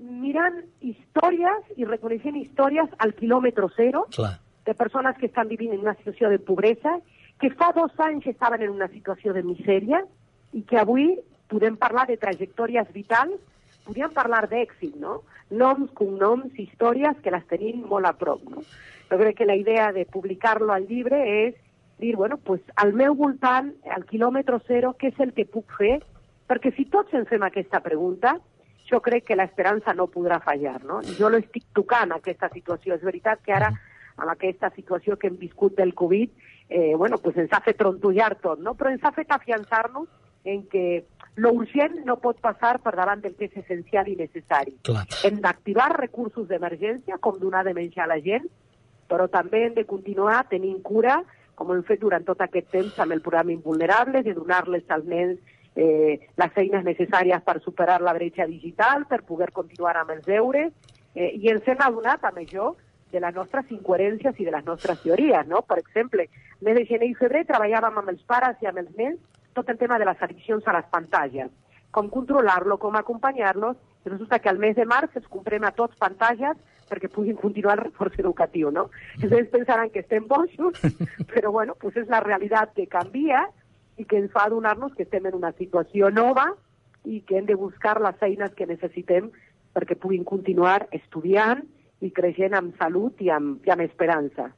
mirant 0.00 0.60
històries 0.80 1.76
i 1.76 1.86
reconeixent 1.88 2.36
històries 2.40 2.90
al 2.98 3.14
quilòmetre 3.18 3.68
zero 3.76 4.06
Clar. 4.14 4.38
de 4.66 4.74
persones 4.74 5.16
que 5.18 5.26
estan 5.26 5.48
vivint 5.48 5.74
en 5.74 5.84
una 5.84 5.96
situació 5.98 6.30
de 6.32 6.38
pobresa, 6.38 6.98
que 7.40 7.50
fa 7.50 7.72
dos 7.76 7.92
anys 7.98 8.26
estaven 8.30 8.62
en 8.62 8.70
una 8.70 8.88
situació 8.88 9.32
de 9.34 9.42
misèria 9.42 10.04
i 10.52 10.62
que 10.62 10.78
avui 10.78 11.18
podem 11.50 11.76
parlar 11.76 12.06
de 12.08 12.16
trajectòries 12.16 12.90
vitals, 12.94 13.40
podríem 13.84 14.12
parlar 14.14 14.46
d'èxit, 14.48 14.96
no? 14.96 15.20
Noms, 15.50 15.90
cognoms, 15.98 16.54
històries 16.58 17.18
que 17.22 17.32
les 17.34 17.44
tenim 17.50 17.84
molt 17.90 18.08
a 18.08 18.14
prop, 18.16 18.40
no? 18.48 18.64
Jo 19.10 19.20
crec 19.20 19.36
que 19.38 19.46
la 19.46 19.58
idea 19.58 19.92
de 19.92 20.06
publicar-lo 20.06 20.72
al 20.72 20.86
llibre 20.88 21.20
és 21.46 21.54
dir, 21.98 22.16
bueno, 22.16 22.38
pues, 22.38 22.60
al 22.76 22.92
meu 22.92 23.14
voltant, 23.14 23.74
al 23.90 24.06
quilòmetre 24.08 24.58
zero, 24.66 24.94
què 24.98 25.12
és 25.12 25.20
el 25.20 25.34
que 25.36 25.44
puc 25.46 25.76
fer? 25.78 26.00
Perquè 26.48 26.72
si 26.76 26.88
tots 26.90 27.14
ens 27.14 27.28
fem 27.28 27.44
aquesta 27.46 27.80
pregunta, 27.84 28.38
jo 28.90 29.00
crec 29.00 29.24
que 29.28 29.36
l'esperança 29.36 29.94
no 29.94 30.08
podrà 30.12 30.40
fallar, 30.44 30.82
no? 30.84 31.00
Jo 31.18 31.30
lo 31.32 31.40
estic 31.40 31.66
tocant, 31.76 32.12
aquesta 32.12 32.50
situació. 32.52 32.94
És 32.94 33.04
veritat 33.04 33.40
que 33.44 33.54
ara, 33.56 33.70
amb 34.16 34.30
aquesta 34.30 34.70
situació 34.74 35.16
que 35.18 35.30
hem 35.30 35.38
viscut 35.40 35.76
del 35.76 35.94
Covid, 35.94 36.30
eh, 36.68 36.94
bueno, 36.96 37.18
pues 37.18 37.36
ens 37.36 37.52
ha 37.52 37.62
fet 37.64 37.78
trontollar 37.80 38.34
tot, 38.40 38.60
no? 38.60 38.74
Però 38.74 38.92
ens 38.92 39.04
ha 39.04 39.12
fet 39.12 39.32
afiançar-nos 39.32 40.08
en 40.44 40.66
que 40.68 41.04
lo 41.36 41.52
urgent 41.52 42.04
no 42.04 42.18
pot 42.22 42.38
passar 42.40 42.78
per 42.84 42.94
davant 42.94 43.22
del 43.24 43.34
que 43.38 43.48
és 43.48 43.56
essencial 43.64 44.08
i 44.08 44.16
necessari. 44.18 44.76
Clar. 44.86 45.06
Hem 45.24 45.40
d'activar 45.42 45.88
recursos 45.96 46.46
d'emergència, 46.48 47.18
com 47.18 47.40
donar 47.40 47.64
de 47.64 47.74
menjar 47.74 48.04
a 48.04 48.12
la 48.12 48.20
gent, 48.22 48.46
però 49.08 49.26
també 49.32 49.64
hem 49.66 49.74
de 49.74 49.86
continuar 49.88 50.44
tenint 50.52 50.80
cura, 50.82 51.22
com 51.54 51.72
hem 51.72 51.82
fet 51.86 52.00
durant 52.02 52.24
tot 52.26 52.40
aquest 52.42 52.70
temps 52.70 52.98
amb 53.00 53.16
el 53.16 53.22
programa 53.22 53.54
Invulnerables, 53.54 54.24
de 54.24 54.34
donar-les 54.36 54.84
als 54.90 55.08
nens 55.10 55.40
eh, 55.76 56.20
les 56.36 56.58
eines 56.62 56.84
necessàries 56.84 57.42
per 57.44 57.60
superar 57.62 58.00
la 58.02 58.14
bretxa 58.14 58.46
digital, 58.46 59.06
per 59.10 59.22
poder 59.22 59.50
continuar 59.52 59.96
amb 59.98 60.14
els 60.16 60.24
deures, 60.26 60.72
eh, 61.14 61.32
i 61.34 61.50
ens 61.50 61.66
hem 61.68 61.80
adonat 61.80 62.24
amb 62.24 62.42
això 62.42 62.74
de 63.14 63.20
les 63.22 63.34
nostres 63.34 63.70
incoherències 63.70 64.38
i 64.40 64.44
de 64.44 64.50
les 64.54 64.64
nostres 64.66 65.00
teories, 65.02 65.46
no? 65.46 65.62
Per 65.62 65.78
exemple, 65.78 66.26
mes 66.60 66.78
de 66.78 66.84
gener 66.88 67.10
i 67.10 67.18
febrer 67.18 67.44
treballàvem 67.46 68.00
amb 68.00 68.10
els 68.10 68.22
pares 68.26 68.60
i 68.62 68.70
amb 68.70 68.82
els 68.82 68.90
nens 68.98 69.20
tot 69.54 69.68
el 69.70 69.78
tema 69.78 69.98
de 69.98 70.06
les 70.08 70.22
addiccions 70.22 70.66
a 70.66 70.74
les 70.74 70.86
pantalles, 70.90 71.50
com 71.94 72.10
controlar-lo, 72.10 72.78
com 72.82 72.96
acompanyar-los, 72.98 73.76
i 74.04 74.10
resulta 74.10 74.40
que 74.40 74.50
al 74.50 74.58
mes 74.58 74.74
de 74.76 74.84
març 74.84 75.14
els 75.16 75.28
comprem 75.30 75.64
a 75.64 75.72
tots 75.72 75.96
pantalles 75.96 76.58
perquè 76.90 77.08
puguin 77.08 77.38
continuar 77.38 77.78
el 77.78 77.86
reforç 77.86 78.18
educatiu, 78.20 78.70
no? 78.74 78.88
Ells 79.22 79.48
pensaran 79.52 79.88
que 79.90 80.02
estem 80.02 80.26
bojos, 80.28 80.82
però 81.32 81.52
bueno, 81.54 81.78
pues 81.80 81.96
és 81.96 82.10
la 82.12 82.20
realitat 82.20 82.74
que 82.76 82.90
canvia 82.90 83.46
i 83.98 84.04
que 84.04 84.18
ens 84.18 84.32
fa 84.32 84.46
adonar-nos 84.48 84.94
que 84.94 85.04
estem 85.06 85.26
en 85.30 85.36
una 85.38 85.52
situació 85.58 86.10
nova 86.10 86.48
i 87.04 87.20
que 87.26 87.38
hem 87.38 87.46
de 87.46 87.56
buscar 87.60 88.00
les 88.00 88.22
eines 88.22 88.54
que 88.58 88.66
necessitem 88.66 89.30
perquè 89.74 89.96
puguin 90.00 90.24
continuar 90.24 90.86
estudiant 90.92 91.62
i 92.04 92.10
creixent 92.10 92.54
amb 92.58 92.76
salut 92.80 93.20
i 93.20 93.30
amb, 93.30 93.60
i 93.66 93.74
amb 93.74 93.84
esperança. 93.86 94.50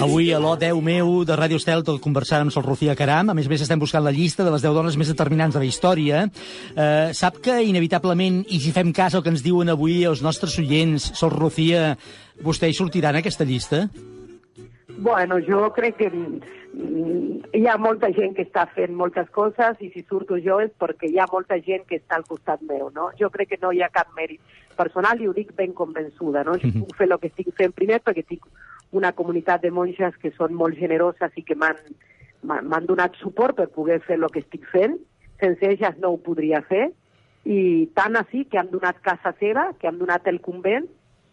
Avui 0.00 0.30
a 0.32 0.38
l'O10 0.40 0.78
meu 0.80 1.08
de 1.28 1.36
Ràdio 1.36 1.58
Estel 1.60 1.82
tot 1.84 1.98
conversant 2.00 2.46
amb 2.46 2.52
Sol 2.54 2.64
Rocía 2.64 2.94
Caram. 2.96 3.28
A 3.28 3.34
més 3.36 3.44
a 3.44 3.50
més 3.52 3.60
estem 3.60 3.80
buscant 3.82 4.00
la 4.00 4.14
llista 4.16 4.46
de 4.46 4.52
les 4.54 4.62
10 4.64 4.72
dones 4.72 4.96
més 4.96 5.10
determinants 5.12 5.52
de 5.52 5.60
la 5.60 5.68
història. 5.68 6.22
Eh, 6.72 7.10
sap 7.12 7.36
que 7.44 7.58
inevitablement, 7.68 8.38
i 8.48 8.62
si 8.64 8.72
fem 8.72 8.94
cas 8.96 9.14
al 9.14 9.24
que 9.26 9.28
ens 9.34 9.44
diuen 9.44 9.68
avui 9.68 9.98
els 10.08 10.22
nostres 10.24 10.56
oients, 10.62 11.10
Sol 11.20 11.34
Rocía, 11.34 11.98
vostè 12.40 12.70
hi 12.70 12.78
sortirà 12.78 13.12
en 13.12 13.20
aquesta 13.20 13.44
llista? 13.44 13.82
Bueno, 14.96 15.36
jo 15.44 15.68
crec 15.76 16.00
que 16.00 16.08
mm, 16.08 17.52
hi 17.60 17.66
ha 17.68 17.76
molta 17.76 18.08
gent 18.16 18.32
que 18.38 18.48
està 18.48 18.64
fent 18.72 18.96
moltes 18.96 19.28
coses 19.36 19.84
i 19.84 19.92
si 19.92 20.06
surto 20.08 20.40
jo 20.40 20.62
és 20.64 20.72
perquè 20.80 21.12
hi 21.12 21.20
ha 21.20 21.28
molta 21.28 21.60
gent 21.60 21.84
que 21.84 22.00
està 22.00 22.16
al 22.16 22.24
costat 22.24 22.64
meu, 22.64 22.88
no? 22.96 23.12
Jo 23.20 23.28
crec 23.28 23.52
que 23.52 23.60
no 23.60 23.76
hi 23.76 23.84
ha 23.84 23.92
cap 23.92 24.16
mèrit 24.16 24.40
personal 24.80 25.20
i 25.20 25.28
ho 25.28 25.36
dic 25.36 25.52
ben 25.60 25.76
convençuda, 25.76 26.44
no? 26.48 26.56
Jo 26.56 26.72
puc 26.80 26.96
fer 26.96 27.08
el 27.10 27.18
que 27.20 27.28
estic 27.28 27.52
fent 27.60 27.76
primer 27.76 28.00
perquè 28.00 28.24
tinc 28.24 28.48
una 28.92 29.12
comunitat 29.12 29.62
de 29.62 29.70
monges 29.70 30.16
que 30.22 30.32
són 30.36 30.54
molt 30.58 30.78
generoses 30.78 31.36
i 31.36 31.44
que 31.46 31.56
m'han 31.56 32.86
donat 32.88 33.18
suport 33.20 33.56
per 33.56 33.68
poder 33.74 34.00
fer 34.06 34.18
el 34.18 34.26
que 34.32 34.42
estic 34.42 34.66
fent. 34.72 34.98
Sense 35.40 35.66
elles 35.66 36.00
no 36.02 36.14
ho 36.14 36.18
podria 36.20 36.62
fer. 36.66 36.90
I 37.44 37.88
tant 37.96 38.18
així 38.18 38.44
que 38.44 38.58
han 38.60 38.72
donat 38.72 38.98
casa 39.00 39.32
seva, 39.38 39.70
que 39.80 39.88
han 39.88 40.00
donat 40.00 40.26
el 40.28 40.40
convent, 40.44 40.88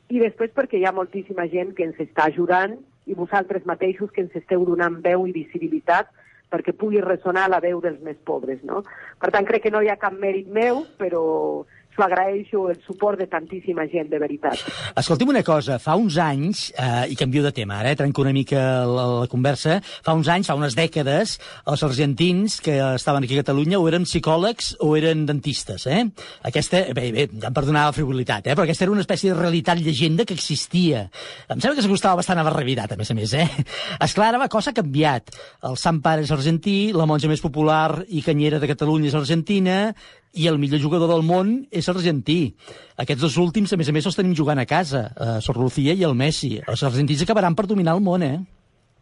i 0.08 0.22
després 0.22 0.53
perquè 0.55 0.80
hi 0.80 0.86
ha 0.88 0.95
moltíssima 0.95 1.47
gent 1.51 1.74
que 1.76 1.84
ens 1.84 1.97
està 1.99 2.30
ajudant 2.32 2.78
i 3.08 3.16
vosaltres 3.16 3.66
mateixos 3.68 4.12
que 4.14 4.24
ens 4.24 4.36
esteu 4.39 4.64
donant 4.68 5.01
veu 5.03 5.26
i 5.28 5.36
visibilitat 5.36 6.08
perquè 6.51 6.72
pugui 6.72 7.01
ressonar 7.03 7.49
la 7.51 7.60
veu 7.64 7.82
dels 7.84 7.99
més 8.03 8.16
pobres, 8.24 8.62
no? 8.64 8.84
Per 9.20 9.32
tant, 9.36 9.47
crec 9.47 9.66
que 9.66 9.72
no 9.74 9.82
hi 9.84 9.89
ha 9.91 9.99
cap 9.99 10.16
mèrit 10.16 10.47
meu, 10.47 10.86
però 10.99 11.24
s'ho 11.98 12.06
agraeixo 12.06 12.68
el 12.70 12.78
suport 12.86 13.18
de 13.18 13.26
tantíssima 13.28 13.88
gent, 13.89 14.12
de 14.12 14.20
veritat. 14.22 14.62
Escolti'm 15.02 15.34
una 15.34 15.41
cosa, 15.43 15.80
fa 15.82 15.95
uns 15.98 16.20
anys, 16.22 16.68
eh, 16.78 17.10
i 17.10 17.18
canvio 17.18 17.41
de 17.43 17.52
tema 17.52 17.80
ara, 17.82 17.91
eh, 17.91 17.98
trenco 17.98 18.22
una 18.22 18.34
mica 18.34 18.86
la, 18.86 19.06
la 19.24 19.28
conversa, 19.28 19.80
fa 20.06 20.14
uns 20.14 20.30
anys, 20.30 20.48
fa 20.52 20.56
unes 20.56 20.78
dècades, 20.78 21.38
els 21.66 21.84
argentins 21.84 22.60
que 22.62 22.78
estaven 22.93 23.26
aquí 23.26 23.34
a 23.34 23.41
Catalunya 23.41 23.82
o 23.82 23.88
eren 23.89 24.06
psicòlegs 24.06 24.76
o 24.86 24.93
eren 25.00 25.26
dentistes, 25.26 25.88
eh? 25.89 26.04
Aquesta, 26.45 26.84
bé, 26.93 27.10
bé, 27.16 27.26
ja 27.34 27.50
em 27.50 27.58
perdonava 27.58 27.91
la 27.91 27.98
frivolitat, 27.98 28.45
eh? 28.45 28.56
però 28.56 28.68
aquesta 28.68 28.86
era 28.86 28.93
una 28.93 29.02
espècie 29.02 29.34
de 29.34 29.39
realitat 29.39 29.82
llegenda 29.82 30.26
que 30.26 30.38
existia. 30.38 31.08
Em 31.50 31.58
sembla 31.58 31.76
que 31.80 31.86
s'acostava 31.86 32.22
bastant 32.22 32.43
a 32.43 32.45
la 32.45 32.54
realitat, 32.54 32.93
a 32.93 33.00
més 33.00 33.10
a 33.10 33.18
més, 33.18 33.34
eh? 33.34 33.48
Esclar, 34.06 34.30
ara 34.36 34.43
la 34.43 34.52
cosa 34.54 34.72
ha 34.72 34.78
canviat. 34.78 35.34
El 35.66 35.80
Sant 35.82 36.04
Pare 36.06 36.26
és 36.28 36.34
argentí, 36.36 36.93
la 36.93 37.08
monja 37.10 37.30
més 37.32 37.41
popular 37.41 38.04
i 38.08 38.22
canyera 38.22 38.62
de 38.62 38.70
Catalunya 38.70 39.10
és 39.10 39.18
argentina, 39.18 39.78
i 40.38 40.47
el 40.47 40.59
millor 40.61 40.79
jugador 40.83 41.09
del 41.09 41.23
món 41.25 41.67
és 41.71 41.88
argentí. 41.89 42.55
Aquests 42.97 43.21
dos 43.25 43.38
últims, 43.41 43.73
a 43.73 43.77
més 43.77 43.89
a 43.89 43.95
més, 43.95 44.05
els 44.05 44.15
tenim 44.15 44.35
jugant 44.38 44.59
a 44.61 44.65
casa, 44.69 45.07
eh, 45.17 45.41
Sor 45.41 45.57
Lucía 45.57 45.93
i 45.97 46.03
el 46.05 46.13
Messi. 46.15 46.59
Els 46.67 46.83
argentins 46.83 47.23
acabaran 47.25 47.55
per 47.55 47.65
dominar 47.67 47.95
el 47.97 48.01
món, 48.05 48.23
eh? 48.23 48.38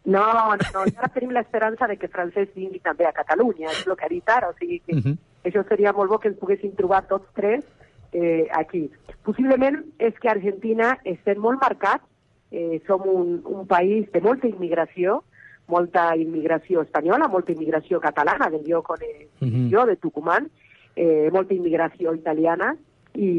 No, 0.06 0.22
no, 0.22 0.54
ara 0.54 1.08
tenim 1.12 1.32
l'esperança 1.34 1.88
de 1.90 1.96
que 1.98 2.08
Francesc 2.08 2.54
vingui 2.54 2.78
també 2.80 3.06
a 3.08 3.12
Catalunya, 3.12 3.72
és 3.72 3.86
el 3.86 3.96
que 3.98 4.04
ha 4.06 4.08
dit 4.12 4.28
ara, 4.30 4.48
o 4.48 4.54
sigui 4.58 4.80
que 4.86 4.94
Uh 4.94 5.00
-huh. 5.02 5.16
això 5.44 5.66
seria 5.68 5.92
molt 5.92 6.10
bo 6.10 6.18
que 6.18 6.28
ens 6.28 6.38
poguéssim 6.38 6.74
trobar 6.76 7.06
tots 7.08 7.26
tres 7.34 7.64
eh, 8.12 8.46
aquí. 8.52 8.88
Possiblement 9.24 9.84
és 9.98 10.14
que 10.20 10.28
Argentina 10.28 10.96
estem 11.04 11.38
molt 11.38 11.60
marcats, 11.60 12.04
eh, 12.52 12.80
som 12.86 13.02
un, 13.04 13.42
un 13.44 13.66
país 13.66 14.10
de 14.12 14.20
molta 14.20 14.46
immigració, 14.46 15.24
molta 15.68 16.14
immigració 16.16 16.82
espanyola, 16.82 17.26
molta 17.28 17.50
immigració 17.52 17.98
catalana, 18.00 18.48
del 18.48 18.62
lloc 18.64 18.88
on 18.90 18.98
eh, 19.02 19.26
Mhm. 19.40 19.70
jo, 19.72 19.84
de 19.86 19.96
Tucumán, 19.96 20.48
eh, 20.96 21.28
molta 21.32 21.54
immigració 21.54 22.14
italiana, 22.16 22.74
i, 23.16 23.30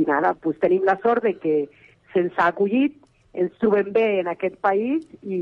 i 0.00 0.06
nada, 0.08 0.34
pues 0.34 0.58
tenim 0.62 0.86
la 0.86 0.96
sort 1.02 1.24
de 1.26 1.36
que 1.38 1.54
se'ns 2.14 2.34
ha 2.38 2.50
acollit, 2.50 2.96
ens 3.32 3.52
trobem 3.62 3.92
bé 3.94 4.06
en 4.20 4.30
aquest 4.32 4.56
país 4.62 5.04
i, 5.22 5.38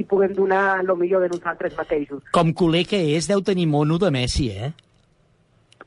i 0.00 0.04
puguem 0.08 0.32
donar 0.36 0.80
el 0.80 0.92
millor 0.96 1.26
de 1.26 1.32
nosaltres 1.34 1.76
mateixos. 1.76 2.22
Com 2.32 2.54
culer 2.56 2.86
que 2.88 3.00
és, 3.16 3.28
deu 3.28 3.42
tenir 3.44 3.66
mono 3.68 3.98
de 4.00 4.10
Messi, 4.14 4.48
eh? 4.56 4.70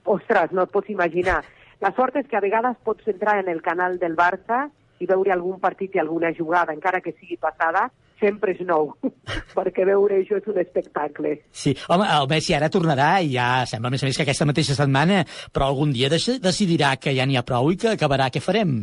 Ostres, 0.06 0.54
no 0.54 0.66
et 0.66 0.74
pots 0.74 0.92
imaginar. 0.94 1.42
La 1.82 1.94
sort 1.98 2.18
és 2.20 2.28
que 2.30 2.38
a 2.38 2.44
vegades 2.44 2.78
pots 2.86 3.08
entrar 3.08 3.40
en 3.42 3.50
el 3.50 3.64
canal 3.66 3.98
del 4.02 4.18
Barça 4.20 4.68
i 5.00 5.08
veure 5.10 5.34
algun 5.34 5.58
partit 5.64 5.96
i 5.96 6.02
alguna 6.02 6.34
jugada, 6.38 6.76
encara 6.76 7.02
que 7.02 7.16
sigui 7.16 7.40
passada, 7.40 7.88
sempre 8.20 8.54
és 8.56 8.62
nou, 8.68 8.94
perquè 9.58 9.86
veure 9.88 10.20
això 10.22 10.38
és 10.40 10.48
un 10.52 10.60
espectacle. 10.62 11.38
Sí, 11.52 11.76
home, 11.90 12.06
el 12.06 12.28
Messi 12.32 12.54
ara 12.58 12.70
tornarà 12.70 13.12
i 13.24 13.34
ja 13.36 13.66
sembla, 13.70 13.90
més 13.94 14.04
a 14.04 14.08
més, 14.10 14.18
que 14.20 14.28
aquesta 14.28 14.48
mateixa 14.50 14.76
setmana, 14.78 15.24
però 15.54 15.72
algun 15.72 15.92
dia 15.96 16.10
dec- 16.12 16.40
decidirà 16.44 16.96
que 17.00 17.16
ja 17.18 17.26
n'hi 17.26 17.38
ha 17.40 17.46
prou 17.48 17.72
i 17.72 17.78
que 17.80 17.96
acabarà. 17.96 18.30
Què 18.30 18.42
farem? 18.44 18.82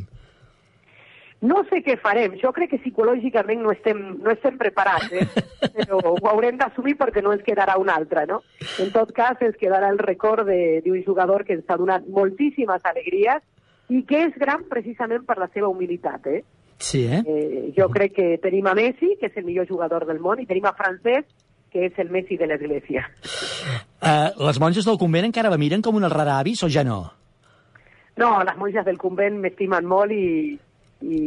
No 1.46 1.58
sé 1.68 1.82
què 1.84 1.98
farem, 2.00 2.32
jo 2.40 2.48
crec 2.56 2.70
que 2.72 2.78
psicològicament 2.80 3.60
no 3.60 3.70
estem, 3.74 3.98
no 4.24 4.32
estem 4.32 4.56
preparats, 4.56 5.10
eh? 5.12 5.26
però 5.76 5.98
ho 6.00 6.16
haurem 6.30 6.56
d'assumir 6.56 6.94
perquè 6.96 7.20
no 7.22 7.34
ens 7.36 7.44
quedarà 7.44 7.74
un 7.78 7.90
altre, 7.92 8.24
no? 8.30 8.38
En 8.80 8.88
tot 8.94 9.12
cas, 9.14 9.36
ens 9.44 9.58
quedarà 9.60 9.90
el 9.92 10.00
record 10.00 10.48
de- 10.48 10.80
d'un 10.86 11.02
jugador 11.04 11.44
que 11.44 11.52
ens 11.58 11.68
ha 11.68 11.76
donat 11.76 12.08
moltíssimes 12.08 12.80
alegries 12.88 13.44
i 13.92 14.00
que 14.08 14.24
és 14.30 14.38
gran 14.40 14.64
precisament 14.70 15.26
per 15.28 15.36
la 15.38 15.50
seva 15.52 15.68
humilitat, 15.68 16.24
eh? 16.32 16.40
Sí, 16.78 17.06
eh? 17.06 17.22
Eh, 17.24 17.72
jo 17.76 17.88
crec 17.92 18.14
que 18.16 18.28
tenim 18.42 18.66
a 18.68 18.74
Messi, 18.76 19.14
que 19.20 19.30
és 19.30 19.36
el 19.40 19.46
millor 19.48 19.68
jugador 19.68 20.06
del 20.08 20.20
món, 20.20 20.40
i 20.40 20.46
tenim 20.48 20.66
a 20.68 20.74
Francesc, 20.76 21.28
que 21.72 21.86
és 21.88 21.98
el 22.02 22.10
Messi 22.12 22.36
de 22.36 22.48
l'Església. 22.48 23.06
Uh, 24.00 24.30
les 24.46 24.60
monges 24.60 24.86
del 24.86 24.98
convent 25.00 25.26
encara 25.28 25.50
la 25.52 25.60
miren 25.60 25.82
com 25.84 25.96
una 25.96 26.12
rara 26.12 26.38
avis 26.38 26.62
o 26.64 26.70
ja 26.72 26.84
no? 26.84 27.00
No, 28.20 28.30
les 28.44 28.56
monges 28.56 28.84
del 28.86 29.00
convent 29.00 29.40
m'estimen 29.42 29.88
molt 29.88 30.12
i, 30.12 30.56
i, 31.04 31.20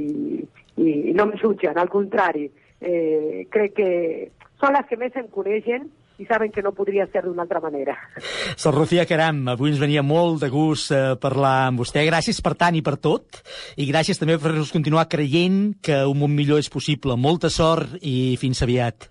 i 0.77 1.13
no 1.17 1.27
em 1.27 1.35
jutgen, 1.41 1.77
al 1.77 1.89
contrari. 1.89 2.47
Eh, 2.79 3.45
crec 3.51 3.75
que 3.77 3.89
són 4.61 4.73
les 4.73 4.87
que 4.89 4.97
més 4.97 5.17
em 5.19 5.27
coneixen 5.33 5.89
i 6.19 6.25
saben 6.27 6.51
que 6.51 6.61
no 6.61 6.73
podria 6.75 7.07
ser 7.07 7.23
d'una 7.23 7.45
altra 7.45 7.61
manera. 7.63 7.95
Sor 8.59 8.75
Lucía 8.77 9.05
Caram, 9.07 9.45
avui 9.55 9.71
ens 9.71 9.79
venia 9.79 10.03
molt 10.03 10.41
de 10.43 10.49
gust 10.51 10.91
eh, 10.91 11.15
parlar 11.21 11.69
amb 11.69 11.79
vostè. 11.79 12.03
Gràcies 12.07 12.41
per 12.43 12.53
tant 12.59 12.75
i 12.75 12.83
per 12.83 12.97
tot. 12.99 13.39
I 13.79 13.87
gràcies 13.87 14.19
també 14.19 14.35
per 14.35 14.49
fer-nos 14.49 14.73
continuar 14.75 15.07
creient 15.11 15.79
que 15.81 16.03
un 16.09 16.19
món 16.19 16.35
millor 16.35 16.59
és 16.59 16.69
possible. 16.69 17.15
Molta 17.15 17.49
sort 17.49 17.95
i 18.01 18.35
fins 18.41 18.61
aviat. 18.65 19.07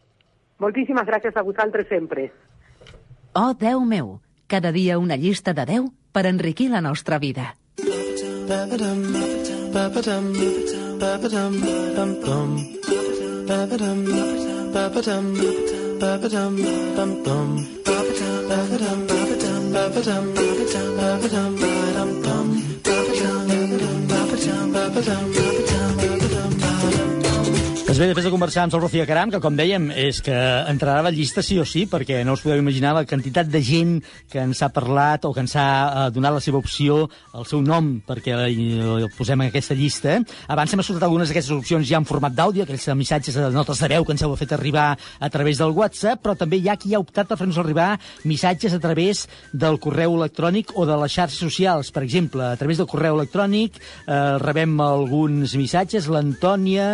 Moltíssimes 0.60 1.06
gràcies 1.08 1.36
a 1.36 1.46
vosaltres 1.46 1.88
sempre. 1.88 2.28
Oh, 3.32 3.54
Déu 3.56 3.80
meu, 3.86 4.20
cada 4.46 4.72
dia 4.72 4.98
una 4.98 5.16
llista 5.16 5.54
de 5.54 5.64
10 5.64 5.88
per 6.12 6.26
enriquir 6.26 6.68
la 6.70 6.82
nostra 6.84 7.18
vida. 7.18 7.54
Ba-ba-dum, 8.48 9.02
ba-ba-dum, 15.98 16.54
ba-ba-dum, 16.56 16.96
bum-bum. 16.96 17.48
Ba-ba-dum, 24.72 25.47
Doncs 27.98 28.06
bé, 28.06 28.12
després 28.12 28.26
de 28.28 28.30
conversar 28.30 28.62
amb 28.62 28.70
Sor 28.70 28.78
Lucía 28.84 29.02
Caram, 29.08 29.26
que 29.26 29.40
com 29.42 29.56
dèiem 29.58 29.88
és 29.90 30.20
que 30.22 30.30
entrarà 30.70 31.00
a 31.00 31.04
la 31.08 31.10
llista 31.10 31.42
sí 31.42 31.56
o 31.58 31.64
sí, 31.66 31.80
perquè 31.90 32.20
no 32.22 32.36
us 32.36 32.44
podeu 32.44 32.60
imaginar 32.60 32.92
la 32.94 33.02
quantitat 33.02 33.48
de 33.50 33.58
gent 33.58 33.96
que 34.30 34.38
ens 34.38 34.60
ha 34.62 34.68
parlat 34.70 35.24
o 35.26 35.32
que 35.34 35.42
ens 35.42 35.56
ha 35.58 35.64
eh, 35.66 36.04
donat 36.14 36.36
la 36.36 36.42
seva 36.44 36.60
opció, 36.62 37.08
el 37.34 37.48
seu 37.50 37.58
nom, 37.58 37.88
perquè 38.06 38.36
eh, 38.36 38.52
el 39.00 39.08
posem 39.16 39.42
en 39.42 39.50
aquesta 39.50 39.74
llista. 39.74 40.14
Abans 40.46 40.70
hem 40.76 40.84
escoltat 40.84 41.08
algunes 41.08 41.32
d'aquestes 41.32 41.56
opcions 41.56 41.88
ja 41.90 41.98
en 41.98 42.06
format 42.06 42.36
d'àudio, 42.38 42.68
aquells 42.68 42.86
missatges 43.00 43.34
de 43.34 43.48
notes 43.56 43.82
de 43.82 43.90
veu 43.90 44.06
que 44.06 44.14
ens 44.14 44.22
heu 44.22 44.36
fet 44.38 44.54
arribar 44.54 44.86
a 44.94 45.32
través 45.34 45.58
del 45.58 45.74
WhatsApp, 45.74 46.22
però 46.22 46.36
també 46.38 46.62
hi 46.62 46.70
ha 46.70 46.78
qui 46.78 46.94
ha 46.94 47.02
optat 47.02 47.26
per 47.26 47.40
fer-nos 47.42 47.58
arribar 47.58 47.88
missatges 48.22 48.78
a 48.78 48.82
través 48.86 49.24
del 49.50 49.80
correu 49.82 50.14
electrònic 50.20 50.70
o 50.78 50.86
de 50.86 51.00
les 51.02 51.18
xarxes 51.18 51.42
socials. 51.42 51.90
Per 51.90 52.06
exemple, 52.06 52.46
a 52.46 52.62
través 52.62 52.78
del 52.78 52.86
correu 52.94 53.18
electrònic 53.18 53.82
eh, 53.82 54.22
rebem 54.46 54.78
alguns 54.86 55.58
missatges. 55.58 56.06
L'Antònia 56.06 56.92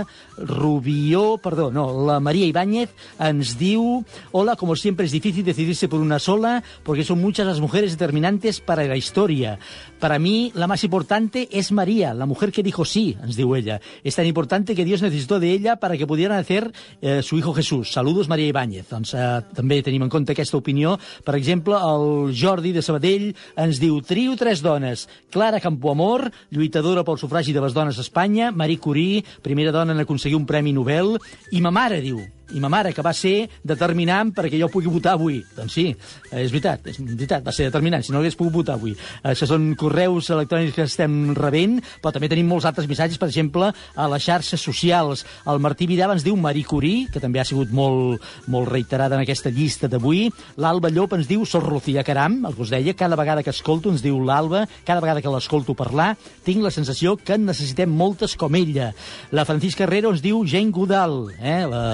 Rubió, 0.95 1.38
perdó, 1.38 1.72
no, 1.72 2.07
la 2.07 2.20
María 2.20 2.47
Ibáñez 2.47 2.95
ens 3.18 3.59
diu 3.59 4.05
Hola, 4.30 4.55
como 4.55 4.76
siempre 4.76 5.07
es 5.07 5.12
difícil 5.12 5.45
decidirse 5.45 5.88
por 5.88 6.01
una 6.01 6.18
sola 6.18 6.62
porque 6.84 7.03
son 7.03 7.20
muchas 7.20 7.47
las 7.47 7.61
mujeres 7.61 7.90
determinantes 7.90 8.61
para 8.61 8.84
la 8.84 8.97
historia. 8.97 9.59
Para 9.99 10.18
mí, 10.18 10.53
la 10.55 10.66
más 10.66 10.84
importante 10.84 11.49
es 11.51 11.72
María, 11.72 12.14
la 12.14 12.26
mujer 12.26 12.53
que 12.53 12.62
dijo 12.62 12.84
sí, 12.84 13.16
ens 13.22 13.36
diu 13.36 13.57
ella. 13.57 13.80
Es 14.05 14.14
tan 14.14 14.26
importante 14.26 14.74
que 14.74 14.84
Dios 14.84 15.03
necesitó 15.03 15.40
de 15.40 15.51
ella 15.51 15.76
para 15.76 15.97
que 15.97 16.07
pudiera 16.07 16.36
nacer 16.36 16.72
eh, 17.01 17.22
su 17.22 17.38
hijo 17.38 17.55
Jesús. 17.55 17.90
Saludos, 17.92 18.28
María 18.28 18.47
Ibáñez. 18.47 18.86
Doncs 18.90 19.14
eh, 19.14 19.40
també 19.57 19.80
tenim 19.82 20.05
en 20.05 20.12
compte 20.12 20.34
aquesta 20.36 20.59
opinió. 20.61 20.99
Per 21.24 21.34
exemple, 21.34 21.74
el 21.74 22.34
Jordi 22.36 22.72
de 22.72 22.82
Sabadell 22.84 23.30
ens 23.57 23.80
diu 23.82 24.01
trio 24.03 24.36
tres 24.36 24.62
dones. 24.62 25.09
Clara 25.30 25.61
Campoamor, 25.61 26.30
lluitadora 26.51 27.05
pel 27.05 27.18
sufragi 27.18 27.57
de 27.57 27.64
les 27.64 27.74
dones 27.74 27.99
a 27.99 28.05
Espanya, 28.05 28.53
Marie 28.53 28.78
Curie, 28.78 29.24
primera 29.42 29.72
dona 29.72 29.92
en 29.97 30.05
aconseguir 30.05 30.36
un 30.36 30.47
Premi 30.47 30.72
Nobel, 30.72 30.84
i 31.51 31.61
ma 31.64 31.72
mare, 31.74 32.01
diu, 32.05 32.20
i 32.53 32.61
ma 32.61 32.68
mare, 32.68 32.92
que 32.92 33.03
va 33.03 33.12
ser 33.16 33.49
determinant 33.64 34.32
perquè 34.36 34.59
jo 34.61 34.68
pugui 34.72 34.90
votar 34.92 35.14
avui. 35.16 35.40
Doncs 35.57 35.74
sí, 35.74 35.86
és 36.30 36.53
veritat, 36.53 36.84
és 36.90 37.01
veritat, 37.01 37.45
va 37.47 37.55
ser 37.55 37.70
determinant, 37.70 38.05
si 38.05 38.12
no 38.12 38.20
hagués 38.20 38.36
pogut 38.36 38.59
votar 38.61 38.76
avui. 38.76 38.92
Això 39.24 39.49
són 39.49 39.70
correus 39.80 40.28
electrònics 40.34 40.76
que 40.76 40.86
estem 40.88 41.32
rebent, 41.36 41.78
però 42.03 42.12
també 42.14 42.28
tenim 42.30 42.51
molts 42.51 42.68
altres 42.68 42.88
missatges, 42.90 43.18
per 43.18 43.30
exemple, 43.30 43.70
a 43.72 44.09
les 44.12 44.26
xarxes 44.26 44.61
socials. 44.61 45.24
El 45.51 45.62
Martí 45.64 45.88
Vidal 45.90 46.12
ens 46.14 46.26
diu 46.26 46.36
Marie 46.36 46.66
Curie, 46.68 47.09
que 47.12 47.22
també 47.22 47.40
ha 47.40 47.47
sigut 47.49 47.72
molt, 47.74 48.22
molt 48.53 48.70
reiterada 48.70 49.16
en 49.16 49.24
aquesta 49.24 49.53
llista 49.55 49.88
d'avui. 49.88 50.28
L'Alba 50.61 50.92
Llop 50.92 51.16
ens 51.16 51.30
diu 51.30 51.47
Sor 51.49 51.66
Lucía 51.70 52.05
Caram, 52.05 52.42
el 52.45 52.55
que 52.55 52.64
us 52.66 52.74
deia, 52.74 52.97
cada 52.99 53.16
vegada 53.16 53.42
que 53.42 53.55
escolto, 53.55 53.90
ens 53.90 54.05
diu 54.05 54.20
l'Alba, 54.20 54.66
cada 54.84 55.01
vegada 55.01 55.22
que 55.24 55.32
l'escolto 55.32 55.76
parlar, 55.78 56.14
tinc 56.45 56.62
la 56.64 56.72
sensació 56.74 57.16
que 57.16 57.38
en 57.38 57.49
necessitem 57.49 57.90
moltes 57.90 58.36
com 58.36 58.55
ella. 58.59 58.92
La 59.32 59.47
Francisca 59.49 59.86
Herrero 59.86 60.12
ens 60.14 60.22
diu 60.24 60.45
Jane 60.45 60.74
Goodall, 60.74 61.32
eh? 61.40 61.62
la 61.70 61.84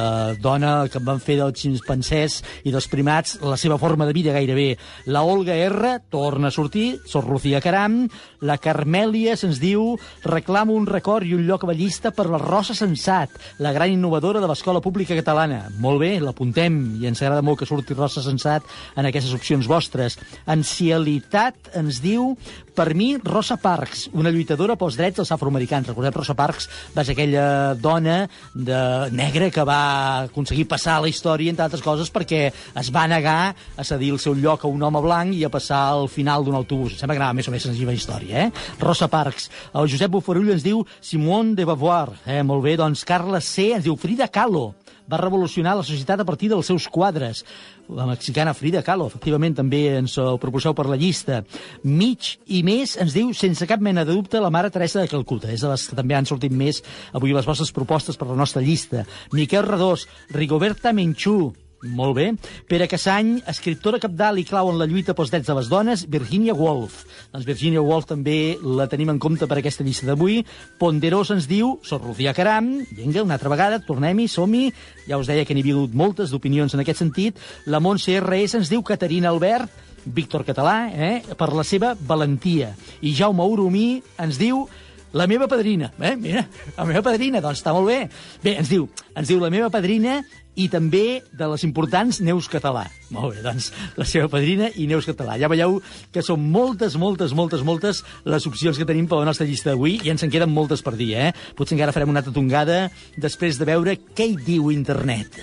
dona 0.41 0.89
que 0.91 1.03
van 1.05 1.21
fer 1.23 1.37
dels 1.39 1.61
ximpancers 1.61 2.41
i 2.65 2.73
dels 2.73 2.89
primats 2.91 3.37
la 3.45 3.59
seva 3.61 3.79
forma 3.79 4.07
de 4.09 4.15
vida 4.17 4.35
gairebé. 4.35 4.77
La 5.07 5.23
Olga 5.23 5.55
R 5.55 5.99
torna 6.11 6.49
a 6.49 6.55
sortir, 6.55 7.01
Sor 7.07 7.29
Lucía 7.29 7.61
Caram, 7.61 8.03
la 8.41 8.59
Carmèlia 8.59 9.37
se'ns 9.37 9.61
diu 9.61 9.95
reclama 10.25 10.73
un 10.73 10.89
record 10.89 11.27
i 11.29 11.35
un 11.37 11.45
lloc 11.49 11.65
a 11.65 11.71
la 11.71 11.77
llista 11.77 12.11
per 12.17 12.27
la 12.31 12.41
Rosa 12.41 12.75
Sensat, 12.75 13.37
la 13.61 13.75
gran 13.77 13.93
innovadora 13.93 14.41
de 14.41 14.49
l'Escola 14.49 14.81
Pública 14.81 15.17
Catalana. 15.19 15.67
Molt 15.81 16.01
bé, 16.03 16.15
l'apuntem 16.21 16.81
i 17.01 17.09
ens 17.11 17.23
agrada 17.23 17.45
molt 17.45 17.61
que 17.61 17.69
surti 17.69 17.97
Rosa 17.97 18.25
Sensat 18.25 18.65
en 18.97 19.09
aquestes 19.09 19.35
opcions 19.37 19.69
vostres. 19.71 20.19
Ancialitat 20.49 21.75
ens 21.81 22.01
diu 22.05 22.35
per 22.81 22.95
mi, 22.97 23.19
Rosa 23.21 23.59
Parks, 23.61 24.07
una 24.17 24.31
lluitadora 24.33 24.73
pels 24.81 24.97
drets 24.97 25.19
dels 25.21 25.31
afroamericans. 25.35 25.91
Recordem, 25.91 26.15
Rosa 26.17 26.33
Parks 26.33 26.69
va 26.95 27.03
ser 27.05 27.13
aquella 27.13 27.75
dona 27.77 28.23
de 28.55 28.79
negra 29.13 29.51
que 29.53 29.67
va 29.69 29.83
aconseguir 30.31 30.65
passar 30.71 30.95
a 30.97 31.03
la 31.05 31.11
història, 31.13 31.53
entre 31.53 31.67
altres 31.67 31.85
coses, 31.85 32.09
perquè 32.09 32.47
es 32.49 32.91
va 32.95 33.05
negar 33.11 33.53
a 33.53 33.85
cedir 33.85 34.15
el 34.15 34.23
seu 34.23 34.33
lloc 34.33 34.65
a 34.65 34.73
un 34.73 34.81
home 34.81 35.05
blanc 35.05 35.37
i 35.37 35.45
a 35.45 35.53
passar 35.53 35.83
al 35.91 36.09
final 36.09 36.47
d'un 36.47 36.57
autobús. 36.57 36.97
Em 36.97 37.03
sembla 37.03 37.19
que 37.19 37.25
anava 37.27 37.37
més 37.37 37.53
o 37.53 37.53
més 37.53 37.69
senzilla 37.69 37.93
història, 37.93 38.47
eh? 38.47 38.67
Rosa 38.81 39.13
Parks. 39.13 39.51
El 39.77 39.93
Josep 39.93 40.17
Bufarull 40.17 40.55
ens 40.57 40.65
diu 40.65 40.81
Simone 41.05 41.53
de 41.59 41.69
Beauvoir. 41.69 42.17
Eh, 42.25 42.41
molt 42.41 42.65
bé, 42.65 42.79
doncs 42.81 43.05
Carla 43.05 43.45
C. 43.45 43.75
ens 43.77 43.85
diu 43.85 44.01
Frida 44.01 44.33
Kahlo 44.33 44.71
va 45.11 45.21
revolucionar 45.21 45.77
la 45.79 45.87
societat 45.87 46.23
a 46.23 46.27
partir 46.29 46.51
dels 46.53 46.71
seus 46.71 46.87
quadres. 46.89 47.45
La 47.91 48.07
mexicana 48.07 48.55
Frida 48.55 48.85
Kahlo, 48.87 49.09
efectivament, 49.11 49.57
també 49.59 49.83
ens 49.99 50.17
ho 50.21 50.37
proposeu 50.43 50.77
per 50.79 50.87
la 50.87 50.99
llista. 51.01 51.43
Mig 51.83 52.37
i 52.47 52.63
més 52.67 52.97
ens 53.01 53.17
diu, 53.17 53.33
sense 53.35 53.67
cap 53.67 53.83
mena 53.83 54.05
de 54.07 54.15
dubte, 54.15 54.41
la 54.41 54.53
mare 54.55 54.71
Teresa 54.71 55.03
de 55.03 55.11
Calcuta. 55.11 55.51
És 55.51 55.65
de 55.65 55.73
les 55.73 55.89
que 55.91 55.99
també 55.99 56.15
han 56.19 56.29
sortit 56.31 56.55
més 56.55 56.83
avui 57.13 57.35
les 57.35 57.49
vostres 57.49 57.75
propostes 57.75 58.21
per 58.21 58.31
la 58.31 58.39
nostra 58.39 58.63
llista. 58.63 59.07
Miquel 59.35 59.67
Redós, 59.67 60.07
Rigoberta 60.31 60.95
Menchú, 60.95 61.51
molt 61.83 62.17
bé. 62.17 62.27
Pere 62.69 62.89
Cassany, 62.91 63.39
escriptora 63.49 64.01
capdalt 64.03 64.41
i 64.41 64.45
clau 64.49 64.71
en 64.71 64.79
la 64.81 64.87
lluita 64.89 65.15
pels 65.17 65.33
drets 65.33 65.49
de 65.49 65.57
les 65.57 65.71
dones, 65.71 66.05
Virginia 66.11 66.55
Woolf. 66.57 67.05
Doncs 67.33 67.47
Virginia 67.49 67.83
Woolf 67.85 68.09
també 68.11 68.57
la 68.63 68.89
tenim 68.91 69.13
en 69.13 69.21
compte 69.23 69.49
per 69.49 69.59
aquesta 69.61 69.87
llista 69.87 70.09
d'avui. 70.09 70.43
Ponderós 70.81 71.33
ens 71.35 71.49
diu, 71.51 71.79
Sor 71.87 72.05
Lucía 72.05 72.35
Caram, 72.37 72.73
vinga, 72.97 73.25
una 73.25 73.39
altra 73.39 73.53
vegada, 73.53 73.81
tornem-hi, 73.87 74.29
som-hi. 74.29 74.67
Ja 75.09 75.19
us 75.21 75.31
deia 75.31 75.47
que 75.49 75.57
n'hi 75.57 75.65
havia 75.65 75.79
hagut 75.79 75.97
moltes 75.97 76.35
d'opinions 76.35 76.75
en 76.75 76.85
aquest 76.85 77.01
sentit. 77.01 77.41
La 77.67 77.81
Montse 77.81 78.19
RS 78.21 78.61
ens 78.61 78.73
diu 78.73 78.85
Caterina 78.85 79.33
Albert, 79.33 79.71
Víctor 80.05 80.45
Català, 80.45 80.91
eh, 80.93 81.23
per 81.37 81.53
la 81.53 81.65
seva 81.65 81.95
valentia. 81.95 82.75
I 83.01 83.15
Jaume 83.17 83.45
Urumí 83.45 84.03
ens 84.19 84.39
diu 84.41 84.67
la 85.13 85.27
meva 85.27 85.49
padrina, 85.51 85.91
eh? 85.99 86.15
Mira, 86.17 86.45
la 86.77 86.87
meva 86.87 87.03
padrina, 87.03 87.41
doncs 87.43 87.61
està 87.61 87.75
molt 87.75 87.89
bé. 87.91 88.05
Bé, 88.45 88.57
ens 88.61 88.71
diu, 88.71 88.87
ens 89.17 89.31
diu 89.31 89.41
la 89.43 89.51
meva 89.51 89.71
padrina 89.73 90.21
i 90.61 90.67
també 90.71 91.23
de 91.37 91.49
les 91.53 91.65
importants 91.67 92.21
Neus 92.23 92.49
Català. 92.51 92.85
Molt 93.15 93.37
bé, 93.37 93.45
doncs 93.45 93.71
la 93.99 94.07
seva 94.09 94.29
padrina 94.33 94.71
i 94.75 94.87
Neus 94.91 95.09
Català. 95.09 95.39
Ja 95.41 95.51
veieu 95.51 95.79
que 96.15 96.25
són 96.27 96.51
moltes, 96.53 96.99
moltes, 97.01 97.35
moltes, 97.37 97.65
moltes 97.67 98.05
les 98.29 98.47
opcions 98.51 98.79
que 98.79 98.89
tenim 98.89 99.09
per 99.11 99.23
la 99.23 99.31
nostra 99.31 99.49
llista 99.49 99.73
d'avui 99.73 99.99
i 100.05 100.13
ens 100.13 100.27
en 100.27 100.33
queden 100.33 100.53
moltes 100.55 100.85
per 100.87 100.97
dir, 100.99 101.15
eh? 101.17 101.33
Potser 101.59 101.79
encara 101.79 101.97
farem 101.97 102.13
una 102.13 102.23
altra 102.23 102.35
tongada 102.37 102.87
després 103.17 103.59
de 103.59 103.69
veure 103.73 103.99
què 104.15 104.31
hi 104.31 104.39
diu 104.47 104.71
internet. 104.75 105.43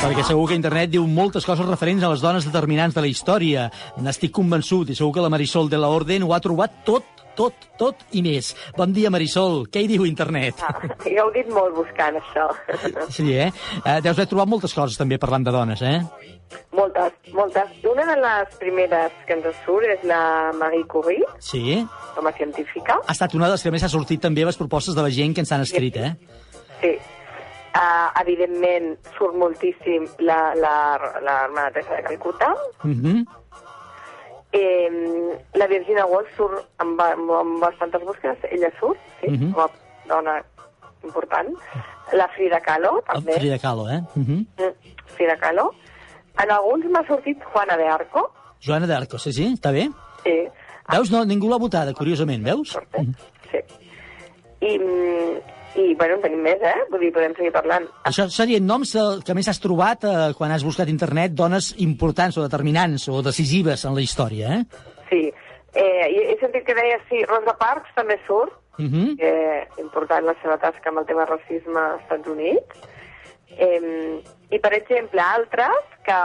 Perquè 0.00 0.24
segur 0.24 0.46
que 0.48 0.56
internet 0.56 0.90
diu 0.94 1.04
moltes 1.04 1.44
coses 1.44 1.68
referents 1.68 2.00
a 2.02 2.08
les 2.08 2.22
dones 2.24 2.46
determinants 2.48 2.96
de 2.96 3.04
la 3.04 3.10
història. 3.10 3.66
N'estic 4.00 4.32
convençut 4.32 4.88
i 4.88 4.96
segur 4.96 5.12
que 5.12 5.24
la 5.24 5.28
Marisol 5.32 5.68
de 5.68 5.76
la 5.80 5.92
Orden 5.92 6.24
ho 6.24 6.32
ha 6.32 6.40
trobat 6.40 6.72
tot, 6.88 7.04
tot, 7.40 7.68
tot 7.80 8.02
i 8.16 8.22
més. 8.24 8.52
Bon 8.76 8.92
dia, 8.92 9.10
Marisol. 9.12 9.64
Què 9.72 9.84
hi 9.84 9.88
diu 9.90 10.04
internet? 10.08 10.60
Ah, 10.66 10.74
ja 11.06 11.24
ho 11.24 11.30
he 11.30 11.40
dit 11.40 11.52
molt 11.54 11.72
buscant, 11.78 12.18
això. 12.20 12.48
Sí, 13.16 13.30
eh? 13.32 13.48
eh? 13.84 14.00
Deus 14.04 14.16
haver 14.16 14.28
trobat 14.28 14.50
moltes 14.50 14.74
coses 14.76 14.98
també 15.00 15.18
parlant 15.22 15.46
de 15.46 15.54
dones, 15.54 15.80
eh? 15.82 16.00
Moltes, 16.74 17.14
moltes. 17.32 17.72
Una 17.86 18.04
de 18.08 18.16
les 18.20 18.58
primeres 18.60 19.14
que 19.26 19.38
ens 19.38 19.62
surt 19.64 19.86
és 19.88 20.04
la 20.08 20.50
Marie 20.58 20.84
Curie, 20.90 21.24
Sí. 21.38 21.80
com 22.16 22.26
a 22.26 22.34
científica. 22.36 22.98
Ha 23.06 23.16
estat 23.16 23.34
una 23.38 23.48
de 23.48 23.56
les 23.56 23.64
que 23.64 23.72
més 23.72 23.86
ha 23.86 23.92
sortit 23.92 24.20
també 24.20 24.44
les 24.44 24.58
propostes 24.60 24.98
de 24.98 25.06
la 25.06 25.14
gent 25.14 25.34
que 25.34 25.44
ens 25.46 25.52
han 25.52 25.64
escrit, 25.64 25.96
eh? 25.96 26.12
Sí. 26.82 26.94
Uh, 27.70 28.10
evidentment 28.18 28.96
surt 29.14 29.36
moltíssim 29.38 30.08
la, 30.26 30.40
la, 30.58 30.98
la 31.22 31.36
hermana 31.44 31.70
Teresa 31.70 32.00
de 32.00 32.02
Calcuta. 32.08 32.48
Mm 32.82 32.96
-hmm. 33.00 33.39
Eh, 34.52 34.90
la 35.54 35.66
Virginia 35.68 36.04
Woolf 36.06 36.28
surt 36.36 36.64
amb, 36.78 36.96
ba- 36.98 37.12
amb 37.12 37.60
bastantes 37.62 38.02
búsquedes, 38.04 38.38
ella 38.50 38.70
surt, 38.80 38.98
sí, 39.20 39.28
Mhm. 39.30 39.52
com 39.52 39.62
a 39.62 39.70
dona 40.08 40.44
important. 41.04 41.48
La 42.12 42.26
Frida 42.34 42.60
Kahlo, 42.60 43.02
també. 43.06 43.34
Frida 43.38 43.58
Kahlo, 43.58 43.88
eh? 43.88 44.00
Mm 44.14 44.24
-hmm. 44.24 44.46
Mm, 44.58 44.74
Frida 45.16 45.36
Kahlo. 45.36 45.72
En 46.42 46.50
alguns 46.50 46.84
m'ha 46.90 47.06
sortit 47.06 47.38
Juana 47.44 47.76
de 47.76 47.86
Arco. 47.86 48.32
Joana 48.60 48.86
d'Arco, 48.86 49.18
sí, 49.18 49.32
sí, 49.32 49.54
està 49.54 49.72
bé. 49.72 49.88
Sí. 50.24 50.48
Veus? 50.92 51.10
No, 51.10 51.24
ningú 51.24 51.48
l'ha 51.48 51.56
votada, 51.58 51.92
curiosament, 51.94 52.42
veus? 52.44 52.76
I, 54.60 54.78
mm, 54.78 55.36
i 55.36 55.38
bueno, 55.98 56.16
en 56.16 56.22
tenim 56.22 56.40
més, 56.42 56.60
eh? 56.62 56.86
Vull 56.90 57.00
dir, 57.00 57.12
podem 57.14 57.34
seguir 57.36 57.52
parlant. 57.54 57.86
Això 58.08 58.28
serien 58.28 58.66
noms 58.66 58.94
eh, 58.94 59.04
que 59.24 59.34
més 59.34 59.48
has 59.48 59.60
trobat 59.62 60.04
eh, 60.04 60.32
quan 60.38 60.50
has 60.50 60.64
buscat 60.66 60.88
internet 60.88 61.32
dones 61.32 61.74
importants 61.78 62.36
o 62.38 62.42
determinants 62.42 63.08
o 63.08 63.22
decisives 63.22 63.84
en 63.84 63.94
la 63.94 64.02
història, 64.02 64.60
eh? 64.60 64.64
Sí. 65.10 65.22
Eh, 65.72 66.06
i 66.10 66.24
he 66.32 66.38
sentit 66.40 66.64
que 66.66 66.74
deia, 66.74 66.98
sí, 67.08 67.22
Rosa 67.28 67.54
Parks 67.58 67.94
també 67.94 68.18
surt, 68.26 68.56
Uh 68.80 68.86
-huh. 68.86 69.16
que 69.18 69.68
important 69.82 70.24
la 70.24 70.34
seva 70.40 70.56
tasca 70.56 70.88
amb 70.88 70.98
el 71.00 71.04
tema 71.04 71.26
racisme 71.26 71.78
als 71.78 72.02
Estats 72.02 72.28
Units. 72.28 72.80
Eh, 73.58 74.22
I, 74.50 74.58
per 74.58 74.72
exemple, 74.72 75.20
altres, 75.20 75.84
que 76.02 76.18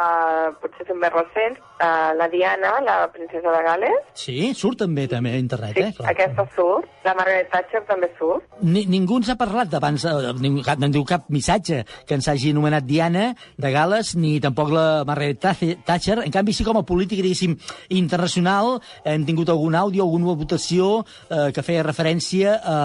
potser 0.61 0.87
són 0.87 0.97
més 0.97 1.11
recents, 1.11 1.59
eh, 1.79 2.11
la 2.17 2.27
Diana, 2.31 2.79
la 2.81 3.11
princesa 3.11 3.51
de 3.51 3.63
Gales, 3.63 4.01
Sí, 4.15 4.53
surt 4.55 4.79
també 4.79 5.07
també 5.11 5.33
a 5.35 5.37
internet, 5.39 5.77
eh? 5.77 5.93
Clar. 5.97 6.11
aquesta 6.11 6.45
surt, 6.55 6.87
la 7.03 7.13
Margaret 7.13 7.49
Thatcher 7.51 7.83
també 7.87 8.09
surt. 8.17 8.43
Ni, 8.61 8.85
ningú 8.85 9.17
ens 9.19 9.29
ha 9.29 9.35
parlat 9.35 9.69
d'abans, 9.69 10.05
eh, 10.05 10.33
ningú, 10.39 10.63
no 10.79 10.89
diu 10.89 11.03
cap 11.05 11.25
missatge 11.29 11.83
que 12.07 12.15
ens 12.15 12.27
hagi 12.31 12.51
anomenat 12.51 12.85
Diana 12.87 13.35
de 13.57 13.71
Gales, 13.71 14.15
ni 14.15 14.39
tampoc 14.39 14.71
la 14.71 15.03
Margaret 15.05 15.39
Thatcher-. 15.85 16.23
En 16.25 16.31
canvi, 16.31 16.53
sí 16.53 16.63
com 16.63 16.77
a 16.77 16.83
política, 16.85 17.21
diguéssim, 17.21 17.57
internacional, 17.89 18.79
hem 19.03 19.25
tingut 19.27 19.49
algun 19.49 19.75
àudio, 19.75 20.03
alguna 20.05 20.35
votació 20.37 21.03
eh, 21.29 21.51
que 21.55 21.63
feia 21.65 21.83
referència 21.83 22.59
a 22.63 22.77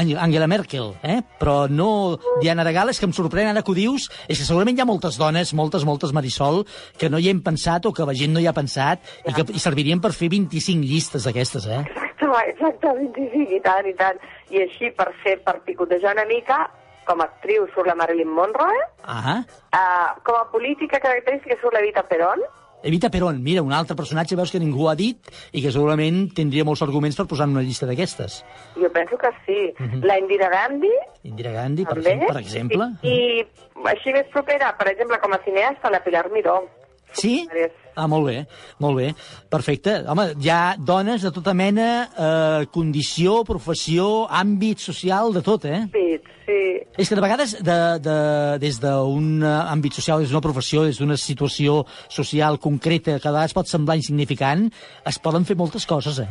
Ang- 0.00 0.16
Angela 0.18 0.48
Merkel, 0.50 0.94
eh? 1.02 1.20
però 1.38 1.68
no 1.70 2.18
Diana 2.40 2.64
de 2.64 2.72
Gales, 2.74 2.98
que 2.98 3.06
em 3.08 3.12
sorprèn 3.16 3.50
ara 3.52 3.62
que 3.62 3.70
ho 3.72 3.76
dius, 3.76 4.08
és 4.28 4.38
que 4.40 4.46
segurament 4.48 4.78
hi 4.78 4.82
ha 4.84 4.88
moltes 4.88 5.18
dones, 5.20 5.52
moltes, 5.54 5.84
moltes, 5.84 6.12
Marisol, 6.16 6.64
que 6.98 7.10
no 7.12 7.20
hi 7.20 7.28
hem 7.30 7.42
pensat 7.44 7.86
o 7.86 7.92
que 7.92 8.06
la 8.08 8.14
gent 8.16 8.31
no 8.32 8.40
hi 8.40 8.46
ha 8.50 8.54
pensat 8.56 9.00
i 9.28 9.34
que 9.36 9.44
i 9.52 9.62
servirien 9.62 10.00
per 10.00 10.12
fer 10.16 10.28
25 10.32 10.86
llistes 10.88 11.26
d'aquestes, 11.28 11.66
eh? 11.66 11.82
Exacte, 11.86 12.30
exacte, 12.52 12.94
25, 12.98 13.50
i 13.56 13.60
tant, 13.64 13.88
i 13.90 13.94
tant. 13.98 14.18
I 14.50 14.64
així, 14.66 14.90
per 14.96 15.10
fer, 15.22 15.38
per 15.44 15.58
picotejar 15.66 16.14
una 16.16 16.24
mica, 16.28 16.64
com 17.06 17.20
a 17.20 17.26
actriu 17.26 17.66
surt 17.74 17.88
la 17.90 17.96
Marilyn 17.98 18.30
Monroe, 18.30 18.82
Ah, 19.04 19.40
uh, 19.42 20.10
com 20.22 20.36
a 20.38 20.44
política 20.52 21.00
característica 21.02 21.56
surt 21.60 21.74
l'Evita 21.74 22.04
Perón, 22.06 22.42
Evita 22.82 23.10
Perón, 23.10 23.40
mira, 23.42 23.62
un 23.62 23.72
altre 23.72 23.94
personatge 23.94 24.34
veus 24.34 24.50
que 24.50 24.58
ningú 24.58 24.88
ha 24.90 24.96
dit 24.98 25.28
i 25.54 25.62
que 25.62 25.70
segurament 25.70 26.24
tindria 26.34 26.64
molts 26.66 26.82
arguments 26.82 27.14
per 27.18 27.28
posar 27.30 27.46
en 27.46 27.54
una 27.54 27.62
llista 27.62 27.86
d'aquestes. 27.86 28.40
jo 28.74 28.90
penso 28.90 29.16
que 29.16 29.30
sí. 29.46 29.72
Mhm. 29.78 30.02
La 30.04 30.18
Indira 30.18 30.48
Gandhi, 30.50 30.90
Indira 31.22 31.52
Gandhi, 31.52 31.84
per, 31.84 31.98
exemple, 31.98 32.26
per 32.26 32.40
exemple. 32.40 32.88
I, 33.02 33.46
I 33.46 33.46
així 33.86 34.12
més 34.12 34.26
propera, 34.32 34.76
per 34.76 34.88
exemple, 34.90 35.18
com 35.20 35.32
a 35.32 35.38
cineasta, 35.44 35.90
la 35.90 36.02
Pilar 36.02 36.28
Miró. 36.32 36.68
Sí? 37.12 37.46
Ah, 37.94 38.06
molt 38.08 38.24
bé, 38.24 38.46
molt 38.80 38.96
bé. 38.96 39.08
Perfecte. 39.52 39.98
Home, 40.08 40.30
hi 40.40 40.48
ha 40.48 40.76
dones 40.78 41.24
de 41.26 41.32
tota 41.34 41.52
mena, 41.52 41.88
eh, 42.08 42.66
condició, 42.72 43.42
professió, 43.44 44.26
àmbit 44.28 44.80
social, 44.80 45.32
de 45.32 45.42
tot, 45.44 45.66
eh? 45.68 45.82
Sí, 45.92 46.16
sí. 46.46 46.60
És 46.96 47.08
que 47.08 47.18
de 47.18 47.24
vegades, 47.24 47.56
de, 47.60 47.78
de, 48.00 48.16
des 48.62 48.80
d'un 48.80 49.44
àmbit 49.44 50.00
social, 50.00 50.20
des 50.20 50.32
d'una 50.32 50.44
professió, 50.44 50.86
des 50.88 50.98
d'una 50.98 51.16
situació 51.20 51.84
social 52.08 52.58
concreta, 52.58 53.18
que 53.20 53.28
a 53.28 53.34
vegades 53.34 53.52
pot 53.52 53.68
semblar 53.68 53.98
insignificant, 54.00 54.70
es 55.04 55.18
poden 55.18 55.44
fer 55.44 55.56
moltes 55.56 55.86
coses, 55.86 56.18
eh? 56.24 56.30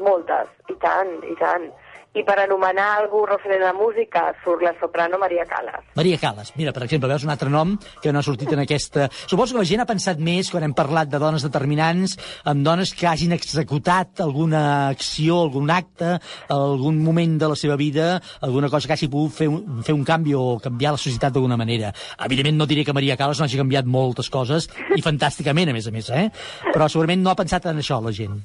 Moltes, 0.00 0.48
i 0.72 0.78
tant, 0.80 1.18
i 1.28 1.36
tant. 1.38 1.68
I 2.14 2.22
per 2.22 2.36
anomenar 2.38 2.92
algú 3.00 3.24
referent 3.26 3.64
a 3.64 3.72
la 3.72 3.74
música 3.74 4.28
surt 4.44 4.62
la 4.62 4.70
soprano 4.78 5.18
Maria 5.18 5.42
Callas. 5.50 5.82
Maria 5.98 6.18
Calas, 6.22 6.52
mira, 6.54 6.70
per 6.72 6.84
exemple, 6.86 7.08
veus 7.10 7.24
un 7.26 7.32
altre 7.34 7.50
nom 7.50 7.72
que 8.02 8.12
no 8.12 8.20
ha 8.20 8.26
sortit 8.26 8.52
en 8.54 8.62
aquesta... 8.62 9.08
Suposo 9.26 9.56
que 9.56 9.64
la 9.64 9.66
gent 9.66 9.82
ha 9.82 9.88
pensat 9.88 10.20
més 10.22 10.50
quan 10.52 10.62
hem 10.62 10.76
parlat 10.78 11.10
de 11.10 11.18
dones 11.18 11.42
determinants, 11.42 12.14
amb 12.46 12.62
dones 12.62 12.92
que 12.94 13.08
hagin 13.10 13.34
executat 13.34 14.22
alguna 14.22 14.62
acció, 14.92 15.40
algun 15.42 15.72
acte, 15.74 16.12
algun 16.54 17.00
moment 17.02 17.34
de 17.40 17.48
la 17.50 17.58
seva 17.58 17.74
vida, 17.80 18.20
alguna 18.46 18.70
cosa 18.70 18.86
que 18.86 18.94
hagi 18.94 19.10
pogut 19.10 19.34
fer 19.34 19.48
un, 19.50 19.82
fer 19.82 19.96
un 19.96 20.04
canvi 20.06 20.36
o 20.38 20.60
canviar 20.62 20.94
la 20.94 21.02
societat 21.02 21.34
d'alguna 21.34 21.58
manera. 21.58 21.90
Evidentment 22.28 22.62
no 22.62 22.70
diré 22.70 22.86
que 22.86 22.94
Maria 22.94 23.18
Calas 23.18 23.42
no 23.42 23.48
hagi 23.48 23.58
canviat 23.58 23.90
moltes 23.90 24.30
coses, 24.30 24.70
i 24.94 25.02
fantàsticament, 25.02 25.74
a 25.74 25.74
més 25.74 25.90
a 25.90 25.94
més, 25.94 26.14
eh? 26.14 26.28
Però 26.70 26.86
segurament 26.86 27.26
no 27.26 27.34
ha 27.34 27.40
pensat 27.42 27.66
en 27.72 27.82
això, 27.82 27.98
la 28.04 28.14
gent. 28.14 28.38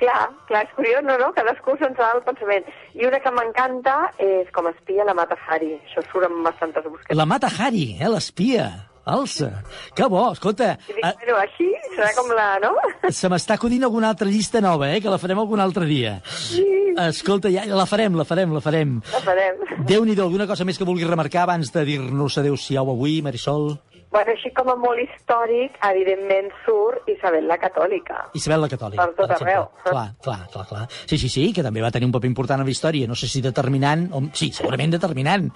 Clar, 0.00 0.30
clar, 0.48 0.64
és 0.66 0.72
curiós, 0.76 1.04
no, 1.06 1.18
no? 1.20 1.30
Cadascú 1.36 1.76
se'n 1.78 1.94
va 1.98 2.10
el 2.16 2.24
pensament. 2.26 2.66
I 2.98 3.06
una 3.08 3.20
que 3.22 3.32
m'encanta 3.34 3.98
és 4.22 4.50
com 4.54 4.66
espia 4.70 5.06
la 5.06 5.14
Mata 5.14 5.38
Hari. 5.46 5.76
Això 5.84 6.02
surt 6.08 6.26
en 6.28 6.42
bastantes 6.46 6.86
búsquedes. 6.88 7.16
La 7.18 7.28
Mata 7.28 7.50
Hari, 7.52 7.86
eh, 8.00 8.10
l'espia. 8.10 8.66
Alça. 9.04 9.50
Que 9.94 10.06
bo, 10.08 10.30
escolta. 10.32 10.78
I 10.88 10.94
dic, 10.96 11.04
bueno, 11.04 11.36
així 11.42 11.66
serà 11.92 12.08
com 12.16 12.30
la, 12.32 12.46
no? 12.62 12.72
Se 13.18 13.28
m'està 13.28 13.58
acudint 13.58 13.84
alguna 13.84 14.08
altra 14.14 14.28
llista 14.30 14.62
nova, 14.64 14.88
eh, 14.94 15.02
que 15.04 15.12
la 15.12 15.20
farem 15.20 15.42
algun 15.42 15.60
altre 15.60 15.84
dia. 15.84 16.16
Sí. 16.24 16.64
Escolta, 17.04 17.52
ja 17.52 17.66
la 17.68 17.84
farem, 17.90 18.16
la 18.16 18.24
farem, 18.24 18.54
la 18.56 18.62
farem. 18.64 18.96
La 19.12 19.20
farem. 19.20 19.60
Déu-n'hi-do, 19.84 20.24
alguna 20.24 20.48
cosa 20.48 20.64
més 20.64 20.80
que 20.80 20.88
vulguis 20.88 21.10
remarcar 21.10 21.44
abans 21.44 21.72
de 21.74 21.84
dir-nos 21.84 22.38
adeu-siau 22.40 22.94
avui, 22.94 23.20
Marisol? 23.26 23.74
Bueno, 24.14 24.30
així 24.30 24.52
com 24.54 24.68
a 24.70 24.76
molt 24.78 25.00
històric, 25.02 25.74
evidentment 25.88 26.52
surt 26.62 27.08
Isabel 27.10 27.48
la 27.50 27.56
Catòlica. 27.58 28.20
Isabel 28.38 28.62
la 28.62 28.68
Catòlica. 28.70 29.02
Per 29.02 29.16
tot 29.18 29.32
arreu. 29.34 29.64
Clar, 29.82 30.04
clar, 30.22 30.36
clar, 30.52 30.66
clar. 30.68 30.84
Sí, 31.10 31.18
sí, 31.18 31.30
sí, 31.32 31.48
que 31.56 31.64
també 31.66 31.82
va 31.82 31.90
tenir 31.90 32.06
un 32.06 32.14
paper 32.14 32.30
important 32.30 32.62
en 32.62 32.70
la 32.70 32.70
història. 32.70 33.08
No 33.10 33.18
sé 33.18 33.26
si 33.26 33.42
determinant, 33.42 34.06
o... 34.14 34.22
sí, 34.30 34.52
segurament 34.54 34.94
determinant, 34.94 35.48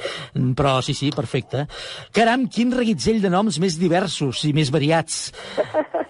però 0.59 0.81
sí, 0.83 0.97
sí, 0.99 1.13
perfecte. 1.15 1.69
Caram, 2.11 2.49
quin 2.51 2.75
reguitzell 2.75 3.23
de 3.23 3.31
noms 3.31 3.61
més 3.63 3.79
diversos 3.79 4.43
i 4.51 4.51
més 4.59 4.75
variats. 4.75 5.29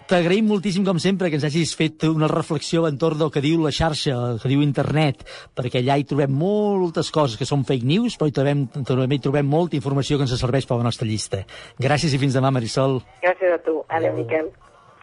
T'agraïm 0.08 0.46
moltíssim, 0.48 0.86
com 0.88 0.96
sempre, 0.96 1.28
que 1.28 1.36
ens 1.36 1.44
hagis 1.44 1.74
fet 1.76 2.06
una 2.08 2.30
reflexió 2.32 2.86
entorn 2.88 3.20
del 3.20 3.28
que 3.28 3.42
diu 3.44 3.60
la 3.60 3.74
xarxa, 3.76 4.14
el 4.16 4.38
que 4.40 4.48
diu 4.48 4.62
internet, 4.64 5.20
perquè 5.52 5.82
allà 5.82 5.98
hi 6.00 6.06
trobem 6.08 6.32
moltes 6.32 7.10
coses 7.12 7.36
que 7.36 7.44
són 7.44 7.66
fake 7.68 7.84
news, 7.84 8.16
però 8.16 8.30
hi 8.30 8.32
trobem, 8.38 8.62
també 8.88 9.18
hi 9.18 9.22
trobem 9.26 9.44
molta 9.44 9.76
informació 9.76 10.16
que 10.16 10.24
ens 10.24 10.32
serveix 10.40 10.64
per 10.64 10.78
la 10.80 10.86
nostra 10.88 11.04
llista. 11.04 11.42
Gràcies 11.76 12.16
i 12.16 12.22
fins 12.22 12.37
demà, 12.38 12.52
Marisol. 12.54 13.00
Gràcies 13.24 13.58
a 13.58 13.60
tu. 13.66 13.82
Adéu, 13.88 14.14
Miquel. 14.16 14.50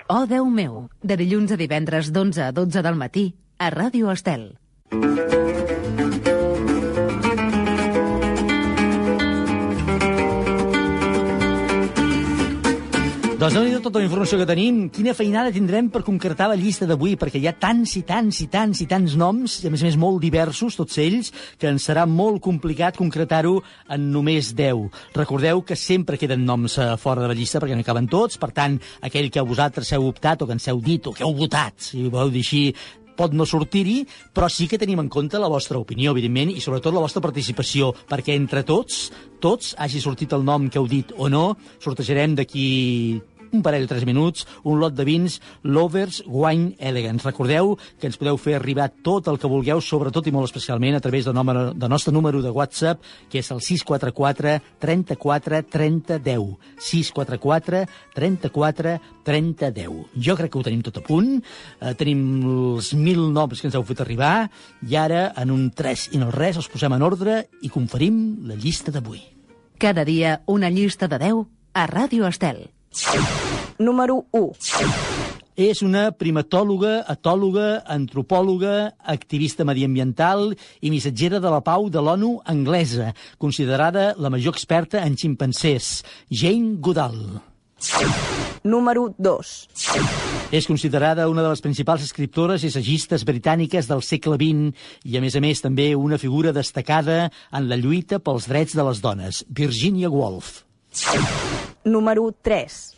Oh, 0.08 0.26
Déu 0.30 0.46
meu, 0.46 0.86
de 1.02 1.18
dilluns 1.18 1.52
a 1.52 1.58
divendres 1.58 2.12
d'11 2.14 2.44
a 2.48 2.52
12 2.54 2.84
del 2.86 3.00
matí, 3.00 3.28
a 3.58 3.72
Ràdio 3.74 4.12
Estel. 4.14 4.52
Doncs 13.36 13.52
déu 13.52 13.66
nhi 13.66 13.80
tota 13.84 14.00
la 14.00 14.06
informació 14.06 14.38
que 14.40 14.46
tenim. 14.48 14.78
Quina 14.96 15.12
feinada 15.12 15.52
tindrem 15.52 15.90
per 15.92 16.06
concretar 16.08 16.46
la 16.48 16.56
llista 16.56 16.86
d'avui, 16.88 17.18
perquè 17.20 17.42
hi 17.42 17.50
ha 17.50 17.54
tants 17.60 17.98
i 18.00 18.04
tants 18.08 18.40
i 18.40 18.48
tants 18.48 18.80
i 18.80 18.88
tants 18.88 19.18
noms, 19.20 19.58
i 19.60 19.68
a 19.68 19.74
més 19.74 19.84
a 19.84 19.90
més 19.90 19.98
molt 20.00 20.24
diversos, 20.24 20.78
tots 20.80 20.96
ells, 21.04 21.34
que 21.60 21.68
ens 21.68 21.84
serà 21.90 22.06
molt 22.08 22.40
complicat 22.46 22.96
concretar-ho 22.96 23.58
en 23.92 24.08
només 24.14 24.54
10. 24.56 24.88
Recordeu 25.20 25.66
que 25.68 25.76
sempre 25.76 26.16
queden 26.22 26.48
noms 26.48 26.80
eh, 26.80 26.94
fora 26.96 27.26
de 27.26 27.34
la 27.34 27.36
llista 27.36 27.60
perquè 27.60 27.76
no 27.76 27.84
hi 27.84 27.90
caben 27.92 28.08
tots, 28.08 28.40
per 28.40 28.54
tant, 28.56 28.80
aquell 29.04 29.28
que 29.28 29.44
vosaltres 29.44 29.92
heu 29.92 30.08
optat 30.08 30.40
o 30.40 30.48
que 30.48 30.56
ens 30.56 30.72
heu 30.72 30.80
dit 30.80 31.04
o 31.04 31.12
que 31.12 31.28
heu 31.28 31.36
votat, 31.36 31.76
si 31.92 32.06
ho 32.06 32.14
voleu 32.16 32.32
dir 32.32 32.48
així, 32.48 32.70
pot 33.18 33.34
no 33.34 33.47
sortir-hi, 33.47 34.03
però 34.36 34.49
sí 34.51 34.68
que 34.72 34.80
tenim 34.82 35.01
en 35.03 35.09
compte 35.11 35.39
la 35.41 35.51
vostra 35.51 35.80
opinió, 35.80 36.11
evidentment, 36.16 36.51
i 36.53 36.63
sobretot 36.63 36.95
la 36.95 37.03
vostra 37.03 37.24
participació, 37.24 37.93
perquè 38.09 38.36
entre 38.36 38.66
tots, 38.68 39.09
tots, 39.43 39.74
hagi 39.80 40.01
sortit 40.03 40.36
el 40.36 40.45
nom 40.45 40.70
que 40.70 40.82
heu 40.82 40.89
dit 40.91 41.16
o 41.18 41.30
no, 41.32 41.47
sortejarem 41.84 42.36
d'aquí 42.36 42.68
un 43.56 43.64
parell 43.64 43.86
de 43.86 43.91
tres 43.93 44.06
minuts, 44.08 44.45
un 44.64 44.80
lot 44.82 44.93
de 44.95 45.06
vins 45.08 45.39
Lovers 45.64 46.22
Wine 46.28 46.76
Elegance. 46.80 47.26
Recordeu 47.26 47.76
que 47.99 48.10
ens 48.10 48.20
podeu 48.20 48.38
fer 48.41 48.58
arribar 48.60 48.89
tot 49.06 49.30
el 49.32 49.39
que 49.39 49.49
vulgueu, 49.51 49.82
sobretot 49.82 50.28
i 50.28 50.34
molt 50.36 50.49
especialment 50.49 50.97
a 50.97 51.03
través 51.03 51.28
del, 51.28 51.36
número, 51.38 51.70
del 51.74 51.91
nostre 51.91 52.14
número 52.14 52.41
de 52.43 52.51
WhatsApp, 52.51 53.01
que 53.32 53.39
és 53.39 53.51
el 53.56 53.62
644 53.64 54.60
34 54.84 55.64
30 55.72 56.20
10. 56.20 56.47
644 56.78 57.86
34 58.16 58.97
30 59.26 59.72
10. 59.72 60.03
Jo 60.28 60.38
crec 60.38 60.51
que 60.51 60.60
ho 60.60 60.66
tenim 60.68 60.84
tot 60.86 60.99
a 60.99 61.06
punt. 61.06 61.39
Eh, 61.39 61.95
tenim 61.97 62.26
els 62.76 62.93
mil 62.99 63.26
noms 63.34 63.62
que 63.62 63.70
ens 63.70 63.78
heu 63.78 63.88
fet 63.88 64.03
arribar 64.03 64.49
i 64.86 64.99
ara, 64.99 65.30
en 65.39 65.53
un 65.56 65.70
3 65.72 66.10
i 66.14 66.22
no 66.22 66.32
res, 66.34 66.60
els 66.60 66.70
posem 66.72 66.93
en 66.95 67.06
ordre 67.06 67.45
i 67.64 67.72
conferim 67.74 68.45
la 68.49 68.60
llista 68.60 68.91
d'avui. 68.91 69.24
Cada 69.80 70.06
dia 70.08 70.41
una 70.47 70.70
llista 70.70 71.10
de 71.12 71.20
10 71.20 71.45
a 71.76 71.88
Ràdio 71.88 72.30
Estel. 72.30 72.74
Número 73.80 74.26
1. 74.32 74.52
És 75.56 75.80
una 75.84 76.10
primatòloga, 76.12 76.98
etòloga, 77.12 77.86
antropòloga, 77.88 78.76
activista 79.08 79.64
mediambiental 79.68 80.50
i 80.84 80.91
missatgera 80.91 81.39
de 81.39 81.52
la 81.52 81.62
pau 81.64 81.88
de 81.88 82.04
l'ONU 82.04 82.34
anglesa, 82.43 83.14
considerada 83.39 84.14
la 84.20 84.32
major 84.32 84.56
experta 84.56 85.06
en 85.08 85.16
ximpancers, 85.16 86.04
Jane 86.28 86.76
Goodall. 86.84 87.39
Número 88.66 89.14
2. 89.16 89.54
És 90.52 90.68
considerada 90.68 91.30
una 91.30 91.43
de 91.46 91.54
les 91.54 91.64
principals 91.64 92.04
escriptores 92.04 92.66
i 92.66 92.74
sagistes 92.74 93.24
britàniques 93.24 93.88
del 93.88 94.04
segle 94.04 94.36
XX 94.41 94.76
i, 95.06 95.16
a 95.16 95.24
més 95.24 95.39
a 95.39 95.43
més, 95.43 95.64
també 95.64 95.93
una 95.96 96.20
figura 96.20 96.52
destacada 96.52 97.30
en 97.54 97.70
la 97.72 97.80
lluita 97.80 98.20
pels 98.20 98.52
drets 98.52 98.76
de 98.76 98.88
les 98.89 99.04
dones, 99.06 99.46
Virginia 99.48 100.12
Woolf. 100.12 100.64
Número 101.86 102.32
3. 102.41 102.96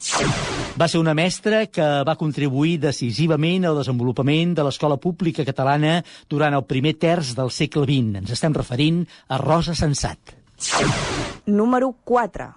Va 0.79 0.87
ser 0.87 0.99
una 1.01 1.15
mestra 1.17 1.65
que 1.67 1.85
va 2.07 2.15
contribuir 2.15 2.77
decisivament 2.79 3.65
al 3.65 3.79
desenvolupament 3.81 4.53
de 4.55 4.63
l'escola 4.63 4.99
pública 5.01 5.45
catalana 5.47 5.99
durant 6.29 6.55
el 6.55 6.63
primer 6.69 6.93
terç 7.01 7.33
del 7.35 7.51
segle 7.51 7.83
XX. 7.87 8.21
Ens 8.21 8.35
estem 8.37 8.55
referint 8.55 9.01
a 9.27 9.41
Rosa 9.41 9.75
Sensat. 9.75 10.37
Número 11.47 11.93
4. 12.03 12.47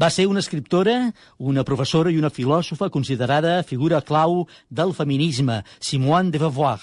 Va 0.00 0.10
ser 0.10 0.26
una 0.26 0.40
escriptora, 0.40 1.12
una 1.38 1.64
professora 1.64 2.10
i 2.10 2.18
una 2.18 2.30
filòsofa 2.30 2.90
considerada 2.90 3.62
figura 3.62 4.00
clau 4.00 4.46
del 4.70 4.94
feminisme, 4.94 5.62
Simone 5.80 6.30
de 6.30 6.38
Beauvoir. 6.42 6.80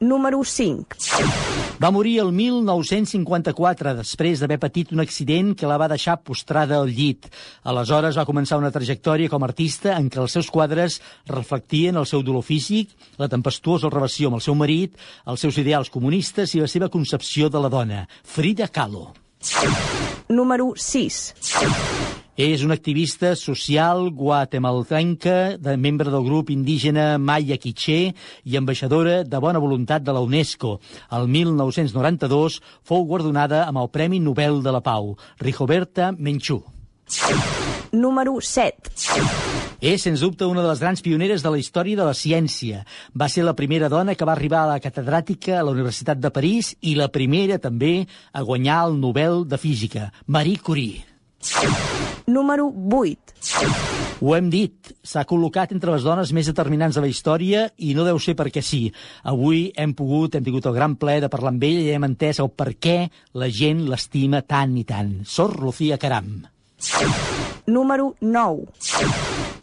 Número 0.00 0.44
5. 0.44 1.59
Va 1.80 1.88
morir 1.88 2.18
el 2.20 2.28
1954 2.36 3.94
després 3.96 4.42
d'haver 4.42 4.58
patit 4.60 4.90
un 4.92 5.00
accident 5.00 5.54
que 5.56 5.68
la 5.70 5.78
va 5.80 5.88
deixar 5.88 6.18
postrada 6.20 6.76
al 6.76 6.92
llit. 6.92 7.30
Aleshores 7.64 8.18
va 8.20 8.26
començar 8.28 8.58
una 8.60 8.72
trajectòria 8.74 9.32
com 9.32 9.40
a 9.40 9.48
artista 9.48 9.94
en 9.96 10.10
què 10.12 10.20
els 10.20 10.36
seus 10.36 10.52
quadres 10.52 10.98
reflectien 11.32 11.96
el 11.96 12.04
seu 12.04 12.20
dolor 12.20 12.44
físic, 12.44 12.92
la 13.16 13.30
tempestuosa 13.32 13.88
relació 13.88 14.28
amb 14.28 14.42
el 14.42 14.44
seu 14.44 14.60
marit, 14.60 15.00
els 15.24 15.40
seus 15.40 15.56
ideals 15.56 15.88
comunistes 15.88 16.52
i 16.52 16.60
la 16.60 16.68
seva 16.68 16.92
concepció 16.92 17.48
de 17.48 17.64
la 17.64 17.72
dona, 17.72 18.06
Frida 18.28 18.68
Kahlo. 18.68 19.14
Número 20.28 20.74
6. 20.76 22.19
És 22.38 22.62
una 22.62 22.74
activista 22.78 23.34
social 23.36 24.10
guatemaltenca, 24.14 25.56
de 25.58 25.76
membre 25.76 26.10
del 26.10 26.24
grup 26.24 26.50
indígena 26.50 27.18
Maya 27.18 27.58
Quiché 27.58 28.14
i 28.44 28.56
ambaixadora 28.56 29.24
de 29.24 29.40
bona 29.42 29.58
voluntat 29.58 30.02
de 30.06 30.14
la 30.14 30.22
UNESCO. 30.22 30.78
El 31.10 31.26
1992 31.28 32.60
fou 32.86 33.04
guardonada 33.04 33.66
amb 33.66 33.82
el 33.82 33.90
Premi 33.90 34.20
Nobel 34.20 34.62
de 34.62 34.72
la 34.72 34.80
Pau, 34.80 35.16
Rigoberta 35.40 36.12
Menchú. 36.16 36.62
Número 37.92 38.38
7. 38.40 38.94
És, 39.80 40.04
sens 40.04 40.20
dubte, 40.22 40.46
una 40.46 40.62
de 40.62 40.68
les 40.68 40.78
grans 40.78 41.02
pioneres 41.02 41.42
de 41.42 41.50
la 41.50 41.58
història 41.58 41.98
de 41.98 42.06
la 42.06 42.14
ciència. 42.14 42.84
Va 43.16 43.28
ser 43.32 43.42
la 43.42 43.56
primera 43.58 43.88
dona 43.88 44.14
que 44.14 44.28
va 44.28 44.36
arribar 44.36 44.62
a 44.62 44.72
la 44.76 44.80
catedràtica 44.80 45.58
a 45.58 45.64
la 45.66 45.74
Universitat 45.74 46.20
de 46.22 46.30
París 46.30 46.74
i 46.86 46.94
la 46.94 47.10
primera, 47.10 47.58
també, 47.58 48.06
a 48.32 48.46
guanyar 48.46 48.84
el 48.86 49.00
Nobel 49.00 49.42
de 49.48 49.58
Física, 49.58 50.12
Marie 50.26 50.62
Curie. 50.62 51.09
Número 52.26 52.68
8. 52.68 53.18
Ho 54.20 54.34
hem 54.36 54.50
dit, 54.52 54.90
s'ha 55.00 55.24
col·locat 55.24 55.72
entre 55.72 55.94
les 55.94 56.04
dones 56.04 56.30
més 56.36 56.50
determinants 56.50 56.98
de 56.98 57.02
la 57.02 57.08
història 57.08 57.64
i 57.80 57.94
no 57.96 58.04
deu 58.04 58.20
ser 58.20 58.36
perquè 58.36 58.60
sí. 58.60 58.82
Avui 59.24 59.70
hem 59.72 59.94
pogut, 59.96 60.36
hem 60.36 60.44
tingut 60.44 60.68
el 60.68 60.76
gran 60.76 60.98
plaer 61.00 61.24
de 61.24 61.30
parlar 61.32 61.54
amb 61.54 61.64
ella 61.64 61.86
i 61.86 61.94
hem 61.96 62.04
entès 62.10 62.42
el 62.44 62.52
per 62.52 62.74
què 62.76 62.98
la 63.40 63.48
gent 63.48 63.86
l'estima 63.88 64.42
tant 64.44 64.76
i 64.76 64.84
tant. 64.84 65.22
Sor 65.24 65.56
Lucía 65.64 65.96
Caram. 65.98 66.42
Número 67.66 68.14
9. 68.20 68.68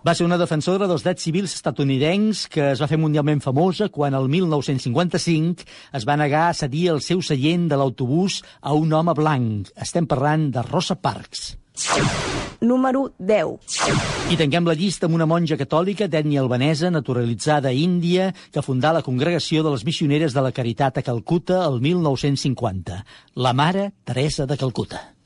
Va 0.07 0.13
ser 0.15 0.25
una 0.25 0.37
defensora 0.39 0.87
dels 0.87 1.03
drets 1.03 1.25
civils 1.27 1.53
estatunidencs 1.57 2.45
que 2.49 2.71
es 2.71 2.81
va 2.81 2.89
fer 2.89 2.99
mundialment 3.01 3.41
famosa 3.43 3.89
quan 3.93 4.17
el 4.17 4.29
1955 4.31 5.65
es 5.99 6.07
va 6.07 6.17
negar 6.17 6.47
a 6.47 6.57
cedir 6.57 6.87
el 6.93 7.01
seu 7.05 7.21
seient 7.21 7.67
de 7.69 7.77
l'autobús 7.77 8.41
a 8.61 8.73
un 8.73 8.93
home 8.93 9.13
blanc. 9.17 9.73
Estem 9.75 10.09
parlant 10.09 10.49
de 10.53 10.65
Rosa 10.65 10.95
Parks. 10.95 11.57
Número 12.61 13.11
10. 13.19 14.31
I 14.33 14.37
tanquem 14.39 14.65
la 14.65 14.75
llista 14.77 15.05
amb 15.07 15.17
una 15.17 15.27
monja 15.29 15.57
catòlica 15.59 16.07
d'ètnia 16.09 16.41
albanesa 16.41 16.89
naturalitzada 16.91 17.69
a 17.69 17.77
Índia 17.77 18.31
que 18.51 18.63
fundà 18.65 18.93
la 18.95 19.03
Congregació 19.05 19.63
de 19.63 19.75
les 19.75 19.85
Missioneres 19.85 20.33
de 20.33 20.41
la 20.41 20.51
Caritat 20.51 20.97
a 20.97 21.05
Calcuta 21.05 21.61
el 21.67 21.81
1950, 21.81 23.03
la 23.35 23.53
Mare 23.53 23.91
Teresa 24.03 24.49
de 24.49 24.57
Calcuta. 24.57 25.16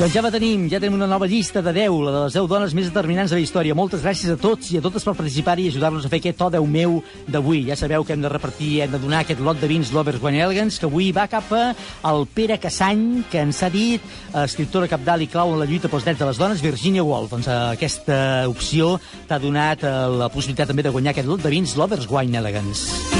Doncs 0.00 0.14
ja 0.16 0.22
la 0.24 0.30
tenim, 0.32 0.62
ja 0.72 0.78
tenim 0.80 0.94
una 0.96 1.04
nova 1.04 1.26
llista 1.28 1.60
de 1.60 1.74
10, 1.76 1.96
la 2.06 2.12
de 2.14 2.20
les 2.22 2.36
10 2.38 2.46
dones 2.48 2.72
més 2.72 2.86
determinants 2.88 3.34
de 3.34 3.36
la 3.36 3.42
història. 3.44 3.74
Moltes 3.76 4.00
gràcies 4.00 4.32
a 4.32 4.38
tots 4.40 4.70
i 4.72 4.78
a 4.78 4.80
totes 4.80 5.04
per 5.04 5.12
participar-hi 5.18 5.66
i 5.66 5.72
ajudar-nos 5.74 6.06
a 6.06 6.08
fer 6.08 6.22
aquest 6.22 6.38
to 6.40 6.48
10 6.54 6.70
meu 6.72 6.94
d'avui. 7.28 7.66
Ja 7.66 7.76
sabeu 7.76 8.06
que 8.08 8.16
hem 8.16 8.24
de 8.24 8.30
repartir, 8.32 8.70
hem 8.80 8.94
de 8.94 9.02
donar 9.02 9.20
aquest 9.26 9.44
lot 9.44 9.60
de 9.60 9.68
vins 9.68 9.92
Lovers 9.92 10.24
Wine 10.24 10.40
Elegance, 10.40 10.80
que 10.80 10.88
avui 10.88 11.12
va 11.12 11.28
cap 11.28 11.52
al 11.52 12.24
Pere 12.32 12.56
Cassany, 12.56 13.26
que 13.28 13.44
ens 13.44 13.60
ha 13.60 13.68
dit, 13.68 14.00
eh, 14.00 14.46
escriptora 14.46 14.88
capdalt 14.88 15.28
i 15.28 15.28
clau 15.28 15.52
en 15.52 15.60
la 15.60 15.68
lluita 15.68 15.92
pels 15.92 16.08
drets 16.08 16.24
de 16.24 16.32
les 16.32 16.40
dones, 16.40 16.64
Virginia 16.64 17.04
Woolf. 17.04 17.36
Doncs 17.36 17.52
eh, 17.52 17.60
aquesta 17.76 18.48
opció 18.48 18.94
t'ha 19.28 19.36
donat 19.36 19.84
eh, 19.84 19.96
la 20.16 20.32
possibilitat 20.32 20.72
també 20.72 20.80
de 20.80 20.96
guanyar 20.96 21.12
aquest 21.12 21.28
lot 21.28 21.44
de 21.44 21.52
vins 21.52 21.76
Lovers 21.76 22.08
Wine 22.08 22.40
Elegance. 22.40 23.19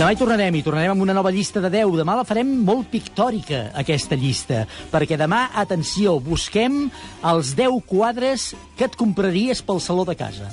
Demà 0.00 0.14
hi 0.14 0.16
tornarem, 0.16 0.54
i 0.56 0.62
tornarem 0.64 0.94
amb 0.94 1.02
una 1.04 1.12
nova 1.12 1.28
llista 1.28 1.60
de 1.60 1.68
10. 1.74 1.90
Demà 2.00 2.14
la 2.16 2.22
farem 2.24 2.48
molt 2.64 2.86
pictòrica, 2.88 3.66
aquesta 3.76 4.16
llista, 4.16 4.62
perquè 4.88 5.18
demà, 5.20 5.42
atenció, 5.60 6.14
busquem 6.24 6.86
els 7.28 7.50
10 7.58 7.82
quadres 7.84 8.46
que 8.78 8.86
et 8.88 8.96
compraries 8.96 9.60
pel 9.60 9.82
saló 9.84 10.06
de 10.08 10.16
casa 10.16 10.48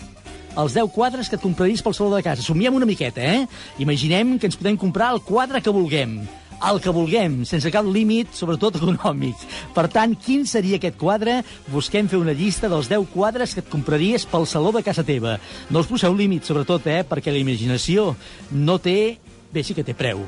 els 0.58 0.74
10 0.74 0.90
quadres 0.90 1.30
que 1.30 1.38
et 1.38 1.42
compraries 1.44 1.84
pel 1.86 1.94
saló 1.94 2.10
de 2.16 2.24
casa. 2.26 2.42
Somiem 2.42 2.74
una 2.74 2.88
miqueta, 2.90 3.22
eh? 3.22 3.46
Imaginem 3.78 4.40
que 4.42 4.50
ens 4.50 4.58
podem 4.58 4.76
comprar 4.76 5.12
el 5.14 5.22
quadre 5.22 5.62
que 5.62 5.72
vulguem 5.72 6.18
el 6.58 6.80
que 6.82 6.90
vulguem, 6.90 7.44
sense 7.46 7.70
cap 7.70 7.86
límit, 7.86 8.32
sobretot 8.34 8.80
econòmic. 8.80 9.38
Per 9.76 9.86
tant, 9.94 10.16
quin 10.18 10.42
seria 10.50 10.80
aquest 10.82 10.98
quadre? 10.98 11.44
Busquem 11.70 12.10
fer 12.10 12.18
una 12.18 12.34
llista 12.34 12.70
dels 12.72 12.90
10 12.90 13.06
quadres 13.14 13.54
que 13.54 13.62
et 13.62 13.70
compraries 13.70 14.26
pel 14.26 14.50
saló 14.50 14.74
de 14.74 14.82
casa 14.82 15.06
teva. 15.06 15.38
No 15.70 15.84
us 15.84 15.90
poseu 15.90 16.18
límit, 16.18 16.48
sobretot, 16.50 16.90
eh? 16.90 17.04
perquè 17.08 17.30
la 17.30 17.44
imaginació 17.44 18.16
no 18.50 18.80
té 18.82 19.20
bé, 19.54 19.64
sí 19.64 19.76
que 19.78 19.86
té 19.88 19.96
preu, 19.98 20.24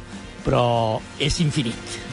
però 0.46 0.64
és 1.20 1.40
infinit. 1.44 2.09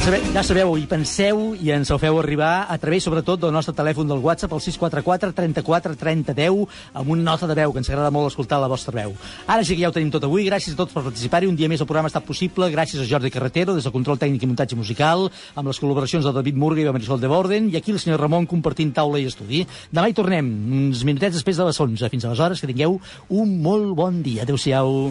Ja 0.00 0.40
sabeu, 0.40 0.70
hi 0.80 0.86
penseu 0.88 1.50
i 1.60 1.68
ens 1.74 1.90
ho 1.92 1.96
feu 2.00 2.16
arribar 2.16 2.64
a 2.72 2.76
través, 2.80 3.04
sobretot, 3.04 3.36
del 3.42 3.52
nostre 3.52 3.74
telèfon 3.76 4.08
del 4.08 4.22
WhatsApp, 4.24 4.54
el 4.56 4.62
644 4.64 5.34
34 5.36 5.92
30 6.00 6.34
10, 6.38 6.78
amb 6.96 7.10
una 7.12 7.26
nota 7.26 7.46
de 7.46 7.56
veu, 7.58 7.74
que 7.74 7.82
ens 7.82 7.90
agrada 7.92 8.08
molt 8.10 8.30
escoltar 8.30 8.62
la 8.62 8.70
vostra 8.72 8.96
veu. 8.96 9.12
Ara 9.44 9.60
sí 9.60 9.76
que 9.76 9.84
ja 9.84 9.90
ho 9.90 9.94
tenim 9.94 10.08
tot 10.10 10.24
avui. 10.24 10.46
Gràcies 10.48 10.72
a 10.72 10.80
tots 10.80 10.96
per 10.96 11.04
participar-hi. 11.04 11.50
Un 11.52 11.58
dia 11.60 11.68
més 11.68 11.84
el 11.84 11.90
programa 11.90 12.08
ha 12.08 12.14
estat 12.14 12.24
possible 12.24 12.70
gràcies 12.72 13.04
a 13.04 13.06
Jordi 13.12 13.28
Carretero, 13.34 13.76
des 13.76 13.84
del 13.84 13.92
control 13.92 14.16
tècnic 14.16 14.48
i 14.48 14.48
muntatge 14.48 14.80
musical, 14.80 15.28
amb 15.54 15.68
les 15.68 15.84
col·laboracions 15.84 16.24
de 16.24 16.32
David 16.32 16.56
Murga 16.56 16.80
i 16.80 16.88
de 16.88 16.96
Marisol 16.96 17.20
de 17.20 17.28
Borden, 17.28 17.68
i 17.68 17.76
aquí 17.76 17.92
el 17.92 18.00
senyor 18.00 18.24
Ramon 18.24 18.48
compartint 18.48 18.96
taula 18.96 19.20
i 19.20 19.28
estudi. 19.28 19.66
Demà 19.92 20.08
hi 20.08 20.16
tornem, 20.16 20.48
uns 20.88 21.04
minutets 21.04 21.36
després 21.36 21.60
de 21.60 21.68
les 21.68 21.86
11. 21.90 22.08
Fins 22.08 22.24
aleshores, 22.24 22.64
que 22.64 22.72
tingueu 22.72 22.96
un 23.28 23.58
molt 23.60 23.92
bon 24.00 24.24
dia. 24.24 24.48
Adéu-siau. 24.48 25.10